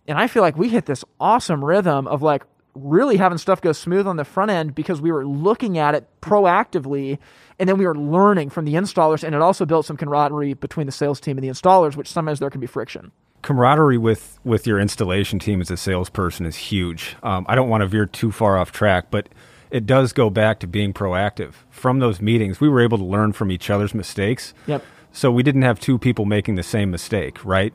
And 0.06 0.16
I 0.16 0.28
feel 0.28 0.44
like 0.44 0.56
we 0.56 0.68
hit 0.68 0.86
this 0.86 1.04
awesome 1.18 1.64
rhythm 1.64 2.06
of 2.06 2.22
like, 2.22 2.44
really 2.74 3.16
having 3.16 3.38
stuff 3.38 3.60
go 3.60 3.72
smooth 3.72 4.06
on 4.06 4.16
the 4.16 4.24
front 4.24 4.50
end 4.50 4.74
because 4.74 5.00
we 5.00 5.12
were 5.12 5.26
looking 5.26 5.78
at 5.78 5.94
it 5.94 6.08
proactively 6.20 7.18
and 7.58 7.68
then 7.68 7.78
we 7.78 7.86
were 7.86 7.96
learning 7.96 8.50
from 8.50 8.64
the 8.64 8.74
installers 8.74 9.22
and 9.22 9.34
it 9.34 9.40
also 9.40 9.64
built 9.64 9.86
some 9.86 9.96
camaraderie 9.96 10.54
between 10.54 10.86
the 10.86 10.92
sales 10.92 11.20
team 11.20 11.38
and 11.38 11.44
the 11.44 11.48
installers 11.48 11.96
which 11.96 12.10
sometimes 12.10 12.40
there 12.40 12.50
can 12.50 12.60
be 12.60 12.66
friction. 12.66 13.12
Camaraderie 13.42 13.98
with 13.98 14.38
with 14.44 14.66
your 14.66 14.80
installation 14.80 15.38
team 15.38 15.60
as 15.60 15.70
a 15.70 15.76
salesperson 15.76 16.46
is 16.46 16.56
huge. 16.56 17.16
Um, 17.22 17.46
i 17.48 17.54
don't 17.54 17.68
want 17.68 17.82
to 17.82 17.86
veer 17.86 18.06
too 18.06 18.32
far 18.32 18.58
off 18.58 18.72
track 18.72 19.10
but 19.10 19.28
it 19.70 19.86
does 19.86 20.12
go 20.12 20.30
back 20.30 20.60
to 20.60 20.66
being 20.66 20.92
proactive. 20.92 21.54
From 21.70 22.00
those 22.00 22.20
meetings 22.20 22.60
we 22.60 22.68
were 22.68 22.80
able 22.80 22.98
to 22.98 23.04
learn 23.04 23.32
from 23.32 23.50
each 23.50 23.70
other's 23.70 23.94
mistakes. 23.94 24.54
Yep. 24.66 24.84
So 25.12 25.30
we 25.30 25.44
didn't 25.44 25.62
have 25.62 25.78
two 25.78 25.96
people 25.96 26.24
making 26.24 26.56
the 26.56 26.64
same 26.64 26.90
mistake 26.90 27.44
right 27.44 27.72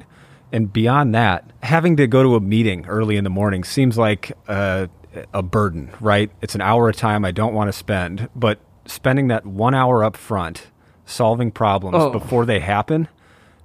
and 0.51 0.71
beyond 0.71 1.13
that, 1.15 1.51
having 1.61 1.95
to 1.97 2.07
go 2.07 2.23
to 2.23 2.35
a 2.35 2.39
meeting 2.39 2.85
early 2.87 3.17
in 3.17 3.23
the 3.23 3.29
morning 3.29 3.63
seems 3.63 3.97
like 3.97 4.31
a, 4.47 4.89
a 5.33 5.43
burden, 5.43 5.91
right? 5.99 6.31
It's 6.41 6.55
an 6.55 6.61
hour 6.61 6.89
of 6.89 6.95
time 6.95 7.25
I 7.25 7.31
don't 7.31 7.53
want 7.53 7.67
to 7.67 7.73
spend, 7.73 8.29
but 8.35 8.59
spending 8.85 9.27
that 9.27 9.45
one 9.45 9.75
hour 9.75 10.03
up 10.03 10.17
front 10.17 10.67
solving 11.05 11.51
problems 11.51 11.97
oh. 11.97 12.11
before 12.11 12.45
they 12.45 12.59
happen, 12.59 13.07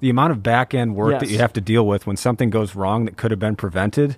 the 0.01 0.11
amount 0.11 0.33
of 0.33 0.43
back 0.43 0.75
end 0.75 0.97
work 0.97 1.13
yes. 1.13 1.21
that 1.21 1.31
you 1.31 1.39
have 1.39 1.53
to 1.55 1.61
deal 1.61 1.87
with 1.87 2.07
when 2.07 2.17
something 2.17 2.51
goes 2.51 2.75
wrong 2.75 3.05
that 3.07 3.17
could 3.17 3.31
have 3.31 3.41
been 3.41 3.57
prevented 3.57 4.17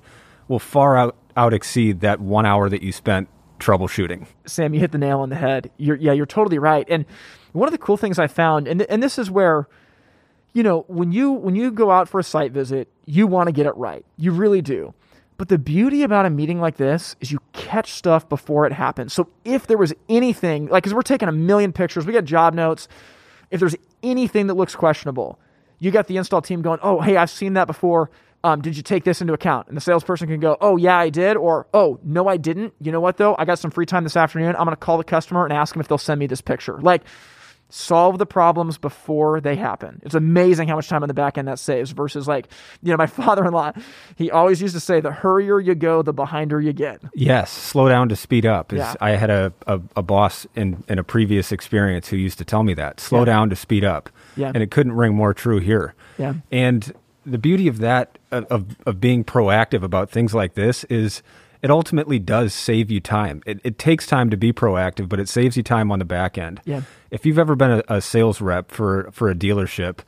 will 0.48 0.58
far 0.58 0.96
out, 0.96 1.16
out 1.36 1.52
exceed 1.52 2.00
that 2.00 2.20
one 2.20 2.46
hour 2.46 2.68
that 2.68 2.82
you 2.82 2.92
spent 2.92 3.28
troubleshooting. 3.58 4.26
Sam, 4.46 4.74
you 4.74 4.80
hit 4.80 4.92
the 4.92 4.98
nail 4.98 5.20
on 5.20 5.28
the 5.28 5.36
head. 5.36 5.70
You're, 5.76 5.96
yeah, 5.96 6.12
you're 6.12 6.26
totally 6.26 6.58
right. 6.58 6.86
And 6.88 7.04
one 7.52 7.68
of 7.68 7.72
the 7.72 7.78
cool 7.78 7.96
things 7.96 8.18
I 8.18 8.26
found, 8.26 8.68
and, 8.68 8.82
and 8.82 9.02
this 9.02 9.18
is 9.18 9.30
where 9.30 9.68
you 10.56 10.62
know, 10.62 10.86
when 10.88 11.12
you 11.12 11.32
when 11.32 11.54
you 11.54 11.70
go 11.70 11.90
out 11.90 12.08
for 12.08 12.18
a 12.18 12.24
site 12.24 12.50
visit, 12.50 12.88
you 13.04 13.26
want 13.26 13.48
to 13.48 13.52
get 13.52 13.66
it 13.66 13.76
right. 13.76 14.06
You 14.16 14.32
really 14.32 14.62
do. 14.62 14.94
But 15.36 15.50
the 15.50 15.58
beauty 15.58 16.02
about 16.02 16.24
a 16.24 16.30
meeting 16.30 16.62
like 16.62 16.78
this 16.78 17.14
is 17.20 17.30
you 17.30 17.40
catch 17.52 17.92
stuff 17.92 18.26
before 18.26 18.64
it 18.66 18.72
happens. 18.72 19.12
So 19.12 19.28
if 19.44 19.66
there 19.66 19.76
was 19.76 19.92
anything, 20.08 20.68
like, 20.68 20.82
because 20.82 20.94
we're 20.94 21.02
taking 21.02 21.28
a 21.28 21.32
million 21.32 21.74
pictures, 21.74 22.06
we 22.06 22.14
got 22.14 22.24
job 22.24 22.54
notes. 22.54 22.88
If 23.50 23.60
there's 23.60 23.76
anything 24.02 24.46
that 24.46 24.54
looks 24.54 24.74
questionable, 24.74 25.38
you 25.78 25.90
got 25.90 26.06
the 26.06 26.16
install 26.16 26.40
team 26.40 26.62
going, 26.62 26.78
oh, 26.82 27.02
hey, 27.02 27.18
I've 27.18 27.28
seen 27.28 27.52
that 27.52 27.66
before. 27.66 28.10
Um, 28.42 28.62
did 28.62 28.78
you 28.78 28.82
take 28.82 29.04
this 29.04 29.20
into 29.20 29.34
account? 29.34 29.68
And 29.68 29.76
the 29.76 29.82
salesperson 29.82 30.26
can 30.26 30.40
go, 30.40 30.56
oh, 30.62 30.78
yeah, 30.78 30.96
I 30.96 31.10
did. 31.10 31.36
Or, 31.36 31.66
oh, 31.74 32.00
no, 32.02 32.28
I 32.28 32.38
didn't. 32.38 32.72
You 32.80 32.92
know 32.92 33.00
what, 33.00 33.18
though? 33.18 33.36
I 33.38 33.44
got 33.44 33.58
some 33.58 33.70
free 33.70 33.84
time 33.84 34.04
this 34.04 34.16
afternoon. 34.16 34.56
I'm 34.56 34.64
going 34.64 34.70
to 34.70 34.76
call 34.76 34.96
the 34.96 35.04
customer 35.04 35.44
and 35.44 35.52
ask 35.52 35.74
them 35.74 35.82
if 35.82 35.88
they'll 35.88 35.98
send 35.98 36.18
me 36.18 36.26
this 36.26 36.40
picture. 36.40 36.80
Like, 36.80 37.02
solve 37.68 38.18
the 38.18 38.26
problems 38.26 38.78
before 38.78 39.40
they 39.40 39.56
happen. 39.56 40.00
It's 40.04 40.14
amazing 40.14 40.68
how 40.68 40.76
much 40.76 40.88
time 40.88 41.02
on 41.02 41.08
the 41.08 41.14
back 41.14 41.36
end 41.36 41.48
that 41.48 41.58
saves 41.58 41.90
versus 41.90 42.28
like, 42.28 42.48
you 42.82 42.90
know, 42.90 42.96
my 42.96 43.06
father-in-law, 43.06 43.72
he 44.16 44.30
always 44.30 44.62
used 44.62 44.74
to 44.74 44.80
say 44.80 45.00
the 45.00 45.12
hurrier 45.12 45.58
you 45.58 45.74
go, 45.74 46.02
the 46.02 46.12
behinder 46.12 46.60
you 46.60 46.72
get. 46.72 47.02
Yes, 47.14 47.50
slow 47.50 47.88
down 47.88 48.08
to 48.08 48.16
speed 48.16 48.46
up. 48.46 48.72
Yeah. 48.72 48.94
I 49.00 49.10
had 49.10 49.30
a, 49.30 49.52
a, 49.66 49.80
a, 49.96 50.02
boss 50.02 50.46
in, 50.54 50.84
in 50.88 50.98
a 50.98 51.04
previous 51.04 51.50
experience 51.50 52.08
who 52.08 52.16
used 52.16 52.38
to 52.38 52.44
tell 52.44 52.62
me 52.62 52.74
that, 52.74 53.00
slow 53.00 53.20
yeah. 53.20 53.26
down 53.26 53.50
to 53.50 53.56
speed 53.56 53.84
up. 53.84 54.10
Yeah. 54.36 54.52
And 54.54 54.62
it 54.62 54.70
couldn't 54.70 54.92
ring 54.92 55.14
more 55.14 55.34
true 55.34 55.58
here. 55.58 55.94
Yeah. 56.18 56.34
And 56.52 56.92
the 57.24 57.38
beauty 57.38 57.66
of 57.66 57.78
that, 57.78 58.18
of, 58.30 58.76
of 58.86 59.00
being 59.00 59.24
proactive 59.24 59.82
about 59.82 60.10
things 60.10 60.34
like 60.34 60.54
this 60.54 60.84
is– 60.84 61.22
it 61.62 61.70
ultimately 61.70 62.18
does 62.18 62.52
save 62.54 62.90
you 62.90 63.00
time. 63.00 63.42
It, 63.46 63.60
it, 63.64 63.78
takes 63.78 64.06
time 64.06 64.30
to 64.30 64.36
be 64.36 64.52
proactive, 64.52 65.08
but 65.08 65.20
it 65.20 65.28
saves 65.28 65.56
you 65.56 65.62
time 65.62 65.90
on 65.90 65.98
the 65.98 66.04
back 66.04 66.38
end. 66.38 66.60
Yeah. 66.64 66.82
If 67.10 67.24
you've 67.24 67.38
ever 67.38 67.54
been 67.54 67.70
a, 67.70 67.82
a 67.88 68.00
sales 68.00 68.40
rep 68.40 68.70
for 68.70 69.10
for 69.12 69.30
a 69.30 69.34
dealership, 69.34 70.00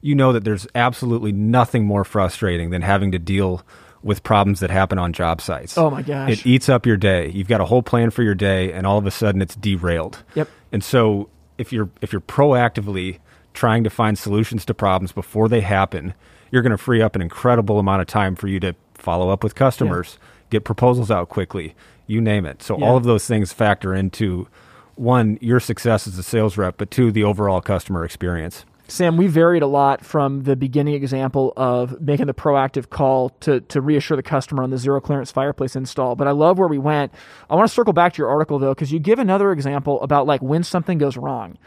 you 0.00 0.14
know 0.14 0.32
that 0.32 0.44
there's 0.44 0.66
absolutely 0.74 1.32
nothing 1.32 1.84
more 1.84 2.04
frustrating 2.04 2.70
than 2.70 2.82
having 2.82 3.12
to 3.12 3.18
deal 3.18 3.62
with 4.02 4.22
problems 4.22 4.60
that 4.60 4.70
happen 4.70 4.98
on 4.98 5.12
job 5.12 5.40
sites. 5.40 5.76
Oh 5.76 5.90
my 5.90 6.02
gosh. 6.02 6.30
It 6.30 6.46
eats 6.46 6.68
up 6.68 6.86
your 6.86 6.96
day. 6.96 7.28
You've 7.30 7.48
got 7.48 7.60
a 7.60 7.64
whole 7.64 7.82
plan 7.82 8.10
for 8.10 8.22
your 8.22 8.34
day 8.36 8.72
and 8.72 8.86
all 8.86 8.98
of 8.98 9.06
a 9.06 9.10
sudden 9.10 9.42
it's 9.42 9.56
derailed. 9.56 10.22
Yep. 10.34 10.48
And 10.70 10.84
so 10.84 11.28
if 11.58 11.72
you're 11.72 11.90
if 12.00 12.12
you're 12.12 12.20
proactively 12.20 13.18
trying 13.52 13.82
to 13.82 13.90
find 13.90 14.16
solutions 14.16 14.64
to 14.66 14.74
problems 14.74 15.10
before 15.10 15.48
they 15.48 15.60
happen, 15.60 16.14
you're 16.52 16.62
going 16.62 16.70
to 16.70 16.78
free 16.78 17.02
up 17.02 17.16
an 17.16 17.22
incredible 17.22 17.80
amount 17.80 18.00
of 18.02 18.06
time 18.06 18.36
for 18.36 18.46
you 18.46 18.60
to 18.60 18.74
follow 18.94 19.30
up 19.30 19.42
with 19.42 19.54
customers. 19.54 20.18
Yeah 20.20 20.28
get 20.50 20.64
proposals 20.64 21.10
out 21.10 21.28
quickly, 21.28 21.74
you 22.06 22.20
name 22.20 22.46
it. 22.46 22.62
So 22.62 22.78
yeah. 22.78 22.86
all 22.86 22.96
of 22.96 23.04
those 23.04 23.26
things 23.26 23.52
factor 23.52 23.94
into 23.94 24.48
one, 24.94 25.38
your 25.40 25.60
success 25.60 26.06
as 26.06 26.18
a 26.18 26.22
sales 26.22 26.56
rep, 26.56 26.76
but 26.78 26.90
two, 26.90 27.12
the 27.12 27.24
overall 27.24 27.60
customer 27.60 28.04
experience. 28.04 28.64
Sam, 28.88 29.16
we 29.16 29.26
varied 29.26 29.62
a 29.62 29.66
lot 29.66 30.04
from 30.04 30.44
the 30.44 30.54
beginning 30.54 30.94
example 30.94 31.52
of 31.56 32.00
making 32.00 32.26
the 32.26 32.34
proactive 32.34 32.88
call 32.88 33.30
to, 33.40 33.60
to 33.62 33.80
reassure 33.80 34.16
the 34.16 34.22
customer 34.22 34.62
on 34.62 34.70
the 34.70 34.78
zero 34.78 35.00
clearance 35.00 35.32
fireplace 35.32 35.74
install. 35.74 36.14
But 36.14 36.28
I 36.28 36.30
love 36.30 36.56
where 36.58 36.68
we 36.68 36.78
went. 36.78 37.12
I 37.50 37.56
want 37.56 37.68
to 37.68 37.74
circle 37.74 37.92
back 37.92 38.12
to 38.12 38.18
your 38.18 38.28
article 38.28 38.60
though, 38.60 38.74
because 38.74 38.92
you 38.92 39.00
give 39.00 39.18
another 39.18 39.50
example 39.50 40.00
about 40.02 40.26
like 40.26 40.40
when 40.40 40.62
something 40.62 40.98
goes 40.98 41.16
wrong. 41.16 41.58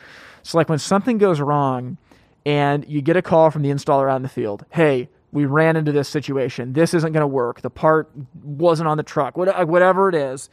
So 0.43 0.57
like 0.57 0.69
when 0.69 0.79
something 0.79 1.17
goes 1.17 1.41
wrong 1.41 1.97
and 2.45 2.87
you 2.87 3.01
get 3.01 3.17
a 3.17 3.21
call 3.21 3.51
from 3.51 3.63
the 3.63 3.69
installer 3.69 4.09
out 4.09 4.15
in 4.15 4.23
the 4.23 4.29
field, 4.29 4.65
hey, 4.69 5.09
we 5.31 5.45
ran 5.45 5.75
into 5.75 5.91
this 5.91 6.09
situation. 6.09 6.73
This 6.73 6.93
isn't 6.93 7.11
going 7.11 7.21
to 7.21 7.27
work. 7.27 7.61
The 7.61 7.69
part 7.69 8.11
wasn't 8.43 8.87
on 8.87 8.97
the 8.97 9.03
truck. 9.03 9.37
Uh, 9.37 9.65
whatever 9.65 10.09
it 10.09 10.15
is, 10.15 10.49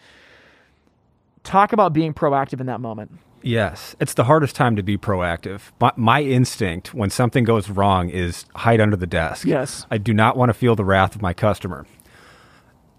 talk 1.45 1.73
about 1.73 1.93
being 1.93 2.13
proactive 2.13 2.61
in 2.61 2.67
that 2.67 2.81
moment. 2.81 3.13
Yes, 3.43 3.95
it's 4.01 4.15
the 4.15 4.25
hardest 4.25 4.57
time 4.57 4.75
to 4.77 4.83
be 4.83 4.99
proactive. 4.99 5.71
My, 5.81 5.93
my, 5.97 6.23
instinct 6.23 6.93
when 6.93 7.11
something 7.11 7.45
goes 7.45 7.71
wrong 7.71 8.11
is 8.11 8.45
hide 8.57 8.81
under 8.81 8.97
the 8.97 9.07
desk. 9.07 9.47
Yes. 9.47 9.87
I 9.91 9.99
do 9.99 10.13
not 10.13 10.37
want 10.37 10.49
to 10.49 10.55
feel 10.55 10.75
the 10.75 10.85
wrath 10.85 11.15
of 11.15 11.23
my 11.23 11.33
customer. 11.33 11.87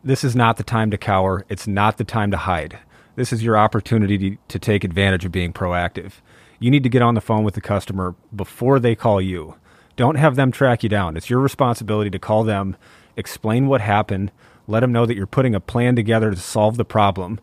This 0.04 0.24
is 0.24 0.36
not 0.36 0.56
the 0.56 0.64
time 0.64 0.90
to 0.92 0.98
cower. 0.98 1.46
It's 1.50 1.68
not 1.68 1.98
the 1.98 2.06
time 2.06 2.32
to 2.32 2.38
hide. 2.38 2.80
This 3.18 3.34
is 3.34 3.44
your 3.44 3.58
opportunity 3.58 4.18
to, 4.18 4.38
to 4.48 4.60
take 4.60 4.84
advantage 4.84 5.26
of 5.26 5.32
being 5.32 5.52
proactive. 5.52 6.14
You 6.60 6.72
need 6.72 6.84
to 6.84 6.90
get 6.90 7.02
on 7.02 7.16
the 7.16 7.22
phone 7.22 7.44
with 7.44 7.56
the 7.56 7.62
customer 7.62 8.16
before 8.34 8.80
they 8.80 8.96
call 8.96 9.20
you 9.22 9.56
don't 9.98 10.16
have 10.16 10.38
them 10.38 10.52
track 10.52 10.84
you 10.84 10.90
down. 10.90 11.18
It's 11.18 11.30
your 11.30 11.40
responsibility 11.40 12.10
to 12.12 12.20
call 12.20 12.46
them, 12.46 12.78
explain 13.18 13.68
what 13.68 13.82
happened, 13.82 14.32
let 14.68 14.80
them 14.80 14.94
know 14.94 15.06
that 15.06 15.18
you're 15.18 15.28
putting 15.28 15.56
a 15.56 15.60
plan 15.60 15.96
together 15.96 16.32
to 16.32 16.38
solve 16.38 16.78
the 16.78 16.86
problem. 16.86 17.40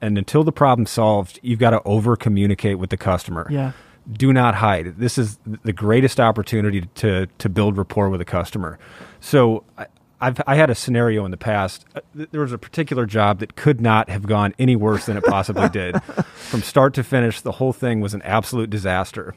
And 0.00 0.18
until 0.18 0.42
the 0.42 0.52
problem's 0.52 0.90
solved, 0.90 1.38
you've 1.42 1.58
got 1.58 1.70
to 1.70 1.82
over 1.84 2.16
communicate 2.16 2.78
with 2.78 2.90
the 2.90 2.96
customer. 2.96 3.46
Yeah. 3.50 3.72
Do 4.10 4.32
not 4.32 4.56
hide. 4.56 4.96
This 4.96 5.18
is 5.18 5.38
the 5.64 5.72
greatest 5.72 6.18
opportunity 6.18 6.88
to 6.94 7.26
to 7.26 7.48
build 7.50 7.76
rapport 7.76 8.08
with 8.08 8.22
a 8.22 8.24
customer. 8.24 8.78
So 9.20 9.64
I've 10.18 10.40
I 10.46 10.54
had 10.54 10.70
a 10.70 10.74
scenario 10.74 11.26
in 11.26 11.30
the 11.30 11.36
past. 11.36 11.84
Uh, 11.94 12.00
there 12.14 12.40
was 12.40 12.52
a 12.52 12.58
particular 12.58 13.04
job 13.04 13.40
that 13.40 13.54
could 13.54 13.82
not 13.82 14.08
have 14.08 14.26
gone 14.26 14.54
any 14.58 14.76
worse 14.76 15.04
than 15.04 15.18
it 15.18 15.24
possibly 15.24 15.68
did. 15.68 16.02
From 16.34 16.62
start 16.62 16.94
to 16.94 17.04
finish, 17.04 17.42
the 17.42 17.52
whole 17.52 17.74
thing 17.74 18.00
was 18.00 18.14
an 18.14 18.22
absolute 18.22 18.70
disaster 18.70 19.34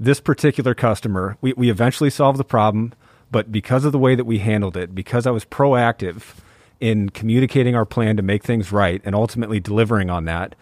this 0.00 0.18
particular 0.18 0.74
customer, 0.74 1.36
we, 1.42 1.52
we 1.52 1.70
eventually 1.70 2.08
solved 2.08 2.38
the 2.38 2.44
problem, 2.44 2.94
but 3.30 3.52
because 3.52 3.84
of 3.84 3.92
the 3.92 3.98
way 3.98 4.14
that 4.14 4.24
we 4.24 4.38
handled 4.38 4.76
it, 4.76 4.94
because 4.94 5.26
I 5.26 5.30
was 5.30 5.44
proactive 5.44 6.36
in 6.80 7.10
communicating 7.10 7.76
our 7.76 7.84
plan 7.84 8.16
to 8.16 8.22
make 8.22 8.42
things 8.42 8.72
right 8.72 9.02
and 9.04 9.14
ultimately 9.14 9.60
delivering 9.60 10.08
on 10.08 10.24
that, 10.24 10.56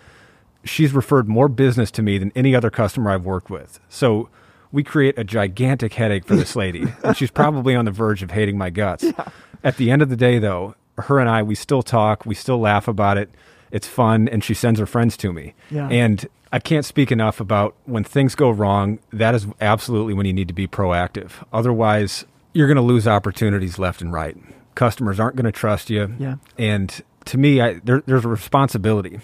she's 0.64 0.92
referred 0.92 1.28
more 1.28 1.48
business 1.48 1.92
to 1.92 2.02
me 2.02 2.18
than 2.18 2.32
any 2.34 2.52
other 2.54 2.68
customer 2.68 3.12
I've 3.12 3.24
worked 3.24 3.48
with. 3.48 3.78
So 3.88 4.28
we 4.72 4.82
create 4.82 5.16
a 5.16 5.22
gigantic 5.24 5.94
headache 5.94 6.26
for 6.26 6.34
this 6.34 6.56
lady, 6.56 6.92
and 7.04 7.16
she's 7.16 7.30
probably 7.30 7.76
on 7.76 7.84
the 7.84 7.92
verge 7.92 8.24
of 8.24 8.32
hating 8.32 8.58
my 8.58 8.70
guts. 8.70 9.04
Yeah. 9.04 9.28
At 9.62 9.76
the 9.76 9.92
end 9.92 10.02
of 10.02 10.08
the 10.08 10.16
day, 10.16 10.40
though, 10.40 10.74
her 10.98 11.20
and 11.20 11.28
I, 11.30 11.44
we 11.44 11.54
still 11.54 11.82
talk, 11.82 12.26
we 12.26 12.34
still 12.34 12.58
laugh 12.58 12.88
about 12.88 13.18
it. 13.18 13.30
It's 13.70 13.86
fun, 13.86 14.28
and 14.28 14.42
she 14.42 14.54
sends 14.54 14.80
her 14.80 14.86
friends 14.86 15.16
to 15.18 15.32
me. 15.32 15.54
Yeah. 15.70 15.88
And 15.88 16.26
I 16.52 16.58
can't 16.58 16.84
speak 16.84 17.12
enough 17.12 17.40
about 17.40 17.74
when 17.84 18.04
things 18.04 18.34
go 18.34 18.50
wrong. 18.50 18.98
That 19.12 19.34
is 19.34 19.46
absolutely 19.60 20.14
when 20.14 20.26
you 20.26 20.32
need 20.32 20.48
to 20.48 20.54
be 20.54 20.66
proactive. 20.66 21.32
Otherwise, 21.52 22.24
you're 22.52 22.66
going 22.66 22.76
to 22.76 22.82
lose 22.82 23.06
opportunities 23.06 23.78
left 23.78 24.00
and 24.00 24.12
right. 24.12 24.36
Customers 24.74 25.20
aren't 25.20 25.36
going 25.36 25.44
to 25.44 25.52
trust 25.52 25.90
you. 25.90 26.14
Yeah. 26.18 26.36
And 26.56 27.02
to 27.26 27.38
me, 27.38 27.60
I, 27.60 27.80
there, 27.84 28.02
there's 28.06 28.24
a 28.24 28.28
responsibility, 28.28 29.20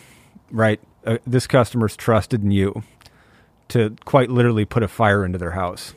right? 0.51 0.81
Uh, 1.07 1.19
this 1.27 1.47
customer's 1.47 1.97
trusted 1.97 2.43
in 2.43 2.51
you 2.51 2.83
to 3.69 3.97
quite 4.05 4.31
literally 4.31 4.65
put 4.65 4.83
a 4.83 4.89
fire 4.89 5.25
into 5.25 5.39
their 5.39 5.53
house. 5.53 5.95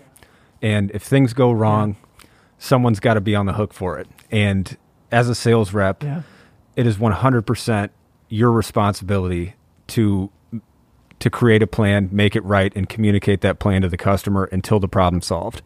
And 0.61 0.91
if 0.91 1.03
things 1.03 1.33
go 1.33 1.51
wrong, 1.51 1.97
yeah. 2.21 2.29
someone's 2.57 2.99
got 2.99 3.15
to 3.15 3.21
be 3.21 3.35
on 3.35 3.45
the 3.45 3.53
hook 3.53 3.73
for 3.73 3.99
it. 3.99 4.07
And 4.31 4.77
as 5.11 5.27
a 5.27 5.35
sales 5.35 5.73
rep, 5.73 6.03
yeah. 6.03 6.21
it 6.75 6.87
is 6.87 6.97
100% 6.97 7.89
your 8.29 8.51
responsibility 8.51 9.55
to 9.87 10.31
to 11.19 11.29
create 11.29 11.63
a 11.63 11.67
plan, 11.67 12.09
make 12.11 12.35
it 12.35 12.43
right, 12.43 12.71
and 12.75 12.87
communicate 12.87 13.41
that 13.41 13.59
plan 13.59 13.81
to 13.81 13.89
the 13.89 13.97
customer 13.97 14.45
until 14.45 14.79
the 14.79 14.87
problem's 14.87 15.27
solved. 15.27 15.61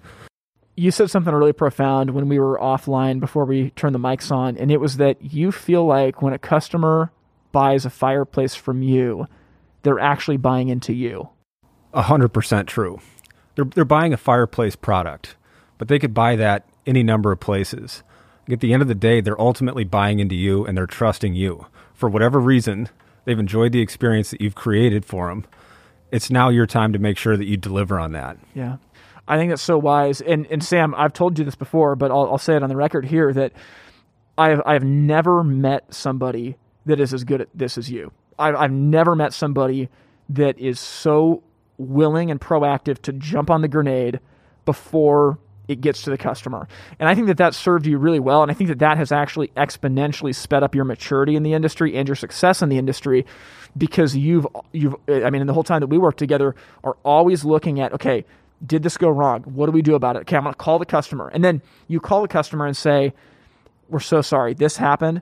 You 0.76 0.92
said 0.92 1.10
something 1.10 1.34
really 1.34 1.54
profound 1.54 2.12
when 2.12 2.30
we 2.30 2.40
were 2.40 2.58
offline 2.58 3.20
before 3.20 3.46
we 3.46 3.72
turned 3.72 3.94
the 3.94 4.00
mics 4.00 4.32
on, 4.32 4.58
and 4.58 4.72
it 4.72 4.80
was 4.80 4.98
that 4.98 5.22
you 5.22 5.52
feel 5.52 5.86
like 5.86 6.22
when 6.22 6.34
a 6.34 6.40
customer 6.40 7.12
buys 7.52 7.86
a 7.86 7.90
fireplace 7.90 8.56
from 8.56 8.82
you, 8.82 9.28
they're 9.84 10.00
actually 10.00 10.38
buying 10.38 10.70
into 10.70 10.94
you. 10.94 11.30
A 11.94 12.04
hundred 12.04 12.30
percent 12.30 12.70
true. 12.70 13.02
They're 13.56 13.66
they're 13.66 13.84
buying 13.84 14.14
a 14.14 14.18
fireplace 14.18 14.78
product, 14.78 15.36
but 15.78 15.90
they 15.90 16.00
could 16.00 16.14
buy 16.14 16.38
that 16.38 16.66
any 16.86 17.04
number 17.04 17.32
of 17.32 17.42
places. 17.42 18.04
At 18.50 18.60
the 18.60 18.74
end 18.74 18.82
of 18.82 18.88
the 18.88 18.96
day, 18.96 19.22
they're 19.22 19.40
ultimately 19.40 19.84
buying 19.84 20.20
into 20.20 20.36
you 20.36 20.66
and 20.66 20.78
they're 20.78 20.88
trusting 20.88 21.36
you. 21.36 21.68
For 21.94 22.10
whatever 22.10 22.40
reason, 22.40 22.90
they've 23.26 23.40
enjoyed 23.40 23.72
the 23.72 23.82
experience 23.82 24.32
that 24.32 24.42
you've 24.42 24.56
created 24.56 25.06
for 25.06 25.30
them. 25.30 25.46
It's 26.12 26.30
now 26.30 26.50
your 26.50 26.66
time 26.66 26.94
to 26.94 27.00
make 27.00 27.18
sure 27.18 27.38
that 27.38 27.46
you 27.46 27.58
deliver 27.58 28.00
on 28.00 28.12
that. 28.12 28.38
Yeah. 28.54 28.78
I 29.28 29.38
think 29.38 29.50
that's 29.52 29.62
so 29.62 29.78
wise. 29.78 30.20
And, 30.22 30.46
and 30.48 30.64
Sam, 30.64 30.94
I've 30.96 31.14
told 31.14 31.40
you 31.40 31.46
this 31.46 31.56
before, 31.56 31.96
but 31.96 32.12
I'll, 32.12 32.32
I'll 32.32 32.38
say 32.38 32.56
it 32.56 32.64
on 32.64 32.70
the 32.70 32.76
record 32.76 33.06
here 33.06 33.32
that 33.34 33.54
I've, 34.38 34.62
I've 34.66 34.84
never 34.84 35.44
met 35.44 35.94
somebody 35.94 36.58
that 36.86 37.00
is 37.00 37.14
as 37.14 37.24
good 37.24 37.42
at 37.42 37.48
this 37.54 37.78
as 37.78 37.90
you. 37.90 38.12
I've, 38.38 38.56
I've 38.56 38.72
never 38.72 39.16
met 39.16 39.34
somebody 39.34 39.90
that 40.30 40.58
is 40.60 40.80
so 40.80 41.44
willing 41.78 42.32
and 42.32 42.42
proactive 42.42 43.02
to 43.04 43.14
jump 43.14 43.50
on 43.50 43.62
the 43.62 43.68
grenade 43.68 44.20
before 44.66 45.40
it 45.72 45.82
gets 45.82 46.04
to 46.04 46.10
the 46.10 46.18
customer. 46.18 46.68
And 47.00 47.08
I 47.08 47.16
think 47.16 47.28
that 47.28 47.38
that 47.38 47.56
served 47.56 47.86
you 47.86 47.98
really 47.98 48.20
well. 48.20 48.42
And 48.42 48.52
I 48.52 48.54
think 48.54 48.68
that 48.68 48.80
that 48.80 48.98
has 48.98 49.12
actually 49.12 49.48
exponentially 49.50 50.36
sped 50.36 50.64
up 50.64 50.76
your 50.76 50.86
maturity 50.86 51.36
in 51.36 51.44
the 51.44 51.54
industry 51.54 51.96
and 51.96 52.08
your 52.08 52.16
success 52.16 52.62
in 52.62 52.70
the 52.70 52.78
industry 52.78 53.26
because 53.78 54.16
you've, 54.16 54.46
you've, 54.74 54.96
I 55.08 55.30
mean, 55.30 55.42
in 55.42 55.48
the 55.48 55.54
whole 55.54 55.64
time 55.64 55.80
that 55.80 55.88
we 55.88 55.98
work 55.98 56.18
together, 56.18 56.56
are 56.84 56.98
always 57.04 57.46
looking 57.46 57.80
at, 57.80 57.94
okay, 57.94 58.26
did 58.66 58.84
this 58.84 58.98
go 58.98 59.10
wrong? 59.10 59.44
What 59.44 59.66
do 59.68 59.72
we 59.72 59.82
do 59.82 59.96
about 59.96 60.18
it? 60.18 60.20
Okay, 60.20 60.36
I'm 60.36 60.44
going 60.44 60.54
to 60.54 60.58
call 60.58 60.78
the 60.78 60.86
customer. 60.86 61.30
And 61.30 61.44
then 61.44 61.62
you 61.88 62.00
call 62.00 62.22
the 62.22 62.28
customer 62.28 62.66
and 62.66 62.76
say, 62.76 63.14
we're 63.90 64.00
so 64.00 64.22
sorry. 64.22 64.54
This 64.54 64.78
happened 64.78 65.22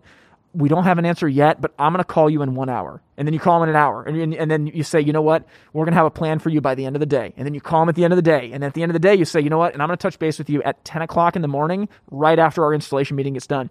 we 0.54 0.68
don't 0.68 0.84
have 0.84 0.98
an 0.98 1.06
answer 1.06 1.28
yet, 1.28 1.62
but 1.62 1.74
I'm 1.78 1.94
going 1.94 2.04
to 2.04 2.08
call 2.08 2.30
you 2.30 2.42
in 2.42 2.56
one 2.56 2.70
hour. 2.70 3.02
And 3.18 3.28
then 3.28 3.34
you 3.34 3.40
call 3.40 3.60
them 3.60 3.70
in 3.70 3.76
an 3.76 3.82
hour. 3.82 4.04
And, 4.04 4.34
and 4.34 4.50
then 4.50 4.68
you 4.68 4.84
say, 4.84 5.00
you 5.00 5.14
know 5.14 5.22
what? 5.22 5.46
We're 5.74 5.86
going 5.86 5.94
to 5.94 5.98
have 5.98 6.08
a 6.08 6.12
plan 6.12 6.40
for 6.40 6.50
you 6.50 6.60
by 6.60 6.74
the 6.74 6.86
end 6.86 6.96
of 6.96 7.00
the 7.00 7.06
day. 7.06 7.34
And 7.38 7.46
then 7.46 7.54
you 7.54 7.62
call 7.62 7.82
them 7.82 7.90
at 7.90 7.96
the 7.96 8.04
end 8.04 8.14
of 8.14 8.18
the 8.18 8.24
day. 8.24 8.52
And 8.52 8.64
at 8.64 8.74
the 8.74 8.82
end 8.82 8.90
of 8.90 8.94
the 8.94 9.00
day, 9.00 9.14
you 9.14 9.26
say, 9.26 9.42
you 9.42 9.50
know 9.50 9.60
what? 9.60 9.74
And 9.74 9.82
I'm 9.82 9.88
going 9.88 9.98
to 9.98 10.02
touch 10.02 10.18
base 10.18 10.40
with 10.40 10.50
you 10.50 10.64
at 10.64 10.84
10 10.86 11.04
o'clock 11.04 11.36
in 11.36 11.44
the 11.44 11.48
morning, 11.48 11.88
right 12.10 12.40
after 12.40 12.64
our 12.64 12.74
installation 12.74 13.16
meeting 13.16 13.34
gets 13.34 13.46
done. 13.46 13.70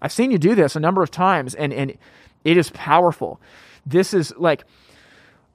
I've 0.00 0.12
seen 0.12 0.30
you 0.30 0.38
do 0.38 0.54
this 0.54 0.76
a 0.76 0.80
number 0.80 1.02
of 1.02 1.10
times, 1.10 1.54
and, 1.54 1.72
and 1.72 1.96
it 2.44 2.56
is 2.56 2.70
powerful. 2.70 3.40
This 3.84 4.14
is 4.14 4.32
like 4.36 4.64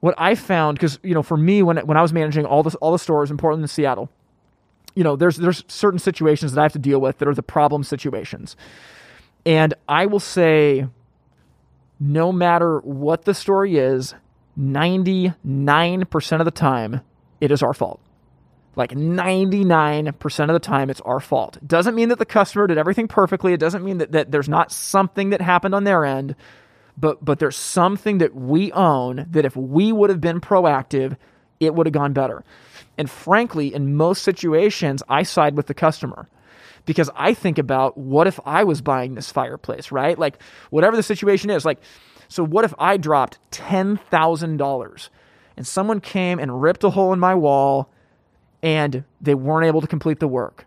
what 0.01 0.15
I 0.17 0.35
found, 0.35 0.77
because, 0.77 0.99
you 1.01 1.13
know, 1.13 1.23
for 1.23 1.37
me, 1.37 1.63
when, 1.63 1.77
when 1.77 1.97
I 1.97 2.01
was 2.01 2.11
managing 2.11 2.45
all 2.45 2.63
the, 2.63 2.75
all 2.77 2.91
the 2.91 2.99
stores 2.99 3.31
in 3.31 3.37
Portland 3.37 3.63
and 3.63 3.69
Seattle, 3.69 4.09
you 4.95 5.03
know, 5.03 5.15
there's, 5.15 5.37
there's 5.37 5.63
certain 5.67 5.99
situations 5.99 6.53
that 6.53 6.59
I 6.59 6.63
have 6.63 6.73
to 6.73 6.79
deal 6.79 6.99
with 6.99 7.19
that 7.19 7.27
are 7.27 7.35
the 7.35 7.43
problem 7.43 7.83
situations 7.83 8.57
and 9.47 9.73
I 9.87 10.07
will 10.07 10.19
say, 10.19 10.87
no 12.01 12.33
matter 12.33 12.79
what 12.79 13.23
the 13.23 13.33
story 13.33 13.77
is, 13.77 14.13
99% 14.59 16.39
of 16.39 16.45
the 16.45 16.51
time, 16.51 16.99
it 17.39 17.49
is 17.49 17.63
our 17.63 17.73
fault. 17.73 18.01
Like 18.75 18.91
99% 18.91 20.39
of 20.41 20.53
the 20.53 20.59
time, 20.59 20.89
it's 20.89 20.99
our 21.01 21.21
fault. 21.21 21.57
Doesn't 21.65 21.95
mean 21.95 22.09
that 22.09 22.19
the 22.19 22.25
customer 22.25 22.67
did 22.67 22.77
everything 22.77 23.07
perfectly. 23.07 23.53
It 23.53 23.59
doesn't 23.61 23.85
mean 23.85 23.99
that, 23.99 24.11
that 24.11 24.31
there's 24.31 24.49
not 24.49 24.69
something 24.69 25.29
that 25.29 25.39
happened 25.39 25.73
on 25.73 25.85
their 25.85 26.03
end, 26.03 26.35
but, 26.97 27.23
but 27.23 27.39
there's 27.39 27.55
something 27.55 28.17
that 28.17 28.35
we 28.35 28.73
own 28.73 29.27
that 29.31 29.45
if 29.45 29.55
we 29.55 29.93
would 29.93 30.09
have 30.09 30.19
been 30.19 30.41
proactive, 30.41 31.15
it 31.61 31.73
would 31.73 31.87
have 31.87 31.93
gone 31.93 32.11
better. 32.11 32.43
And 32.97 33.09
frankly, 33.09 33.73
in 33.73 33.95
most 33.95 34.23
situations, 34.23 35.01
I 35.07 35.23
side 35.23 35.55
with 35.55 35.67
the 35.67 35.73
customer 35.73 36.27
because 36.87 37.11
I 37.15 37.35
think 37.35 37.59
about 37.59 37.95
what 37.97 38.25
if 38.25 38.39
I 38.45 38.63
was 38.63 38.81
buying 38.81 39.13
this 39.13 39.29
fireplace, 39.29 39.91
right? 39.91 40.17
Like, 40.17 40.41
whatever 40.71 40.95
the 40.95 41.03
situation 41.03 41.51
is, 41.51 41.65
like, 41.65 41.79
so 42.29 42.43
what 42.43 42.65
if 42.65 42.73
I 42.79 42.97
dropped 42.97 43.37
$10,000 43.51 45.09
and 45.55 45.67
someone 45.67 45.99
came 45.99 46.39
and 46.39 46.61
ripped 46.61 46.83
a 46.83 46.89
hole 46.89 47.13
in 47.13 47.19
my 47.19 47.35
wall 47.35 47.89
and 48.63 49.03
they 49.21 49.35
weren't 49.35 49.67
able 49.67 49.81
to 49.81 49.87
complete 49.87 50.19
the 50.19 50.27
work? 50.27 50.65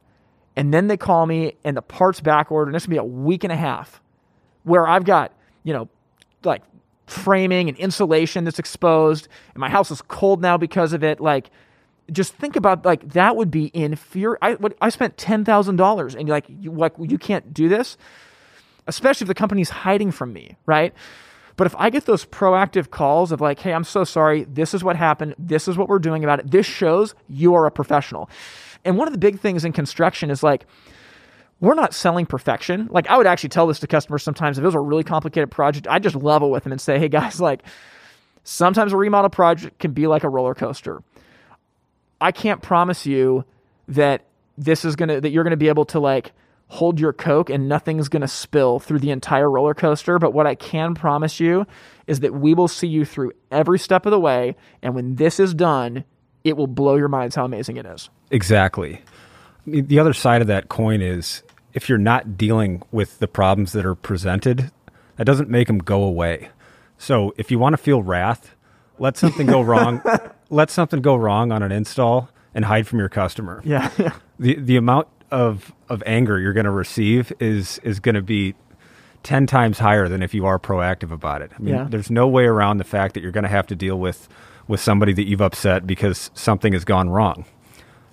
And 0.54 0.74
then 0.74 0.88
they 0.88 0.96
call 0.96 1.26
me 1.26 1.54
and 1.64 1.76
the 1.76 1.82
part's 1.82 2.20
back 2.20 2.52
ordered, 2.52 2.68
and 2.68 2.76
it's 2.76 2.86
gonna 2.86 2.94
be 2.94 2.98
a 2.98 3.04
week 3.04 3.42
and 3.42 3.52
a 3.52 3.56
half 3.56 4.00
where 4.64 4.86
I've 4.86 5.04
got, 5.04 5.32
you 5.64 5.72
know, 5.72 5.88
like 6.44 6.62
framing 7.06 7.68
and 7.68 7.78
insulation 7.78 8.44
that's 8.44 8.58
exposed, 8.58 9.26
and 9.54 9.60
my 9.60 9.70
house 9.70 9.90
is 9.90 10.02
cold 10.02 10.42
now 10.42 10.58
because 10.58 10.92
of 10.92 11.02
it. 11.02 11.18
Like, 11.18 11.50
just 12.12 12.34
think 12.34 12.56
about 12.56 12.84
like 12.84 13.12
that 13.12 13.36
would 13.36 13.50
be 13.50 13.70
inferior. 13.74 14.38
I 14.42 14.56
I 14.80 14.88
spent 14.88 15.16
ten 15.16 15.44
thousand 15.44 15.76
dollars, 15.76 16.14
and 16.14 16.26
you're 16.26 16.36
like 16.36 16.46
you 16.48 16.72
like 16.72 16.92
you 16.98 17.18
can't 17.18 17.52
do 17.52 17.68
this, 17.68 17.96
especially 18.86 19.24
if 19.24 19.28
the 19.28 19.34
company's 19.34 19.70
hiding 19.70 20.10
from 20.10 20.32
me, 20.32 20.56
right? 20.66 20.94
But 21.56 21.66
if 21.66 21.74
I 21.76 21.90
get 21.90 22.06
those 22.06 22.24
proactive 22.24 22.90
calls 22.90 23.32
of 23.32 23.40
like, 23.40 23.58
hey, 23.58 23.74
I'm 23.74 23.84
so 23.84 24.02
sorry, 24.02 24.44
this 24.44 24.72
is 24.72 24.82
what 24.82 24.96
happened, 24.96 25.34
this 25.38 25.68
is 25.68 25.76
what 25.76 25.88
we're 25.88 25.98
doing 25.98 26.24
about 26.24 26.40
it. 26.40 26.50
This 26.50 26.64
shows 26.64 27.14
you 27.28 27.54
are 27.54 27.66
a 27.66 27.70
professional. 27.70 28.30
And 28.82 28.96
one 28.96 29.06
of 29.06 29.12
the 29.12 29.18
big 29.18 29.40
things 29.40 29.64
in 29.64 29.72
construction 29.72 30.30
is 30.30 30.42
like 30.42 30.64
we're 31.60 31.74
not 31.74 31.92
selling 31.92 32.24
perfection. 32.24 32.88
Like 32.90 33.08
I 33.08 33.18
would 33.18 33.26
actually 33.26 33.50
tell 33.50 33.66
this 33.66 33.78
to 33.80 33.86
customers 33.86 34.22
sometimes 34.22 34.56
if 34.56 34.62
it 34.62 34.66
was 34.66 34.74
a 34.74 34.80
really 34.80 35.04
complicated 35.04 35.50
project, 35.50 35.86
I 35.88 35.98
just 35.98 36.16
level 36.16 36.50
with 36.50 36.64
them 36.64 36.72
and 36.72 36.80
say, 36.80 36.98
hey 36.98 37.08
guys, 37.08 37.40
like 37.40 37.62
sometimes 38.42 38.94
a 38.94 38.96
remodel 38.96 39.28
project 39.28 39.78
can 39.78 39.92
be 39.92 40.06
like 40.06 40.24
a 40.24 40.28
roller 40.30 40.54
coaster 40.54 41.02
I 42.20 42.32
can't 42.32 42.62
promise 42.62 43.06
you 43.06 43.44
that 43.88 44.24
this 44.58 44.84
is 44.84 44.96
gonna 44.96 45.20
that 45.20 45.30
you're 45.30 45.44
gonna 45.44 45.56
be 45.56 45.68
able 45.68 45.86
to 45.86 46.00
like 46.00 46.32
hold 46.68 47.00
your 47.00 47.12
coke 47.12 47.50
and 47.50 47.68
nothing's 47.68 48.08
gonna 48.08 48.28
spill 48.28 48.78
through 48.78 48.98
the 48.98 49.10
entire 49.10 49.50
roller 49.50 49.74
coaster. 49.74 50.18
But 50.18 50.32
what 50.32 50.46
I 50.46 50.54
can 50.54 50.94
promise 50.94 51.40
you 51.40 51.66
is 52.06 52.20
that 52.20 52.34
we 52.34 52.54
will 52.54 52.68
see 52.68 52.86
you 52.86 53.04
through 53.04 53.32
every 53.50 53.78
step 53.78 54.06
of 54.06 54.10
the 54.10 54.20
way, 54.20 54.56
and 54.82 54.94
when 54.94 55.16
this 55.16 55.40
is 55.40 55.54
done, 55.54 56.04
it 56.44 56.56
will 56.56 56.66
blow 56.66 56.96
your 56.96 57.08
minds 57.08 57.34
how 57.34 57.44
amazing 57.44 57.76
it 57.76 57.86
is. 57.86 58.10
Exactly. 58.30 59.02
The 59.66 59.98
other 59.98 60.12
side 60.12 60.40
of 60.40 60.48
that 60.48 60.68
coin 60.68 61.02
is 61.02 61.42
if 61.74 61.88
you're 61.88 61.98
not 61.98 62.36
dealing 62.36 62.82
with 62.90 63.18
the 63.18 63.28
problems 63.28 63.72
that 63.72 63.84
are 63.84 63.94
presented, 63.94 64.70
that 65.16 65.24
doesn't 65.24 65.50
make 65.50 65.66
them 65.66 65.78
go 65.78 66.02
away. 66.02 66.48
So 66.98 67.34
if 67.36 67.50
you 67.50 67.58
want 67.58 67.74
to 67.74 67.78
feel 67.78 68.02
wrath, 68.02 68.54
let 68.98 69.16
something 69.16 69.46
go 69.46 69.60
wrong. 69.62 70.02
let 70.50 70.70
something 70.70 71.00
go 71.00 71.16
wrong 71.16 71.52
on 71.52 71.62
an 71.62 71.72
install 71.72 72.28
and 72.54 72.64
hide 72.64 72.86
from 72.86 72.98
your 72.98 73.08
customer. 73.08 73.62
Yeah. 73.64 73.90
the 74.38 74.56
the 74.56 74.76
amount 74.76 75.08
of 75.30 75.72
of 75.88 76.02
anger 76.04 76.38
you're 76.38 76.52
going 76.52 76.64
to 76.64 76.70
receive 76.70 77.32
is 77.40 77.78
is 77.78 78.00
going 78.00 78.16
to 78.16 78.22
be 78.22 78.54
10 79.22 79.46
times 79.46 79.78
higher 79.78 80.08
than 80.08 80.22
if 80.22 80.34
you 80.34 80.46
are 80.46 80.58
proactive 80.58 81.10
about 81.10 81.42
it. 81.42 81.52
I 81.54 81.60
mean, 81.60 81.74
yeah. 81.74 81.86
there's 81.88 82.10
no 82.10 82.26
way 82.26 82.44
around 82.44 82.78
the 82.78 82.84
fact 82.84 83.14
that 83.14 83.22
you're 83.22 83.32
going 83.32 83.44
to 83.44 83.50
have 83.50 83.66
to 83.68 83.74
deal 83.74 83.98
with 83.98 84.28
with 84.66 84.80
somebody 84.80 85.12
that 85.12 85.24
you've 85.24 85.40
upset 85.40 85.86
because 85.86 86.30
something 86.34 86.72
has 86.72 86.84
gone 86.84 87.10
wrong. 87.10 87.44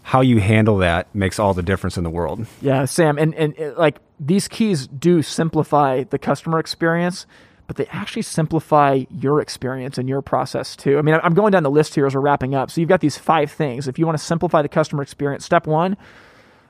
How 0.02 0.22
you 0.22 0.40
handle 0.40 0.78
that 0.78 1.14
makes 1.14 1.38
all 1.38 1.54
the 1.54 1.62
difference 1.62 1.98
in 1.98 2.04
the 2.04 2.10
world. 2.10 2.48
Yeah, 2.62 2.86
Sam, 2.86 3.18
and 3.18 3.36
and 3.36 3.56
like 3.78 4.00
these 4.20 4.48
keys 4.48 4.88
do 4.88 5.22
simplify 5.22 6.04
the 6.04 6.18
customer 6.18 6.60
experience 6.60 7.26
but 7.68 7.76
they 7.76 7.86
actually 7.88 8.22
simplify 8.22 9.04
your 9.12 9.42
experience 9.42 9.98
and 9.98 10.08
your 10.08 10.22
process 10.22 10.76
too. 10.76 10.98
I 10.98 11.02
mean, 11.02 11.20
I'm 11.22 11.34
going 11.34 11.52
down 11.52 11.64
the 11.64 11.70
list 11.70 11.96
here 11.96 12.06
as 12.06 12.16
we're 12.16 12.22
wrapping 12.22 12.56
up. 12.56 12.72
So 12.72 12.82
you've 12.82 12.90
got 12.90 13.02
these 13.02 13.18
five 13.18 13.52
things. 13.52 13.88
If 13.88 14.00
you 14.00 14.06
want 14.06 14.18
to 14.18 14.24
simplify 14.24 14.62
the 14.62 14.70
customer 14.70 15.04
experience, 15.04 15.46
step 15.46 15.68
one, 15.68 15.98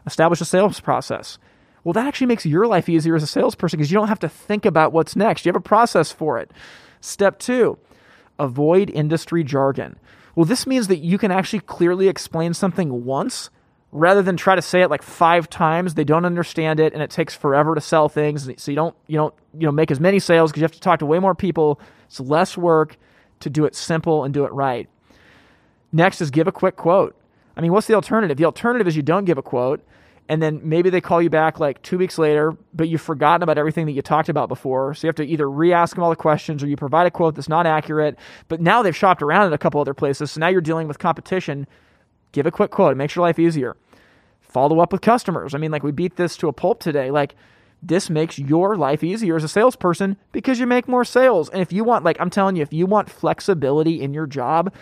establish 0.08 0.42
a 0.42 0.46
sales 0.46 0.80
process. 0.80 1.38
Well, 1.84 1.94
that 1.94 2.08
actually 2.08 2.28
makes 2.28 2.46
your 2.46 2.68
life 2.68 2.90
easier 2.90 3.16
as 3.16 3.24
a 3.24 3.28
salesperson 3.28 3.78
because 3.78 3.92
you 3.92 3.98
don't 3.98 4.10
have 4.10 4.20
to 4.20 4.30
think 4.30 4.66
about 4.66 4.92
what's 4.92 5.16
next. 5.16 5.46
You 5.46 5.50
have 5.50 5.56
a 5.56 5.62
process 5.62 6.12
for 6.12 6.40
it. 6.40 6.52
Step 7.00 7.38
two, 7.40 7.78
avoid 8.40 8.90
industry 8.90 9.44
jargon. 9.44 9.98
Well, 10.36 10.46
this 10.46 10.68
means 10.68 10.88
that 10.88 10.98
you 10.98 11.18
can 11.18 11.32
actually 11.32 11.62
clearly 11.62 12.08
explain 12.08 12.54
something 12.54 13.06
once 13.06 13.50
rather 13.92 14.22
than 14.22 14.36
try 14.36 14.56
to 14.56 14.62
say 14.62 14.82
it 14.82 14.90
like 14.90 15.02
five 15.02 15.50
times 15.50 15.94
they 15.94 16.04
don't 16.04 16.26
understand 16.26 16.80
it 16.80 16.94
and 16.94 17.02
it 17.02 17.10
takes 17.10 17.34
forever 17.34 17.74
to 17.74 17.82
sell 17.82 18.10
things 18.10 18.50
so 18.62 18.72
you 18.72 18.76
don't 18.76 18.96
you 19.08 19.16
don't 19.16 19.34
you 19.54 19.66
know 19.66 19.72
make 19.72 19.92
as 19.92 20.00
many 20.00 20.20
sales 20.20 20.52
because 20.52 20.60
you 20.60 20.66
have 20.66 20.72
to 20.72 20.80
talk 20.80 21.00
to 21.00 21.06
way 21.06 21.20
more 21.20 21.36
people. 21.36 21.80
It's 22.08 22.20
less 22.20 22.58
work 22.58 22.98
to 23.40 23.50
do 23.50 23.66
it 23.66 23.76
simple 23.76 24.24
and 24.24 24.34
do 24.34 24.46
it 24.46 24.52
right. 24.52 24.90
Next 25.92 26.22
is 26.22 26.32
give 26.32 26.48
a 26.48 26.52
quick 26.52 26.76
quote. 26.76 27.16
I 27.56 27.62
mean 27.62 27.72
what's 27.72 27.88
the 27.88 27.94
alternative? 27.94 28.38
The 28.38 28.46
alternative 28.46 28.88
is 28.88 28.96
you 28.96 29.02
don't 29.02 29.26
give 29.26 29.38
a 29.38 29.44
quote 29.44 29.82
and 30.30 30.42
then 30.42 30.60
maybe 30.62 30.90
they 30.90 31.00
call 31.00 31.22
you 31.22 31.30
back 31.30 31.58
like 31.58 31.82
two 31.82 31.98
weeks 31.98 32.18
later 32.18 32.58
but 32.74 32.90
you've 32.90 33.02
forgotten 33.02 33.42
about 33.42 33.58
everything 33.58 33.86
that 33.86 33.94
you 33.94 34.02
talked 34.02 34.28
about 34.28 34.50
before. 34.50 34.96
So 34.96 35.08
you 35.08 35.10
have 35.10 35.16
to 35.16 35.26
either 35.26 35.50
re-ask 35.50 35.96
them 35.96 36.04
all 36.04 36.10
the 36.10 36.18
questions 36.18 36.62
or 36.62 36.68
you 36.68 36.76
provide 36.76 37.08
a 37.08 37.12
quote 37.12 37.36
that's 37.36 37.48
not 37.48 37.66
accurate. 37.66 38.20
But 38.50 38.60
now 38.60 38.82
they've 38.82 38.96
shopped 38.96 39.22
around 39.22 39.48
at 39.48 39.54
a 39.54 39.58
couple 39.58 39.80
other 39.80 39.94
places 39.94 40.32
so 40.32 40.42
now 40.42 40.50
you're 40.50 40.60
dealing 40.60 40.90
with 40.90 41.00
competition 41.00 41.68
give 42.32 42.46
a 42.46 42.52
quick 42.52 42.72
quote. 42.72 42.94
It 42.94 42.96
makes 42.96 43.16
your 43.16 43.26
life 43.26 43.40
easier. 43.40 43.76
Follow 44.42 44.80
up 44.80 44.92
with 44.92 45.02
customers. 45.02 45.54
I 45.54 45.58
mean, 45.58 45.72
like 45.72 45.84
we 45.84 45.92
beat 45.92 46.16
this 46.16 46.38
to 46.38 46.48
a 46.48 46.54
pulp 46.54 46.80
today. 46.80 47.12
Like 47.12 47.36
this 47.82 48.10
makes 48.10 48.40
your 48.40 48.76
life 48.76 49.04
easier 49.04 49.36
as 49.36 49.44
a 49.44 49.48
salesperson 49.48 50.18
because 50.32 50.60
you 50.60 50.66
make 50.66 50.88
more 50.88 51.06
sales. 51.06 51.50
And 51.50 51.62
if 51.62 51.72
you 51.72 51.84
want, 51.84 52.06
like 52.06 52.18
I'm 52.20 52.30
telling 52.30 52.56
you, 52.56 52.62
if 52.64 52.74
you 52.74 52.86
want 52.86 53.10
flexibility 53.10 54.02
in 54.02 54.14
your 54.14 54.26
job, 54.26 54.74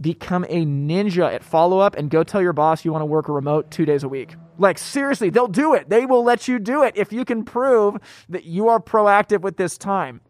become 0.00 0.44
a 0.48 0.64
ninja 0.64 1.32
at 1.32 1.44
follow 1.44 1.78
up 1.78 1.96
and 1.96 2.10
go 2.10 2.24
tell 2.24 2.42
your 2.42 2.52
boss 2.52 2.84
you 2.84 2.92
want 2.92 3.02
to 3.02 3.06
work 3.06 3.28
a 3.28 3.32
remote 3.32 3.70
two 3.70 3.84
days 3.84 4.02
a 4.02 4.08
week. 4.08 4.34
Like, 4.58 4.78
seriously, 4.78 5.30
they'll 5.30 5.46
do 5.46 5.74
it. 5.74 5.88
They 5.88 6.06
will 6.06 6.24
let 6.24 6.48
you 6.48 6.58
do 6.58 6.82
it 6.82 6.96
if 6.96 7.12
you 7.12 7.24
can 7.24 7.44
prove 7.44 7.96
that 8.28 8.44
you 8.44 8.68
are 8.68 8.80
proactive 8.80 9.40
with 9.40 9.56
this 9.56 9.78
time. 9.78 10.20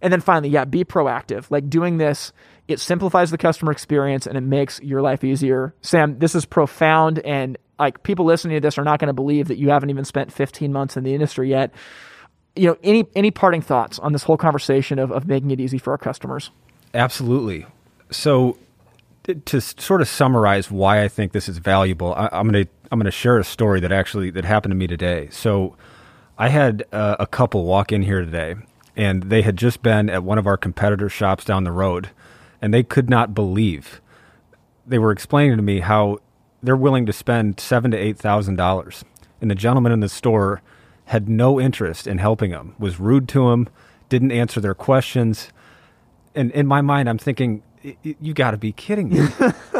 And 0.00 0.12
then 0.12 0.20
finally, 0.20 0.48
yeah, 0.48 0.64
be 0.64 0.84
proactive. 0.84 1.50
Like 1.50 1.68
doing 1.68 1.98
this 1.98 2.32
it 2.68 2.78
simplifies 2.78 3.30
the 3.30 3.38
customer 3.38 3.72
experience 3.72 4.26
and 4.26 4.36
it 4.36 4.42
makes 4.42 4.80
your 4.82 5.02
life 5.02 5.24
easier. 5.24 5.74
Sam, 5.80 6.18
this 6.18 6.34
is 6.34 6.44
profound 6.44 7.18
and 7.20 7.58
like 7.78 8.02
people 8.02 8.24
listening 8.24 8.56
to 8.56 8.60
this 8.60 8.76
are 8.78 8.84
not 8.84 9.00
going 9.00 9.08
to 9.08 9.14
believe 9.14 9.48
that 9.48 9.58
you 9.58 9.70
haven't 9.70 9.90
even 9.90 10.04
spent 10.04 10.32
15 10.32 10.72
months 10.72 10.96
in 10.96 11.04
the 11.04 11.14
industry 11.14 11.48
yet. 11.48 11.72
You 12.54 12.68
know, 12.68 12.76
any 12.82 13.06
any 13.14 13.30
parting 13.30 13.62
thoughts 13.62 13.98
on 13.98 14.12
this 14.12 14.24
whole 14.24 14.36
conversation 14.36 14.98
of, 14.98 15.12
of 15.12 15.26
making 15.26 15.50
it 15.50 15.60
easy 15.60 15.78
for 15.78 15.92
our 15.92 15.98
customers? 15.98 16.50
Absolutely. 16.92 17.66
So 18.10 18.58
to 19.44 19.60
sort 19.60 20.00
of 20.00 20.08
summarize 20.08 20.70
why 20.70 21.02
I 21.02 21.08
think 21.08 21.32
this 21.32 21.48
is 21.48 21.58
valuable, 21.58 22.14
I, 22.14 22.28
am 22.32 22.50
going 22.50 22.64
to 22.64 22.70
I'm 22.90 22.98
going 22.98 23.04
to 23.04 23.10
share 23.10 23.38
a 23.38 23.44
story 23.44 23.80
that 23.80 23.92
actually 23.92 24.30
that 24.30 24.44
happened 24.44 24.72
to 24.72 24.76
me 24.76 24.86
today. 24.86 25.28
So 25.30 25.76
I 26.38 26.48
had 26.48 26.84
uh, 26.92 27.16
a 27.18 27.26
couple 27.26 27.64
walk 27.64 27.92
in 27.92 28.02
here 28.02 28.24
today, 28.24 28.54
and 28.96 29.24
they 29.24 29.42
had 29.42 29.56
just 29.56 29.82
been 29.82 30.08
at 30.08 30.24
one 30.24 30.38
of 30.38 30.46
our 30.46 30.56
competitor 30.56 31.08
shops 31.08 31.44
down 31.44 31.64
the 31.64 31.72
road, 31.72 32.10
and 32.60 32.72
they 32.72 32.82
could 32.82 33.08
not 33.08 33.34
believe 33.34 34.00
they 34.86 34.98
were 34.98 35.12
explaining 35.12 35.56
to 35.56 35.62
me 35.62 35.80
how 35.80 36.18
they're 36.62 36.76
willing 36.76 37.06
to 37.06 37.12
spend 37.12 37.60
seven 37.60 37.90
to 37.90 37.96
eight 37.96 38.18
thousand 38.18 38.56
dollars, 38.56 39.04
and 39.40 39.50
the 39.50 39.54
gentleman 39.54 39.92
in 39.92 40.00
the 40.00 40.08
store 40.08 40.62
had 41.06 41.28
no 41.28 41.60
interest 41.60 42.06
in 42.06 42.18
helping 42.18 42.50
them, 42.50 42.74
was 42.78 43.00
rude 43.00 43.28
to 43.28 43.48
them, 43.48 43.68
didn't 44.08 44.32
answer 44.32 44.60
their 44.60 44.74
questions, 44.74 45.50
and 46.34 46.50
in 46.52 46.66
my 46.66 46.80
mind, 46.80 47.08
I'm 47.08 47.18
thinking, 47.18 47.62
you 48.02 48.34
got 48.34 48.52
to 48.52 48.56
be 48.56 48.72
kidding 48.72 49.10
me. 49.10 49.26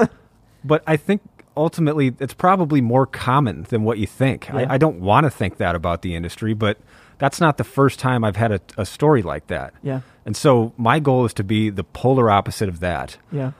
but 0.64 0.82
I 0.86 0.96
think 0.96 1.22
ultimately 1.56 2.14
it's 2.18 2.34
probably 2.34 2.80
more 2.80 3.06
common 3.06 3.64
than 3.64 3.84
what 3.84 3.98
you 3.98 4.06
think. 4.06 4.48
Yeah. 4.48 4.58
I, 4.58 4.74
I, 4.74 4.78
don't 4.78 5.00
want 5.00 5.24
to 5.24 5.30
think 5.30 5.58
that 5.58 5.74
about 5.74 6.02
the 6.02 6.14
industry, 6.14 6.54
but 6.54 6.78
that's 7.18 7.40
not 7.40 7.58
the 7.58 7.64
first 7.64 7.98
time 7.98 8.24
I've 8.24 8.36
had 8.36 8.52
a, 8.52 8.60
a 8.76 8.86
story 8.86 9.22
like 9.22 9.48
that. 9.48 9.74
Yeah. 9.82 10.00
And 10.28 10.36
so 10.36 10.74
my 10.76 10.98
goal 10.98 11.24
is 11.24 11.32
to 11.32 11.42
be 11.42 11.70
the 11.70 11.82
polar 11.82 12.30
opposite 12.30 12.68
of 12.68 12.80
that. 12.80 13.16
Yeah. 13.32 13.52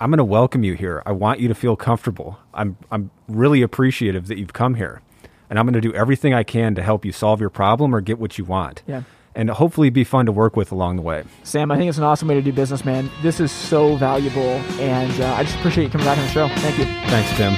I'm 0.00 0.10
going 0.10 0.18
to 0.18 0.24
welcome 0.24 0.64
you 0.64 0.74
here. 0.74 1.00
I 1.06 1.12
want 1.12 1.38
you 1.38 1.46
to 1.46 1.54
feel 1.54 1.76
comfortable. 1.76 2.40
I'm 2.52 2.76
I'm 2.90 3.12
really 3.28 3.62
appreciative 3.62 4.26
that 4.26 4.36
you've 4.36 4.52
come 4.52 4.74
here. 4.74 5.00
And 5.48 5.60
I'm 5.60 5.64
going 5.64 5.74
to 5.74 5.80
do 5.80 5.94
everything 5.94 6.34
I 6.34 6.42
can 6.42 6.74
to 6.74 6.82
help 6.82 7.04
you 7.04 7.12
solve 7.12 7.40
your 7.40 7.50
problem 7.50 7.94
or 7.94 8.00
get 8.00 8.18
what 8.18 8.36
you 8.36 8.44
want. 8.44 8.82
Yeah. 8.88 9.04
And 9.36 9.48
hopefully 9.48 9.90
be 9.90 10.02
fun 10.02 10.26
to 10.26 10.32
work 10.32 10.56
with 10.56 10.72
along 10.72 10.96
the 10.96 11.02
way. 11.02 11.22
Sam, 11.44 11.70
I 11.70 11.76
think 11.76 11.88
it's 11.88 11.98
an 11.98 12.04
awesome 12.04 12.26
way 12.26 12.34
to 12.34 12.42
do 12.42 12.52
business, 12.52 12.84
man. 12.84 13.08
This 13.22 13.38
is 13.38 13.52
so 13.52 13.94
valuable. 13.94 14.58
And 14.80 15.20
uh, 15.20 15.34
I 15.34 15.44
just 15.44 15.56
appreciate 15.58 15.84
you 15.84 15.90
coming 15.90 16.04
back 16.04 16.18
on 16.18 16.24
the 16.24 16.30
show. 16.32 16.48
Thank 16.48 16.78
you. 16.78 16.84
Thanks, 17.10 17.30
Tim. 17.36 17.52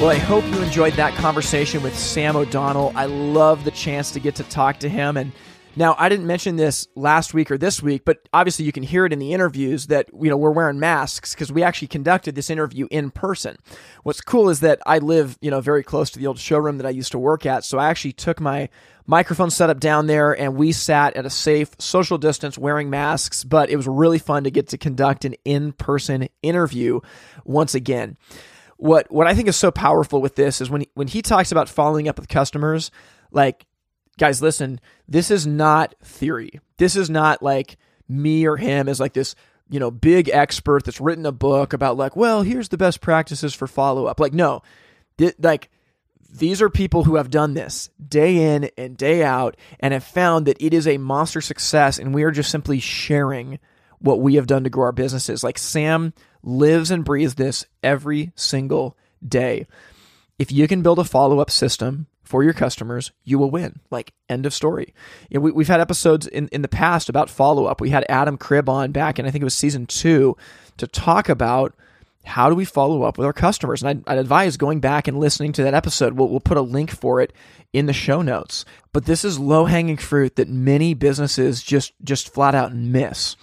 Well, 0.00 0.10
I 0.10 0.18
hope 0.18 0.44
you 0.46 0.60
enjoyed 0.62 0.94
that 0.94 1.14
conversation 1.14 1.80
with 1.84 1.96
Sam 1.96 2.34
O'Donnell. 2.34 2.92
I 2.96 3.04
love 3.04 3.62
the 3.62 3.70
chance 3.70 4.10
to 4.10 4.18
get 4.18 4.34
to 4.34 4.42
talk 4.42 4.80
to 4.80 4.88
him. 4.88 5.16
And 5.16 5.30
now, 5.80 5.96
I 5.98 6.10
didn't 6.10 6.26
mention 6.26 6.56
this 6.56 6.86
last 6.94 7.32
week 7.32 7.50
or 7.50 7.56
this 7.56 7.82
week, 7.82 8.04
but 8.04 8.28
obviously 8.34 8.66
you 8.66 8.70
can 8.70 8.82
hear 8.82 9.06
it 9.06 9.14
in 9.14 9.18
the 9.18 9.32
interviews 9.32 9.86
that 9.86 10.10
you 10.12 10.28
know 10.28 10.36
we're 10.36 10.50
wearing 10.50 10.78
masks 10.78 11.34
because 11.34 11.50
we 11.50 11.62
actually 11.62 11.88
conducted 11.88 12.34
this 12.34 12.50
interview 12.50 12.86
in 12.90 13.10
person. 13.10 13.56
What's 14.02 14.20
cool 14.20 14.50
is 14.50 14.60
that 14.60 14.78
I 14.84 14.98
live 14.98 15.38
you 15.40 15.50
know 15.50 15.62
very 15.62 15.82
close 15.82 16.10
to 16.10 16.18
the 16.18 16.26
old 16.26 16.38
showroom 16.38 16.76
that 16.76 16.86
I 16.86 16.90
used 16.90 17.12
to 17.12 17.18
work 17.18 17.46
at, 17.46 17.64
so 17.64 17.78
I 17.78 17.88
actually 17.88 18.12
took 18.12 18.42
my 18.42 18.68
microphone 19.06 19.48
setup 19.48 19.80
down 19.80 20.06
there 20.06 20.38
and 20.38 20.54
we 20.54 20.72
sat 20.72 21.16
at 21.16 21.24
a 21.24 21.30
safe 21.30 21.70
social 21.78 22.18
distance 22.18 22.58
wearing 22.58 22.90
masks, 22.90 23.42
but 23.42 23.70
it 23.70 23.76
was 23.76 23.88
really 23.88 24.18
fun 24.18 24.44
to 24.44 24.50
get 24.50 24.68
to 24.68 24.78
conduct 24.78 25.24
an 25.24 25.34
in-person 25.46 26.28
interview 26.42 27.00
once 27.46 27.74
again 27.74 28.18
what 28.76 29.10
what 29.10 29.26
I 29.26 29.34
think 29.34 29.48
is 29.48 29.56
so 29.56 29.70
powerful 29.70 30.20
with 30.20 30.34
this 30.34 30.60
is 30.60 30.68
when 30.68 30.82
he, 30.82 30.90
when 30.92 31.08
he 31.08 31.22
talks 31.22 31.52
about 31.52 31.70
following 31.70 32.06
up 32.06 32.18
with 32.18 32.28
customers, 32.28 32.90
like 33.32 33.64
guys, 34.20 34.42
listen, 34.42 34.78
this 35.08 35.30
is 35.30 35.46
not 35.46 35.94
theory. 36.04 36.60
This 36.76 36.94
is 36.94 37.08
not 37.08 37.42
like 37.42 37.78
me 38.06 38.46
or 38.46 38.56
him 38.58 38.88
as 38.88 39.00
like 39.00 39.14
this 39.14 39.34
you 39.70 39.80
know 39.80 39.90
big 39.90 40.28
expert 40.28 40.84
that's 40.84 41.00
written 41.00 41.24
a 41.24 41.32
book 41.32 41.72
about 41.72 41.96
like 41.96 42.16
well 42.16 42.42
here's 42.42 42.70
the 42.70 42.76
best 42.76 43.00
practices 43.00 43.54
for 43.54 43.66
follow 43.66 44.06
up. 44.06 44.20
Like 44.20 44.34
no, 44.34 44.62
th- 45.16 45.36
like 45.40 45.70
these 46.32 46.60
are 46.60 46.68
people 46.68 47.04
who 47.04 47.16
have 47.16 47.30
done 47.30 47.54
this 47.54 47.88
day 48.06 48.54
in 48.54 48.70
and 48.76 48.96
day 48.96 49.24
out 49.24 49.56
and 49.80 49.94
have 49.94 50.04
found 50.04 50.46
that 50.46 50.62
it 50.62 50.74
is 50.74 50.86
a 50.86 50.98
monster 50.98 51.40
success 51.40 51.98
and 51.98 52.14
we 52.14 52.22
are 52.22 52.30
just 52.30 52.50
simply 52.50 52.78
sharing 52.78 53.58
what 54.00 54.20
we 54.20 54.34
have 54.34 54.46
done 54.46 54.64
to 54.64 54.70
grow 54.70 54.86
our 54.86 54.92
businesses. 54.92 55.42
Like 55.42 55.58
Sam 55.58 56.12
lives 56.42 56.90
and 56.90 57.04
breathes 57.04 57.34
this 57.34 57.64
every 57.82 58.32
single 58.34 58.96
day. 59.26 59.66
If 60.38 60.52
you 60.52 60.68
can 60.68 60.82
build 60.82 60.98
a 60.98 61.04
follow 61.04 61.40
up 61.40 61.50
system 61.50 62.06
for 62.30 62.44
your 62.44 62.52
customers, 62.52 63.10
you 63.24 63.40
will 63.40 63.50
win. 63.50 63.80
Like, 63.90 64.12
end 64.28 64.46
of 64.46 64.54
story. 64.54 64.94
You 65.28 65.40
know, 65.40 65.50
we, 65.50 65.64
have 65.64 65.68
had 65.68 65.80
episodes 65.80 66.28
in, 66.28 66.46
in 66.52 66.62
the 66.62 66.68
past 66.68 67.08
about 67.08 67.28
follow 67.28 67.66
up. 67.66 67.80
We 67.80 67.90
had 67.90 68.06
Adam 68.08 68.38
Cribb 68.38 68.68
on 68.68 68.92
back 68.92 69.18
and 69.18 69.26
I 69.26 69.32
think 69.32 69.42
it 69.42 69.44
was 69.44 69.54
season 69.54 69.84
two, 69.84 70.36
to 70.76 70.86
talk 70.86 71.28
about 71.28 71.74
how 72.24 72.48
do 72.48 72.54
we 72.54 72.64
follow 72.64 73.02
up 73.02 73.18
with 73.18 73.26
our 73.26 73.32
customers. 73.32 73.82
And 73.82 74.04
I'd, 74.06 74.12
I'd 74.12 74.18
advise 74.18 74.56
going 74.56 74.78
back 74.78 75.08
and 75.08 75.18
listening 75.18 75.50
to 75.54 75.64
that 75.64 75.74
episode. 75.74 76.12
We'll, 76.12 76.28
we'll 76.28 76.38
put 76.38 76.56
a 76.56 76.62
link 76.62 76.92
for 76.92 77.20
it 77.20 77.32
in 77.72 77.86
the 77.86 77.92
show 77.92 78.22
notes. 78.22 78.64
But 78.92 79.06
this 79.06 79.24
is 79.24 79.40
low 79.40 79.64
hanging 79.64 79.96
fruit 79.96 80.36
that 80.36 80.48
many 80.48 80.94
businesses 80.94 81.64
just, 81.64 81.94
just 82.04 82.32
flat 82.32 82.54
out 82.54 82.72
miss. 82.72 83.34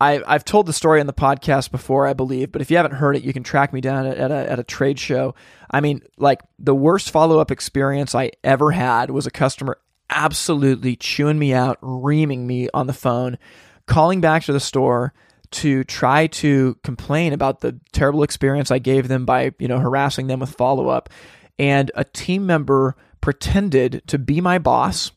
I, 0.00 0.22
I've 0.26 0.44
told 0.46 0.66
the 0.66 0.72
story 0.72 1.00
on 1.00 1.06
the 1.06 1.12
podcast 1.12 1.70
before, 1.70 2.06
I 2.06 2.14
believe, 2.14 2.50
but 2.50 2.62
if 2.62 2.70
you 2.70 2.78
haven't 2.78 2.94
heard 2.94 3.16
it, 3.16 3.22
you 3.22 3.34
can 3.34 3.42
track 3.42 3.72
me 3.72 3.82
down 3.82 4.06
at, 4.06 4.30
a, 4.30 4.50
at 4.50 4.58
a 4.58 4.64
trade 4.64 4.98
show. 4.98 5.34
I 5.70 5.80
mean, 5.80 6.02
like 6.16 6.40
the 6.58 6.74
worst 6.74 7.10
follow 7.10 7.38
up 7.38 7.50
experience 7.50 8.14
I 8.14 8.32
ever 8.42 8.70
had 8.70 9.10
was 9.10 9.26
a 9.26 9.30
customer 9.30 9.78
absolutely 10.08 10.96
chewing 10.96 11.38
me 11.38 11.52
out, 11.52 11.78
reaming 11.82 12.46
me 12.46 12.68
on 12.72 12.86
the 12.86 12.94
phone, 12.94 13.38
calling 13.86 14.22
back 14.22 14.44
to 14.44 14.52
the 14.52 14.60
store 14.60 15.12
to 15.50 15.84
try 15.84 16.26
to 16.28 16.78
complain 16.82 17.32
about 17.32 17.60
the 17.60 17.78
terrible 17.92 18.22
experience 18.22 18.70
I 18.70 18.78
gave 18.78 19.08
them 19.08 19.26
by, 19.26 19.52
you 19.58 19.68
know, 19.68 19.80
harassing 19.80 20.28
them 20.28 20.40
with 20.40 20.50
follow 20.50 20.88
up. 20.88 21.10
And 21.58 21.90
a 21.94 22.04
team 22.04 22.46
member 22.46 22.96
pretended 23.20 24.02
to 24.06 24.18
be 24.18 24.40
my 24.40 24.58
boss, 24.58 25.12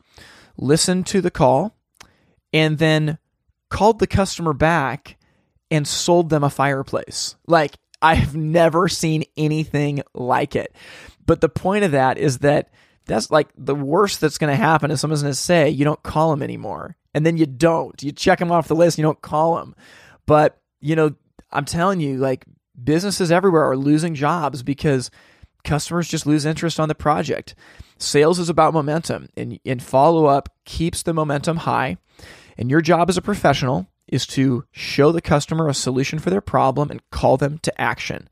listened 0.58 1.06
to 1.06 1.22
the 1.22 1.30
call, 1.30 1.74
and 2.52 2.78
then 2.78 3.18
called 3.70 3.98
the 3.98 4.06
customer 4.06 4.52
back 4.52 5.16
and 5.70 5.86
sold 5.86 6.30
them 6.30 6.44
a 6.44 6.50
fireplace. 6.50 7.36
Like, 7.46 7.76
I've 8.00 8.36
never 8.36 8.88
seen 8.88 9.24
anything 9.36 10.02
like 10.14 10.54
it. 10.56 10.74
But 11.26 11.40
the 11.40 11.48
point 11.48 11.84
of 11.84 11.92
that 11.92 12.18
is 12.18 12.38
that 12.38 12.70
that's 13.06 13.30
like 13.30 13.48
the 13.56 13.74
worst 13.74 14.20
that's 14.20 14.38
going 14.38 14.50
to 14.50 14.56
happen 14.56 14.90
is 14.90 15.00
someone's 15.00 15.22
going 15.22 15.32
to 15.32 15.38
say, 15.38 15.70
you 15.70 15.84
don't 15.84 16.02
call 16.02 16.30
them 16.30 16.42
anymore. 16.42 16.96
And 17.14 17.24
then 17.24 17.36
you 17.36 17.46
don't. 17.46 18.00
You 18.02 18.12
check 18.12 18.38
them 18.38 18.52
off 18.52 18.68
the 18.68 18.74
list, 18.74 18.98
you 18.98 19.02
don't 19.02 19.22
call 19.22 19.56
them. 19.56 19.74
But, 20.26 20.60
you 20.80 20.96
know, 20.96 21.14
I'm 21.50 21.64
telling 21.64 22.00
you, 22.00 22.18
like, 22.18 22.44
businesses 22.82 23.30
everywhere 23.30 23.64
are 23.64 23.76
losing 23.76 24.14
jobs 24.14 24.62
because 24.62 25.10
customers 25.62 26.08
just 26.08 26.26
lose 26.26 26.44
interest 26.44 26.80
on 26.80 26.88
the 26.88 26.94
project. 26.94 27.54
Sales 27.98 28.38
is 28.38 28.48
about 28.48 28.74
momentum, 28.74 29.28
and, 29.36 29.60
and 29.64 29.82
follow 29.82 30.26
up 30.26 30.48
keeps 30.64 31.02
the 31.02 31.14
momentum 31.14 31.58
high. 31.58 31.96
And 32.56 32.70
your 32.70 32.80
job 32.80 33.08
as 33.08 33.16
a 33.16 33.22
professional 33.22 33.86
is 34.06 34.26
to 34.28 34.64
show 34.70 35.12
the 35.12 35.20
customer 35.20 35.68
a 35.68 35.74
solution 35.74 36.18
for 36.18 36.30
their 36.30 36.40
problem 36.40 36.90
and 36.90 37.02
call 37.10 37.36
them 37.36 37.58
to 37.58 37.80
action. 37.80 38.28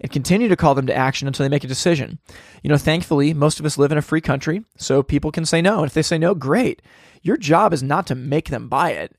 And 0.00 0.10
continue 0.10 0.48
to 0.48 0.56
call 0.56 0.74
them 0.74 0.86
to 0.86 0.96
action 0.96 1.28
until 1.28 1.44
they 1.44 1.50
make 1.50 1.62
a 1.62 1.68
decision. 1.68 2.18
You 2.62 2.70
know, 2.70 2.78
thankfully, 2.78 3.34
most 3.34 3.60
of 3.60 3.66
us 3.66 3.76
live 3.76 3.92
in 3.92 3.98
a 3.98 4.02
free 4.02 4.22
country, 4.22 4.64
so 4.78 5.02
people 5.02 5.30
can 5.30 5.44
say 5.44 5.60
no. 5.60 5.78
And 5.78 5.86
if 5.86 5.94
they 5.94 6.02
say 6.02 6.16
no, 6.16 6.34
great. 6.34 6.80
Your 7.22 7.36
job 7.36 7.74
is 7.74 7.82
not 7.82 8.06
to 8.06 8.14
make 8.14 8.48
them 8.48 8.68
buy 8.68 8.92
it, 8.92 9.14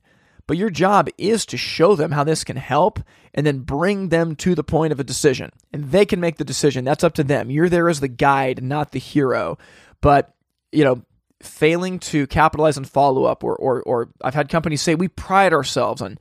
but 0.47 0.57
your 0.57 0.71
job 0.71 1.07
is 1.19 1.45
to 1.45 1.55
show 1.55 1.95
them 1.95 2.11
how 2.11 2.23
this 2.23 2.43
can 2.43 2.57
help 2.57 2.99
and 3.33 3.45
then 3.45 3.59
bring 3.59 4.09
them 4.09 4.35
to 4.37 4.55
the 4.55 4.63
point 4.63 4.91
of 4.91 4.99
a 4.99 5.03
decision. 5.03 5.51
And 5.71 5.91
they 5.91 6.03
can 6.03 6.19
make 6.19 6.37
the 6.37 6.43
decision. 6.43 6.83
That's 6.83 7.03
up 7.03 7.13
to 7.13 7.23
them. 7.23 7.51
You're 7.51 7.69
there 7.69 7.87
as 7.87 7.99
the 7.99 8.07
guide, 8.07 8.63
not 8.63 8.91
the 8.91 8.99
hero. 8.99 9.59
But, 10.01 10.33
you 10.71 10.83
know, 10.83 11.03
failing 11.43 11.99
to 11.99 12.27
capitalize 12.27 12.77
on 12.77 12.85
follow 12.85 13.25
up, 13.25 13.43
or, 13.43 13.55
or, 13.55 13.81
or 13.83 14.09
I've 14.23 14.33
had 14.33 14.49
companies 14.49 14.81
say 14.81 14.95
we 14.95 15.07
pride 15.07 15.53
ourselves 15.53 16.01
on 16.01 16.17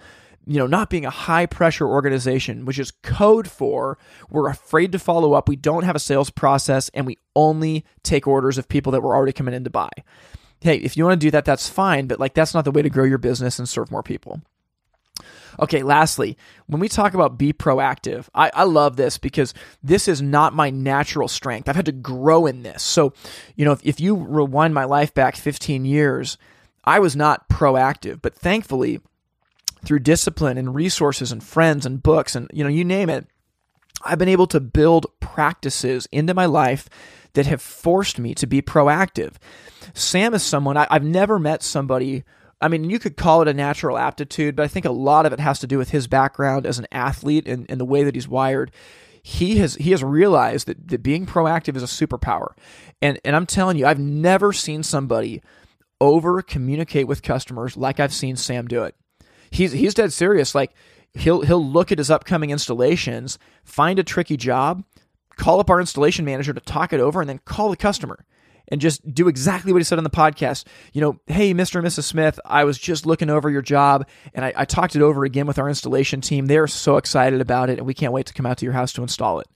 you 0.47 0.59
know 0.59 0.67
not 0.67 0.91
being 0.91 1.05
a 1.05 1.11
high 1.11 1.47
pressure 1.47 1.87
organization 1.87 2.65
which 2.65 2.79
is 2.79 2.91
code 3.03 3.47
for 3.47 3.99
we're 4.31 4.49
afraid 4.49 4.91
to 4.91 4.99
follow 4.99 5.35
up 5.35 5.49
we 5.49 5.55
don't 5.55 5.85
have 5.85 5.95
a 5.95 6.01
sales 6.01 6.31
process 6.31 6.89
and 6.95 7.07
we 7.07 7.19
only 7.37 7.85
take 8.03 8.27
orders 8.27 8.57
of 8.57 8.67
people 8.69 8.91
that 8.91 9.03
were 9.03 9.15
already 9.15 9.33
coming 9.33 9.55
in 9.55 9.65
to 9.65 9.71
buy. 9.71 9.91
Hey 10.61 10.77
if 10.79 10.97
you 10.97 11.05
want 11.05 11.21
to 11.21 11.27
do 11.27 11.31
that 11.31 11.45
that's 11.45 11.69
fine 11.69 12.07
but 12.07 12.19
like 12.19 12.35
that's 12.35 12.55
not 12.55 12.65
the 12.65 12.71
way 12.71 12.83
to 12.83 12.91
grow 12.91 13.05
your 13.05 13.19
business 13.19 13.59
and 13.59 13.69
serve 13.69 13.91
more 13.91 14.03
people 14.03 14.41
Okay, 15.59 15.83
lastly, 15.83 16.37
when 16.67 16.81
we 16.81 16.89
talk 16.89 17.15
about 17.15 17.39
be 17.39 17.53
proactive, 17.53 18.29
I, 18.35 18.51
I 18.55 18.65
love 18.65 18.97
this 18.97 19.19
because 19.19 19.55
this 19.83 20.09
is 20.09 20.23
not 20.23 20.55
my 20.55 20.71
natural 20.71 21.29
strength. 21.29 21.69
I've 21.69 21.77
had 21.77 21.87
to 21.87 21.93
grow 21.93 22.47
in 22.47 22.63
this. 22.63 22.83
So, 22.83 23.13
you 23.57 23.65
know, 23.65 23.73
if, 23.73 23.81
if 23.85 24.01
you 24.01 24.15
rewind 24.15 24.75
my 24.75 24.85
life 24.85 25.13
back 25.15 25.37
15 25.37 25.85
years, 25.85 26.39
I 26.85 26.99
was 26.99 27.17
not 27.17 27.49
proactive, 27.49 28.23
but 28.23 28.35
thankfully, 28.35 29.01
through 29.85 30.01
discipline 30.01 30.59
and 30.59 30.75
resources 30.75 31.33
and 31.33 31.43
friends 31.43 31.87
and 31.87 32.03
books 32.03 32.35
and 32.35 32.51
you 32.53 32.63
know 32.63 32.71
you 32.71 32.85
name 32.85 33.09
it 33.09 33.27
i've 34.05 34.19
been 34.19 34.29
able 34.29 34.47
to 34.47 34.61
build 34.61 35.07
practices 35.21 36.07
into 36.13 36.35
my 36.35 36.47
life 36.47 36.89
that 37.33 37.47
have 37.47 37.63
forced 37.63 38.19
me 38.19 38.35
to 38.35 38.47
be 38.47 38.61
proactive 38.61 39.35
sam 39.95 40.35
is 40.35 40.43
someone 40.43 40.77
I, 40.77 40.87
have 40.91 41.05
never 41.05 41.39
met 41.39 41.63
somebody 41.63 42.25
I 42.61 42.69
mean, 42.69 42.91
you 42.91 42.99
could 42.99 43.17
call 43.17 43.43
it 43.43 43.49
a 43.49 43.55
natural 43.55 43.97
aptitude, 43.97 44.55
but 44.55 44.65
I 44.65 44.69
think 44.69 44.85
a 44.85 44.91
lot 44.91 45.27
of 45.27 45.33
it 45.33 45.41
has 45.41 45.59
to 45.61 45.67
do 45.67 45.79
with 45.79 45.91
his 45.91 46.07
background 46.07 46.67
as 46.67 46.79
an 46.79 46.87
athlete 46.93 47.49
and, 47.49 47.67
and 47.71 47.81
the 47.81 47.87
way 47.87 48.05
that 48.05 48.15
he's 48.15 48.29
wired. 48.29 48.71
He 49.23 49.59
has 49.59 49.75
he 49.75 49.91
has 49.91 50.03
realized 50.03 50.67
that, 50.67 50.89
that 50.89 51.03
being 51.03 51.27
proactive 51.27 51.77
is 51.77 51.83
a 51.83 51.87
superpower. 51.87 52.53
And 53.03 53.19
and 53.25 53.37
I'm 53.37 53.47
telling 53.47 53.77
you, 53.77 53.87
I've 53.87 53.99
never 53.99 54.53
seen 54.53 54.83
somebody 54.83 55.43
over 56.01 56.41
communicate 56.43 57.07
with 57.07 57.23
customers 57.23 57.77
like 57.77 58.01
I've 58.01 58.15
seen 58.15 58.37
Sam 58.37 58.67
do 58.67 58.85
it. 58.85 58.95
He's 59.51 59.73
he's 59.73 59.95
dead 59.95 60.13
serious. 60.13 60.55
Like 60.55 60.73
he'll 61.15 61.43
he'll 61.43 61.65
look 61.65 61.93
at 61.93 61.99
his 61.99 62.11
upcoming 62.11 62.51
installations, 62.51 63.39
find 63.65 63.99
a 63.99 64.05
tricky 64.05 64.37
job, 64.37 64.85
call 65.37 65.61
up 65.61 65.71
our 65.71 65.81
installation 65.81 66.25
manager 66.25 66.55
to 66.55 66.61
talk 66.61 66.93
it 66.93 67.01
over, 67.01 67.21
and 67.21 67.29
then 67.29 67.41
call 67.45 67.69
the 67.69 67.77
customer 67.77 68.25
and 68.71 68.81
just 68.81 69.13
do 69.13 69.29
exactly 69.29 69.73
what 69.73 69.79
he 69.79 69.85
said 69.85 69.99
on 69.99 70.05
the 70.05 70.11
podcast. 70.11 70.65
You 70.93 71.01
know, 71.01 71.21
hey, 71.27 71.53
Mr. 71.53 71.77
and 71.77 71.87
Mrs. 71.87 72.05
Smith, 72.05 72.39
I 72.45 72.65
was 72.65 72.79
just 72.79 73.07
looking 73.07 73.31
over 73.31 73.51
your 73.51 73.63
job 73.63 74.07
and 74.35 74.45
I, 74.45 74.53
I 74.57 74.65
talked 74.65 74.97
it 74.97 75.03
over 75.03 75.25
again 75.25 75.47
with 75.47 75.59
our 75.59 75.69
installation 75.69 76.21
team. 76.21 76.47
They're 76.47 76.67
so 76.67 76.97
excited 76.97 77.41
about 77.41 77.71
it 77.71 77.79
and 77.79 77.87
we 77.87 77.95
can't 77.95 78.13
wait 78.13 78.27
to 78.27 78.35
come 78.35 78.47
out 78.47 78.59
to 78.59 78.65
your 78.65 78.75
house 78.75 78.93
to 78.95 79.03
install 79.03 79.41
it. 79.41 79.49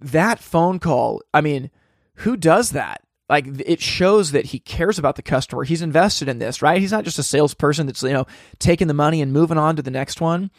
That 0.00 0.38
phone 0.38 0.78
call, 0.78 1.22
I 1.32 1.40
mean, 1.40 1.70
who 2.16 2.36
does 2.36 2.70
that? 2.70 3.02
like 3.32 3.46
it 3.64 3.80
shows 3.80 4.32
that 4.32 4.44
he 4.46 4.58
cares 4.58 4.98
about 4.98 5.16
the 5.16 5.22
customer. 5.22 5.64
He's 5.64 5.80
invested 5.80 6.28
in 6.28 6.38
this, 6.38 6.60
right? 6.60 6.78
He's 6.78 6.92
not 6.92 7.04
just 7.04 7.18
a 7.18 7.22
salesperson 7.22 7.86
that's, 7.86 8.02
you 8.02 8.12
know, 8.12 8.26
taking 8.58 8.88
the 8.88 8.94
money 8.94 9.22
and 9.22 9.32
moving 9.32 9.56
on 9.56 9.74
to 9.76 9.82
the 9.82 9.90
next 9.90 10.20
one. 10.20 10.50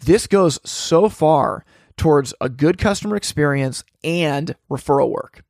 This 0.00 0.26
goes 0.26 0.58
so 0.68 1.08
far 1.08 1.64
towards 1.96 2.34
a 2.38 2.50
good 2.50 2.76
customer 2.76 3.16
experience 3.16 3.84
and 4.04 4.54
referral 4.70 5.08
work. 5.08 5.44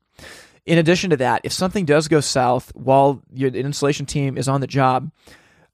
In 0.67 0.79
addition 0.79 1.11
to 1.11 1.17
that, 1.17 1.41
if 1.45 1.53
something 1.53 1.85
does 1.85 2.09
go 2.09 2.21
south 2.21 2.71
while 2.75 3.23
your 3.33 3.51
installation 3.51 4.07
team 4.07 4.37
is 4.37 4.49
on 4.49 4.61
the 4.61 4.67
job, 4.67 5.11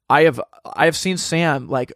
I 0.09 0.22
have 0.22 0.41
I 0.64 0.84
have 0.84 0.97
seen 0.97 1.16
Sam 1.16 1.68
like 1.68 1.93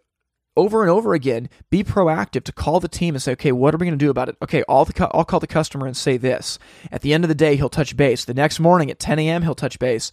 over 0.57 0.81
and 0.81 0.91
over 0.91 1.13
again, 1.13 1.49
be 1.69 1.83
proactive 1.83 2.43
to 2.43 2.51
call 2.51 2.79
the 2.79 2.89
team 2.89 3.15
and 3.15 3.21
say, 3.21 3.31
okay, 3.33 3.51
what 3.51 3.73
are 3.73 3.77
we 3.77 3.85
going 3.85 3.97
to 3.97 4.05
do 4.05 4.09
about 4.09 4.29
it? 4.29 4.35
Okay, 4.41 4.63
I'll, 4.67 4.85
the, 4.85 5.09
I'll 5.13 5.23
call 5.23 5.39
the 5.39 5.47
customer 5.47 5.87
and 5.87 5.95
say 5.95 6.17
this. 6.17 6.59
At 6.91 7.01
the 7.01 7.13
end 7.13 7.23
of 7.23 7.29
the 7.29 7.35
day, 7.35 7.55
he'll 7.55 7.69
touch 7.69 7.95
base. 7.95 8.25
The 8.25 8.33
next 8.33 8.59
morning 8.59 8.91
at 8.91 8.99
10 8.99 9.17
a.m., 9.19 9.43
he'll 9.43 9.55
touch 9.55 9.79
base. 9.79 10.11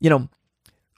You 0.00 0.10
know, 0.10 0.28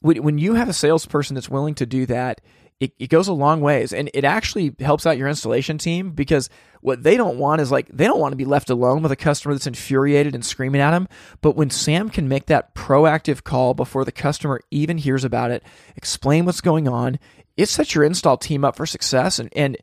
when 0.01 0.39
you 0.39 0.55
have 0.55 0.69
a 0.69 0.73
salesperson 0.73 1.35
that's 1.35 1.49
willing 1.49 1.75
to 1.75 1.87
do 1.87 2.07
that, 2.07 2.41
it, 2.81 2.93
it 2.99 3.09
goes 3.09 3.29
a 3.29 3.33
long 3.33 3.61
ways. 3.61 3.93
And 3.93 4.11
it 4.15 4.25
actually 4.25 4.75
helps 4.79 5.07
out 5.07 5.19
your 5.19 5.29
installation 5.29 5.79
team 5.79 6.13
because 6.13 6.49
what 6.81 7.03
they 7.03 7.17
don't 7.17 7.39
want 7.39 7.61
is 7.61 7.73
like 7.73 7.89
they 7.89 8.05
don't 8.05 8.21
want 8.21 8.33
to 8.33 8.37
be 8.37 8.45
left 8.45 8.71
alone 8.71 9.03
with 9.03 9.11
a 9.11 9.17
customer 9.17 9.55
that's 9.55 9.67
infuriated 9.67 10.35
and 10.35 10.45
screaming 10.45 10.81
at 10.81 10.93
them. 10.93 11.09
But 11.41 11.57
when 11.57 11.71
sam 11.71 12.09
can 12.09 12.29
make 12.29 12.47
that 12.47 12.75
proactive 12.75 13.43
call 13.43 13.75
before 13.75 14.05
the 14.05 14.13
customer 14.13 14.61
even 14.71 14.99
hears 14.99 15.25
about 15.25 15.51
it 15.51 15.63
explain 15.97 16.45
what's 16.45 16.61
going 16.61 16.87
on 16.87 17.19
it 17.59 17.69
sets 17.69 17.95
your 17.95 18.05
install 18.05 18.39
team 18.39 18.65
up 18.65 18.77
for 18.77 18.87
success. 18.87 19.39
And, 19.39 19.51
and 19.55 19.77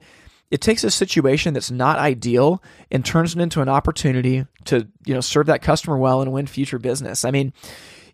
it 0.49 0.61
takes 0.61 0.83
a 0.83 0.89
situation 0.89 1.53
that's 1.53 1.69
not 1.69 1.99
ideal 1.99 2.63
and 2.89 3.05
turns 3.05 3.35
it 3.35 3.41
into 3.41 3.61
an 3.61 3.69
opportunity 3.69 4.45
to 4.65 4.87
you 5.05 5.13
know 5.13 5.21
serve 5.21 5.47
that 5.47 5.61
customer 5.61 5.97
well 5.97 6.21
and 6.21 6.31
win 6.31 6.47
future 6.47 6.79
business. 6.79 7.25
I 7.25 7.31
mean, 7.31 7.51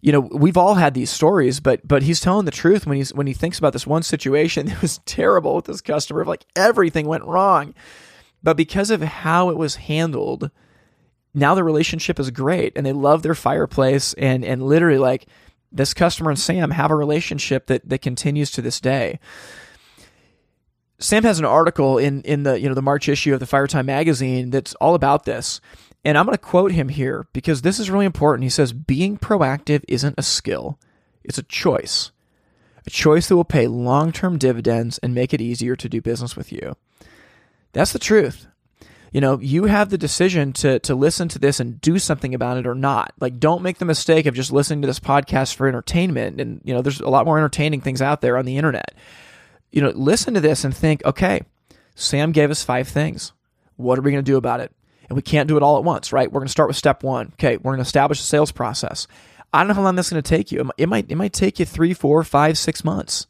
you 0.01 0.11
know, 0.11 0.19
we've 0.19 0.57
all 0.57 0.75
had 0.75 0.93
these 0.93 1.11
stories, 1.11 1.59
but 1.59 1.87
but 1.87 2.03
he's 2.03 2.19
telling 2.19 2.45
the 2.45 2.51
truth 2.51 2.87
when 2.87 2.97
he's 2.97 3.13
when 3.13 3.27
he 3.27 3.33
thinks 3.33 3.59
about 3.59 3.73
this 3.73 3.87
one 3.87 4.03
situation 4.03 4.65
that 4.67 4.81
was 4.81 4.99
terrible 5.05 5.55
with 5.55 5.65
this 5.65 5.81
customer, 5.81 6.25
like 6.25 6.45
everything 6.55 7.07
went 7.07 7.23
wrong. 7.25 7.73
But 8.43 8.57
because 8.57 8.89
of 8.89 9.01
how 9.01 9.49
it 9.49 9.57
was 9.57 9.75
handled, 9.75 10.49
now 11.33 11.53
the 11.53 11.63
relationship 11.63 12.19
is 12.19 12.31
great 12.31 12.73
and 12.75 12.85
they 12.85 12.93
love 12.93 13.21
their 13.21 13.35
fireplace 13.35 14.13
and 14.15 14.43
and 14.43 14.63
literally 14.63 14.97
like 14.97 15.27
this 15.71 15.93
customer 15.93 16.31
and 16.31 16.39
Sam 16.39 16.71
have 16.71 16.91
a 16.91 16.95
relationship 16.95 17.67
that 17.67 17.87
that 17.87 18.01
continues 18.01 18.51
to 18.51 18.61
this 18.61 18.81
day. 18.81 19.19
Sam 20.97 21.23
has 21.23 21.39
an 21.39 21.45
article 21.45 21.97
in 21.99 22.21
in 22.23 22.43
the 22.43 22.59
you 22.59 22.67
know 22.67 22.75
the 22.75 22.81
March 22.81 23.07
issue 23.07 23.33
of 23.33 23.39
the 23.39 23.45
Firetime 23.45 23.85
magazine 23.85 24.49
that's 24.49 24.73
all 24.75 24.95
about 24.95 25.25
this. 25.25 25.61
And 26.03 26.17
I'm 26.17 26.25
going 26.25 26.37
to 26.37 26.43
quote 26.43 26.71
him 26.71 26.89
here 26.89 27.27
because 27.31 27.61
this 27.61 27.79
is 27.79 27.91
really 27.91 28.05
important. 28.05 28.43
He 28.43 28.49
says 28.49 28.73
being 28.73 29.17
proactive 29.17 29.83
isn't 29.87 30.15
a 30.17 30.23
skill, 30.23 30.79
it's 31.23 31.37
a 31.37 31.43
choice. 31.43 32.11
A 32.87 32.89
choice 32.89 33.27
that 33.27 33.35
will 33.35 33.43
pay 33.43 33.67
long-term 33.67 34.39
dividends 34.39 34.97
and 34.99 35.13
make 35.13 35.35
it 35.35 35.41
easier 35.41 35.75
to 35.75 35.87
do 35.87 36.01
business 36.01 36.35
with 36.35 36.51
you. 36.51 36.75
That's 37.73 37.93
the 37.93 37.99
truth 37.99 38.47
you 39.11 39.19
know, 39.19 39.39
you 39.39 39.65
have 39.65 39.89
the 39.89 39.97
decision 39.97 40.53
to 40.53 40.79
to 40.79 40.95
listen 40.95 41.27
to 41.29 41.39
this 41.39 41.59
and 41.59 41.81
do 41.81 41.99
something 41.99 42.33
about 42.33 42.57
it 42.57 42.65
or 42.65 42.75
not. 42.75 43.13
Like 43.19 43.39
don't 43.39 43.61
make 43.61 43.77
the 43.77 43.85
mistake 43.85 44.25
of 44.25 44.33
just 44.33 44.51
listening 44.51 44.81
to 44.81 44.87
this 44.87 44.99
podcast 44.99 45.55
for 45.55 45.67
entertainment 45.67 46.39
and 46.39 46.61
you 46.63 46.73
know, 46.73 46.81
there's 46.81 47.01
a 47.01 47.09
lot 47.09 47.25
more 47.25 47.37
entertaining 47.37 47.81
things 47.81 48.01
out 48.01 48.21
there 48.21 48.37
on 48.37 48.45
the 48.45 48.57
internet. 48.57 48.95
You 49.71 49.81
know, 49.81 49.89
listen 49.89 50.33
to 50.33 50.39
this 50.39 50.63
and 50.63 50.75
think, 50.75 51.03
okay, 51.05 51.41
Sam 51.95 52.31
gave 52.31 52.51
us 52.51 52.63
five 52.63 52.87
things. 52.87 53.33
What 53.75 53.99
are 53.99 54.01
we 54.01 54.11
going 54.11 54.23
to 54.23 54.31
do 54.31 54.37
about 54.37 54.61
it? 54.61 54.71
And 55.11 55.17
we 55.17 55.21
can't 55.21 55.49
do 55.49 55.57
it 55.57 55.61
all 55.61 55.77
at 55.77 55.83
once, 55.83 56.13
right? 56.13 56.31
We're 56.31 56.39
going 56.39 56.47
to 56.47 56.51
start 56.53 56.69
with 56.69 56.77
step 56.77 57.03
1. 57.03 57.33
Okay, 57.33 57.57
we're 57.57 57.73
going 57.73 57.79
to 57.79 57.81
establish 57.81 58.21
a 58.21 58.23
sales 58.23 58.53
process. 58.53 59.07
I 59.51 59.59
don't 59.59 59.67
know 59.67 59.73
how 59.73 59.81
long 59.81 59.97
that's 59.97 60.09
going 60.09 60.23
to 60.23 60.29
take 60.29 60.53
you. 60.53 60.71
It 60.77 60.87
might 60.87 61.11
it 61.11 61.17
might 61.17 61.33
take 61.33 61.59
you 61.59 61.65
three, 61.65 61.93
four, 61.93 62.23
five, 62.23 62.57
six 62.57 62.85
months. 62.85 63.27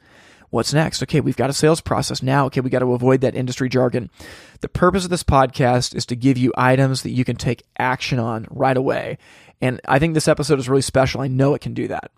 What's 0.51 0.75
next? 0.75 1.01
Okay, 1.01 1.21
we've 1.21 1.35
got 1.35 1.49
a 1.49 1.53
sales 1.53 1.81
process 1.81 2.21
now. 2.21 2.45
Okay, 2.45 2.61
we 2.61 2.69
got 2.69 2.81
to 2.81 2.93
avoid 2.93 3.21
that 3.21 3.33
industry 3.33 3.67
jargon. 3.67 4.11
The 4.59 4.69
purpose 4.69 5.05
of 5.05 5.09
this 5.09 5.23
podcast 5.23 5.95
is 5.95 6.05
to 6.05 6.15
give 6.15 6.37
you 6.37 6.53
items 6.55 7.01
that 7.01 7.09
you 7.09 7.25
can 7.25 7.35
take 7.35 7.63
action 7.79 8.19
on 8.19 8.45
right 8.51 8.77
away. 8.77 9.17
And 9.59 9.81
I 9.87 9.97
think 9.97 10.13
this 10.13 10.27
episode 10.27 10.59
is 10.59 10.69
really 10.69 10.83
special. 10.83 11.21
I 11.21 11.29
know 11.29 11.55
it 11.55 11.61
can 11.61 11.73
do 11.73 11.87
that. 11.87 12.11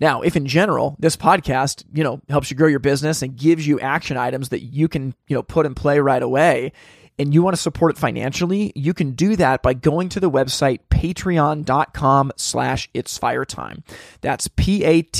Now, 0.00 0.22
if 0.22 0.34
in 0.34 0.46
general 0.46 0.96
this 0.98 1.16
podcast, 1.16 1.84
you 1.92 2.02
know, 2.02 2.20
helps 2.28 2.50
you 2.50 2.56
grow 2.56 2.66
your 2.66 2.80
business 2.80 3.22
and 3.22 3.36
gives 3.36 3.68
you 3.68 3.78
action 3.78 4.16
items 4.16 4.48
that 4.48 4.62
you 4.62 4.88
can, 4.88 5.14
you 5.28 5.36
know, 5.36 5.44
put 5.44 5.64
in 5.64 5.76
play 5.76 6.00
right 6.00 6.22
away, 6.24 6.72
and 7.18 7.34
you 7.34 7.42
want 7.42 7.56
to 7.56 7.62
support 7.62 7.90
it 7.96 7.98
financially, 7.98 8.72
you 8.74 8.94
can 8.94 9.12
do 9.12 9.36
that 9.36 9.62
by 9.62 9.74
going 9.74 10.08
to 10.10 10.20
the 10.20 10.30
website 10.30 10.80
patreon.com 10.90 12.32
slash 12.36 12.88
it's 12.94 13.18
fire 13.18 13.44
time. 13.44 13.82
That's 14.20 14.48
P-A-T-R-E-O-N 14.48 15.10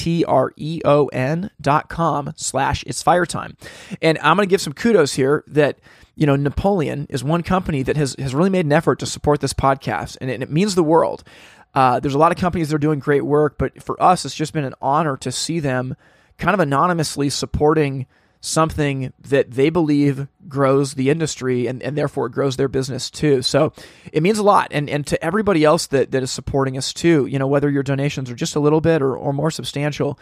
dot 1.60 1.88
com 1.88 2.32
slash 2.36 2.84
it's 2.86 3.02
fire 3.02 3.26
time. 3.26 3.56
And 4.00 4.18
I'm 4.18 4.36
going 4.36 4.48
to 4.48 4.50
give 4.50 4.60
some 4.60 4.72
kudos 4.72 5.14
here 5.14 5.44
that 5.48 5.78
you 6.14 6.26
know, 6.26 6.34
Napoleon 6.34 7.06
is 7.10 7.22
one 7.22 7.44
company 7.44 7.84
that 7.84 7.96
has, 7.96 8.16
has 8.18 8.34
really 8.34 8.50
made 8.50 8.66
an 8.66 8.72
effort 8.72 8.98
to 8.98 9.06
support 9.06 9.40
this 9.40 9.52
podcast, 9.52 10.16
and 10.20 10.28
it, 10.28 10.34
and 10.34 10.42
it 10.42 10.50
means 10.50 10.74
the 10.74 10.82
world. 10.82 11.22
Uh, 11.74 12.00
there's 12.00 12.14
a 12.14 12.18
lot 12.18 12.32
of 12.32 12.38
companies 12.38 12.70
that 12.70 12.74
are 12.74 12.80
doing 12.80 12.98
great 12.98 13.24
work, 13.24 13.56
but 13.56 13.80
for 13.80 14.02
us, 14.02 14.24
it's 14.24 14.34
just 14.34 14.52
been 14.52 14.64
an 14.64 14.74
honor 14.82 15.16
to 15.18 15.30
see 15.30 15.60
them 15.60 15.94
kind 16.36 16.54
of 16.54 16.60
anonymously 16.60 17.30
supporting 17.30 18.06
something 18.40 19.12
that 19.18 19.50
they 19.50 19.70
believe 19.70 20.28
grows 20.48 20.94
the 20.94 21.10
industry 21.10 21.66
and, 21.66 21.82
and 21.82 21.96
therefore 21.96 22.28
grows 22.28 22.56
their 22.56 22.68
business 22.68 23.10
too. 23.10 23.42
So 23.42 23.72
it 24.12 24.22
means 24.22 24.38
a 24.38 24.42
lot. 24.42 24.68
And 24.70 24.88
and 24.88 25.06
to 25.08 25.22
everybody 25.24 25.64
else 25.64 25.86
that, 25.88 26.12
that 26.12 26.22
is 26.22 26.30
supporting 26.30 26.76
us 26.76 26.92
too, 26.92 27.26
you 27.26 27.38
know, 27.38 27.46
whether 27.46 27.70
your 27.70 27.82
donations 27.82 28.30
are 28.30 28.36
just 28.36 28.56
a 28.56 28.60
little 28.60 28.80
bit 28.80 29.02
or, 29.02 29.16
or 29.16 29.32
more 29.32 29.50
substantial, 29.50 30.18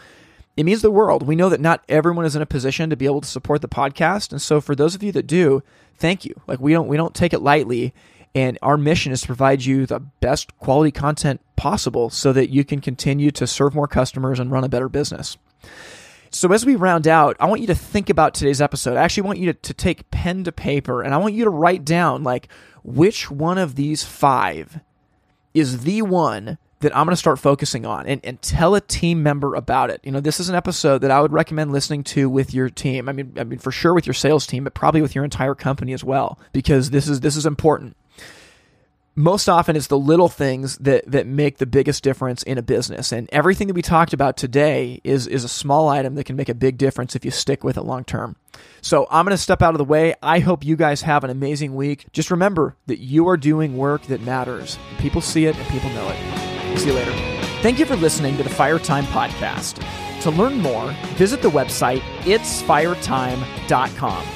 it 0.57 0.65
means 0.65 0.83
the 0.83 0.91
world. 0.91 1.27
We 1.27 1.37
know 1.37 1.51
that 1.51 1.61
not 1.61 1.85
everyone 1.89 2.25
is 2.25 2.35
in 2.35 2.43
a 2.43 2.47
position 2.47 2.91
to 2.91 2.97
be 2.97 3.05
able 3.05 3.21
to 3.21 3.29
support 3.29 3.61
the 3.61 3.69
podcast. 3.69 4.33
And 4.33 4.41
so 4.41 4.61
for 4.61 4.75
those 4.75 4.95
of 4.95 5.03
you 5.03 5.13
that 5.13 5.27
do, 5.27 5.63
thank 5.97 6.25
you. 6.25 6.35
Like 6.47 6.61
we 6.61 6.73
don't 6.73 6.89
we 6.89 6.97
don't 6.97 7.15
take 7.15 7.35
it 7.35 7.43
lightly. 7.43 7.93
And 8.35 8.59
our 8.61 8.77
mission 8.77 9.13
is 9.13 9.23
to 9.23 9.29
provide 9.29 9.65
you 9.65 9.87
the 9.87 10.01
best 10.01 10.57
quality 10.59 10.91
content 10.91 11.41
possible 11.57 12.11
so 12.11 12.35
that 12.35 12.51
you 12.51 12.65
can 12.65 12.81
continue 12.83 13.31
to 13.31 13.47
serve 13.47 13.75
more 13.75 13.89
customers 13.89 14.39
and 14.39 14.51
run 14.51 14.63
a 14.63 14.69
better 14.69 14.91
business. 14.91 15.39
So, 16.37 16.53
as 16.53 16.67
we 16.67 16.77
round 16.77 17.09
out, 17.09 17.35
I 17.41 17.47
want 17.47 17.63
you 17.63 17.67
to 17.69 17.75
think 17.75 18.11
about 18.11 18.35
today's 18.35 18.61
episode. 18.61 18.99
I 18.99 19.03
actually 19.03 19.23
want 19.23 19.39
you 19.39 19.55
to, 19.55 19.59
to 19.59 19.73
take 19.73 20.11
pen 20.11 20.45
to 20.45 20.53
paper 20.53 21.01
and 21.01 21.15
I 21.15 21.17
want 21.17 21.33
you 21.33 21.45
to 21.45 21.51
write 21.51 21.83
down 21.83 22.25
like 22.25 22.49
which 22.85 23.31
one 23.31 23.57
of 23.57 23.75
these 23.75 24.05
five 24.05 24.81
is 25.55 25.85
the 25.85 26.03
one 26.03 26.59
that 26.81 26.95
I'm 26.95 27.07
going 27.07 27.15
to 27.15 27.17
start 27.17 27.39
focusing 27.39 27.87
on 27.87 28.07
and, 28.07 28.21
and 28.23 28.43
tell 28.43 28.75
a 28.75 28.83
team 28.83 29.23
member 29.23 29.55
about 29.55 29.89
it. 29.89 30.03
You 30.05 30.13
know, 30.13 30.21
this 30.21 30.39
is 30.39 30.51
an 30.51 30.55
episode 30.55 30.99
that 30.99 31.11
I 31.11 31.23
would 31.23 31.33
recommend 31.33 31.73
listening 31.73 32.05
to 32.05 32.29
with 32.29 32.53
your 32.53 32.69
team. 32.69 33.09
I 33.09 33.13
mean, 33.13 33.33
I 33.39 33.45
mean, 33.45 33.59
for 33.59 33.73
sure 33.73 33.95
with 33.95 34.07
your 34.07 34.13
sales 34.13 34.47
team, 34.47 34.65
but 34.65 34.75
probably 34.75 35.01
with 35.01 35.15
your 35.15 35.25
entire 35.25 35.55
company 35.55 35.95
as 35.95 36.05
well, 36.05 36.39
because 36.53 36.91
this 36.91 37.09
is, 37.09 37.21
this 37.21 37.37
is 37.37 37.47
important 37.47 37.97
most 39.17 39.49
often 39.49 39.77
it's 39.77 39.87
the 39.87 39.99
little 39.99 40.29
things 40.29 40.77
that 40.79 41.11
that 41.11 41.27
make 41.27 41.57
the 41.57 41.67
biggest 41.67 42.05
difference 42.05 42.43
in 42.43 42.59
a 42.59 42.63
business. 42.63 43.13
And 43.13 43.29
everything 43.33 43.67
that 43.69 43.75
we 43.75 43.83
talked 43.83 44.13
about 44.13 44.37
today 44.37 45.01
is 45.03 45.27
is 45.27 45.43
a 45.43 45.49
small 45.49 45.89
item 45.89 46.15
that 46.15 46.25
can 46.25 46.37
make 46.37 46.51
a 46.51 46.55
big 46.55 46.77
difference 46.77 47.17
if 47.17 47.25
you 47.25 47.31
stick 47.31 47.65
with 47.65 47.79
it 47.79 47.83
long 47.83 48.05
term. 48.05 48.37
So 48.83 49.07
i'm 49.11 49.25
going 49.25 49.37
to 49.37 49.43
step 49.43 49.63
out 49.63 49.75
of 49.75 49.79
the 49.79 49.85
way. 49.85 50.15
I 50.23 50.39
hope 50.39 50.65
you 50.65 50.77
guys 50.77 51.03
have 51.03 51.25
an 51.25 51.31
amazing 51.31 51.75
week. 51.75 52.07
Just 52.13 52.31
remember 52.31 52.77
that 52.87 53.01
you 53.01 53.29
are 53.29 53.37
doing 53.37 53.77
work 53.77 54.03
that 54.03 54.21
matters. 54.21 54.79
People 54.99 55.21
see 55.21 55.47
it 55.47 55.57
and 55.57 55.67
people 55.69 55.91
know 55.91 56.09
it. 56.09 56.79
See 56.79 56.89
you 56.89 56.95
later. 56.95 57.13
Thank 57.63 57.79
you 57.79 57.87
for 57.87 57.97
listening 57.97 58.37
to 58.37 58.43
the 58.43 58.51
fire 58.51 58.79
time 58.79 59.07
podcast. 59.07 59.83
To 60.23 60.31
learn 60.31 60.61
more 60.61 60.95
visit 61.17 61.41
the 61.41 61.51
website 61.51 62.01
itsfiretime.com 62.25 64.36